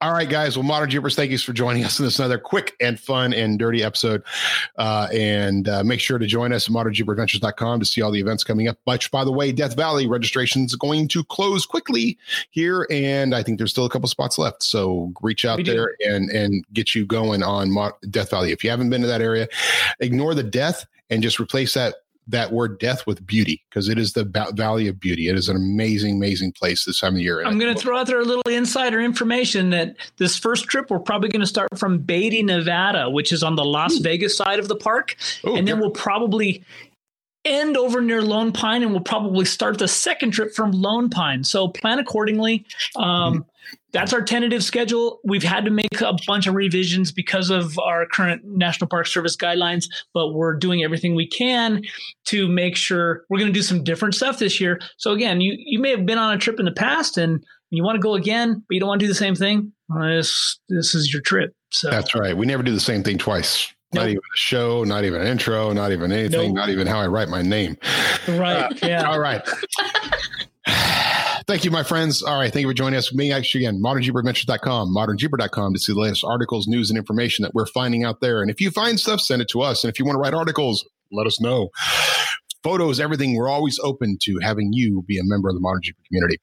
All 0.00 0.12
right, 0.12 0.28
guys. 0.28 0.56
Well, 0.56 0.62
Modern 0.64 0.88
Jeepers, 0.90 1.16
thank 1.16 1.30
you 1.30 1.38
for 1.38 1.52
joining 1.52 1.84
us 1.84 1.98
in 1.98 2.04
this 2.04 2.18
another 2.18 2.38
quick 2.38 2.74
and 2.80 3.00
fun 3.00 3.32
and 3.32 3.58
dirty 3.58 3.82
episode. 3.82 4.22
Uh, 4.76 5.08
and 5.12 5.68
uh, 5.68 5.82
make 5.82 6.00
sure 6.00 6.18
to 6.18 6.26
join 6.26 6.52
us 6.52 6.68
at 6.68 6.74
modernjeeperadventures.com 6.74 7.80
to 7.80 7.86
see 7.86 8.00
all 8.02 8.10
the 8.12 8.20
events 8.20 8.44
coming 8.44 8.68
up. 8.68 8.78
Which, 8.84 9.10
by 9.10 9.24
the 9.24 9.32
way, 9.32 9.50
Death 9.52 9.76
Valley 9.76 10.06
registration 10.06 10.64
is 10.64 10.76
going 10.76 11.08
to 11.08 11.24
close 11.24 11.66
quickly 11.66 12.16
here, 12.50 12.86
and 12.90 13.34
I 13.34 13.42
think 13.42 13.58
there's 13.58 13.70
still 13.70 13.86
a 13.86 13.90
couple 13.90 14.08
spots 14.08 14.38
left. 14.38 14.62
So 14.62 15.12
reach 15.22 15.44
out 15.44 15.56
We 15.58 15.62
do. 15.64 15.72
there 15.72 15.94
and 16.06 16.30
and 16.30 16.64
get 16.72 16.94
you 16.94 17.04
going 17.06 17.42
on 17.42 17.70
Mo- 17.72 17.92
Death 18.10 18.30
Valley. 18.30 18.52
If 18.52 18.62
you 18.62 18.70
haven't 18.70 18.90
been 18.90 19.00
to 19.00 19.08
that 19.08 19.22
area, 19.22 19.48
ignore 20.00 20.34
the 20.34 20.42
death 20.44 20.86
and 21.10 21.22
just 21.22 21.40
replace 21.40 21.74
that 21.74 21.96
that 22.28 22.52
word 22.52 22.78
death 22.78 23.06
with 23.06 23.26
beauty 23.26 23.64
because 23.70 23.88
it 23.88 23.98
is 23.98 24.12
the 24.12 24.24
ba- 24.24 24.52
valley 24.54 24.86
of 24.88 25.00
beauty. 25.00 25.28
It 25.28 25.36
is 25.36 25.48
an 25.48 25.56
amazing, 25.56 26.16
amazing 26.16 26.52
place 26.52 26.84
this 26.84 27.00
time 27.00 27.14
of 27.14 27.20
year. 27.20 27.42
I'm 27.44 27.58
going 27.58 27.74
to 27.74 27.80
throw 27.80 27.96
out 27.98 28.06
there 28.06 28.20
a 28.20 28.24
little 28.24 28.42
insider 28.48 29.00
information 29.00 29.70
that 29.70 29.96
this 30.18 30.38
first 30.38 30.66
trip 30.66 30.90
we're 30.90 30.98
probably 30.98 31.30
going 31.30 31.40
to 31.40 31.46
start 31.46 31.68
from 31.78 31.98
Beatty, 31.98 32.42
Nevada, 32.42 33.08
which 33.08 33.32
is 33.32 33.42
on 33.42 33.56
the 33.56 33.64
Las 33.64 33.96
Vegas 33.98 34.36
side 34.36 34.58
of 34.58 34.68
the 34.68 34.76
park, 34.76 35.16
Oh, 35.44 35.56
and 35.56 35.66
then 35.66 35.76
good. 35.76 35.80
we'll 35.80 35.90
probably 35.90 36.62
end 37.44 37.76
over 37.78 38.00
near 38.02 38.20
Lone 38.20 38.52
Pine, 38.52 38.82
and 38.82 38.90
we'll 38.92 39.00
probably 39.00 39.44
start 39.46 39.78
the 39.78 39.88
second 39.88 40.32
trip 40.32 40.52
from 40.54 40.70
Lone 40.72 41.08
Pine. 41.08 41.44
So 41.44 41.68
plan 41.68 41.98
accordingly. 41.98 42.66
Um, 42.96 43.46
That's 43.92 44.12
our 44.12 44.20
tentative 44.22 44.62
schedule. 44.62 45.20
We've 45.24 45.42
had 45.42 45.64
to 45.64 45.70
make 45.70 46.00
a 46.00 46.14
bunch 46.26 46.46
of 46.46 46.54
revisions 46.54 47.10
because 47.10 47.48
of 47.48 47.78
our 47.78 48.04
current 48.06 48.42
National 48.44 48.86
Park 48.86 49.06
Service 49.06 49.36
guidelines, 49.36 49.86
but 50.12 50.34
we're 50.34 50.54
doing 50.56 50.82
everything 50.84 51.14
we 51.14 51.26
can 51.26 51.82
to 52.26 52.48
make 52.48 52.76
sure 52.76 53.24
we're 53.30 53.38
going 53.38 53.50
to 53.52 53.58
do 53.58 53.62
some 53.62 53.82
different 53.82 54.14
stuff 54.14 54.38
this 54.38 54.60
year. 54.60 54.78
So 54.98 55.12
again, 55.12 55.40
you 55.40 55.54
you 55.58 55.78
may 55.78 55.90
have 55.90 56.04
been 56.04 56.18
on 56.18 56.34
a 56.34 56.38
trip 56.38 56.58
in 56.58 56.66
the 56.66 56.72
past 56.72 57.16
and 57.16 57.42
you 57.70 57.82
want 57.82 57.96
to 57.96 58.00
go 58.02 58.14
again, 58.14 58.62
but 58.68 58.74
you 58.74 58.80
don't 58.80 58.88
want 58.88 59.00
to 59.00 59.06
do 59.06 59.08
the 59.12 59.14
same 59.18 59.34
thing. 59.34 59.72
Well, 59.88 60.06
this 60.08 60.58
this 60.68 60.94
is 60.94 61.10
your 61.12 61.22
trip. 61.22 61.54
So 61.70 61.88
That's 61.90 62.14
right. 62.14 62.36
We 62.36 62.44
never 62.46 62.62
do 62.62 62.72
the 62.74 62.80
same 62.80 63.02
thing 63.02 63.16
twice. 63.18 63.72
Not 63.94 64.02
Nope. 64.02 64.10
even 64.10 64.18
a 64.18 64.36
show, 64.36 64.84
not 64.84 65.04
even 65.04 65.22
an 65.22 65.26
intro, 65.26 65.72
not 65.72 65.92
even 65.92 66.12
anything, 66.12 66.48
Nope. 66.52 66.56
not 66.56 66.68
even 66.68 66.86
how 66.86 66.98
I 67.00 67.06
write 67.06 67.30
my 67.30 67.40
name. 67.40 67.78
right, 68.28 68.70
yeah. 68.82 69.08
All 69.10 69.18
right. 69.18 69.40
Thank 71.48 71.64
you, 71.64 71.70
my 71.70 71.82
friends. 71.82 72.22
All 72.22 72.38
right. 72.38 72.52
Thank 72.52 72.60
you 72.60 72.68
for 72.68 72.74
joining 72.74 72.98
us. 72.98 73.14
Me, 73.14 73.32
actually, 73.32 73.64
again, 73.64 73.80
modernjeeperadventures.com, 73.82 74.94
modernjeeper.com 74.94 75.72
to 75.72 75.80
see 75.80 75.94
the 75.94 75.98
latest 75.98 76.22
articles, 76.22 76.68
news, 76.68 76.90
and 76.90 76.98
information 76.98 77.42
that 77.42 77.54
we're 77.54 77.64
finding 77.64 78.04
out 78.04 78.20
there. 78.20 78.42
And 78.42 78.50
if 78.50 78.60
you 78.60 78.70
find 78.70 79.00
stuff, 79.00 79.18
send 79.18 79.40
it 79.40 79.48
to 79.52 79.62
us. 79.62 79.82
And 79.82 79.90
if 79.90 79.98
you 79.98 80.04
want 80.04 80.16
to 80.16 80.20
write 80.20 80.34
articles, 80.34 80.86
let 81.10 81.26
us 81.26 81.40
know. 81.40 81.70
Photos, 82.62 83.00
everything. 83.00 83.34
We're 83.34 83.48
always 83.48 83.78
open 83.82 84.18
to 84.24 84.38
having 84.42 84.74
you 84.74 85.04
be 85.08 85.18
a 85.18 85.24
member 85.24 85.48
of 85.48 85.54
the 85.54 85.60
Modern 85.62 85.80
Jeeper 85.82 86.02
community. 86.06 86.38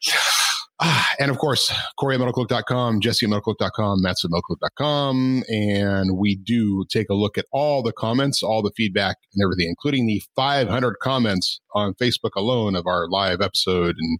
Ah, 0.82 1.16
and 1.20 1.32
of 1.32 1.38
course, 1.38 1.74
Corey 1.98 2.16
at 2.16 2.22
MetalCloak.com, 2.22 3.00
Jessy 3.00 3.26
at 3.26 3.32
MetalCloak.com, 3.32 4.02
Matt's 4.02 4.26
at 4.26 4.32
MetalCloak.com. 4.32 5.44
And 5.48 6.18
we 6.18 6.36
do 6.36 6.86
take 6.90 7.10
a 7.10 7.14
look 7.14 7.38
at 7.38 7.46
all 7.52 7.82
the 7.82 7.94
comments, 7.94 8.44
all 8.44 8.62
the 8.62 8.72
feedback, 8.76 9.18
and 9.34 9.44
everything, 9.44 9.70
including 9.70 10.06
the 10.06 10.22
500 10.36 10.96
comments 11.02 11.62
on 11.74 11.94
Facebook 11.94 12.36
alone 12.36 12.76
of 12.76 12.88
our 12.88 13.08
live 13.08 13.40
episode. 13.40 13.96
And 13.98 14.20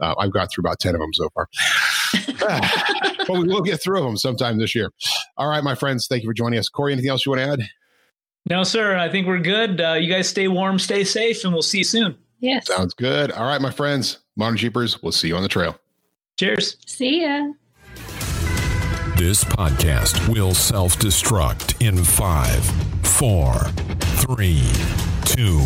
uh, 0.00 0.14
I've 0.18 0.32
got 0.32 0.50
through 0.50 0.62
about 0.62 0.78
10 0.80 0.94
of 0.94 1.00
them 1.00 1.12
so 1.12 1.28
far. 1.34 1.48
Ah, 2.44 3.24
but 3.26 3.38
we 3.38 3.44
will 3.44 3.62
get 3.62 3.82
through 3.82 4.00
them 4.00 4.16
sometime 4.16 4.58
this 4.58 4.74
year. 4.74 4.90
All 5.36 5.48
right, 5.48 5.62
my 5.62 5.74
friends, 5.74 6.06
thank 6.08 6.22
you 6.22 6.28
for 6.28 6.34
joining 6.34 6.58
us. 6.58 6.68
Corey, 6.68 6.92
anything 6.92 7.10
else 7.10 7.24
you 7.24 7.32
want 7.32 7.40
to 7.40 7.52
add? 7.52 7.68
No, 8.48 8.64
sir. 8.64 8.96
I 8.96 9.08
think 9.08 9.26
we're 9.26 9.38
good. 9.38 9.80
Uh, 9.80 9.92
you 9.92 10.12
guys 10.12 10.28
stay 10.28 10.48
warm, 10.48 10.78
stay 10.78 11.04
safe, 11.04 11.44
and 11.44 11.52
we'll 11.52 11.62
see 11.62 11.78
you 11.78 11.84
soon. 11.84 12.16
Yes. 12.42 12.66
Sounds 12.66 12.92
good. 12.92 13.30
All 13.30 13.46
right, 13.46 13.60
my 13.60 13.70
friends, 13.70 14.18
Modern 14.36 14.56
Jeepers, 14.56 15.00
we'll 15.00 15.12
see 15.12 15.28
you 15.28 15.36
on 15.36 15.42
the 15.42 15.48
trail. 15.48 15.78
Cheers. 16.38 16.76
See 16.86 17.22
ya. 17.22 17.52
This 19.16 19.44
podcast 19.44 20.28
will 20.28 20.52
self 20.52 20.96
destruct 20.96 21.80
in 21.80 22.02
five, 22.02 22.64
four, 23.06 23.54
three, 24.18 24.64
two, 25.24 25.60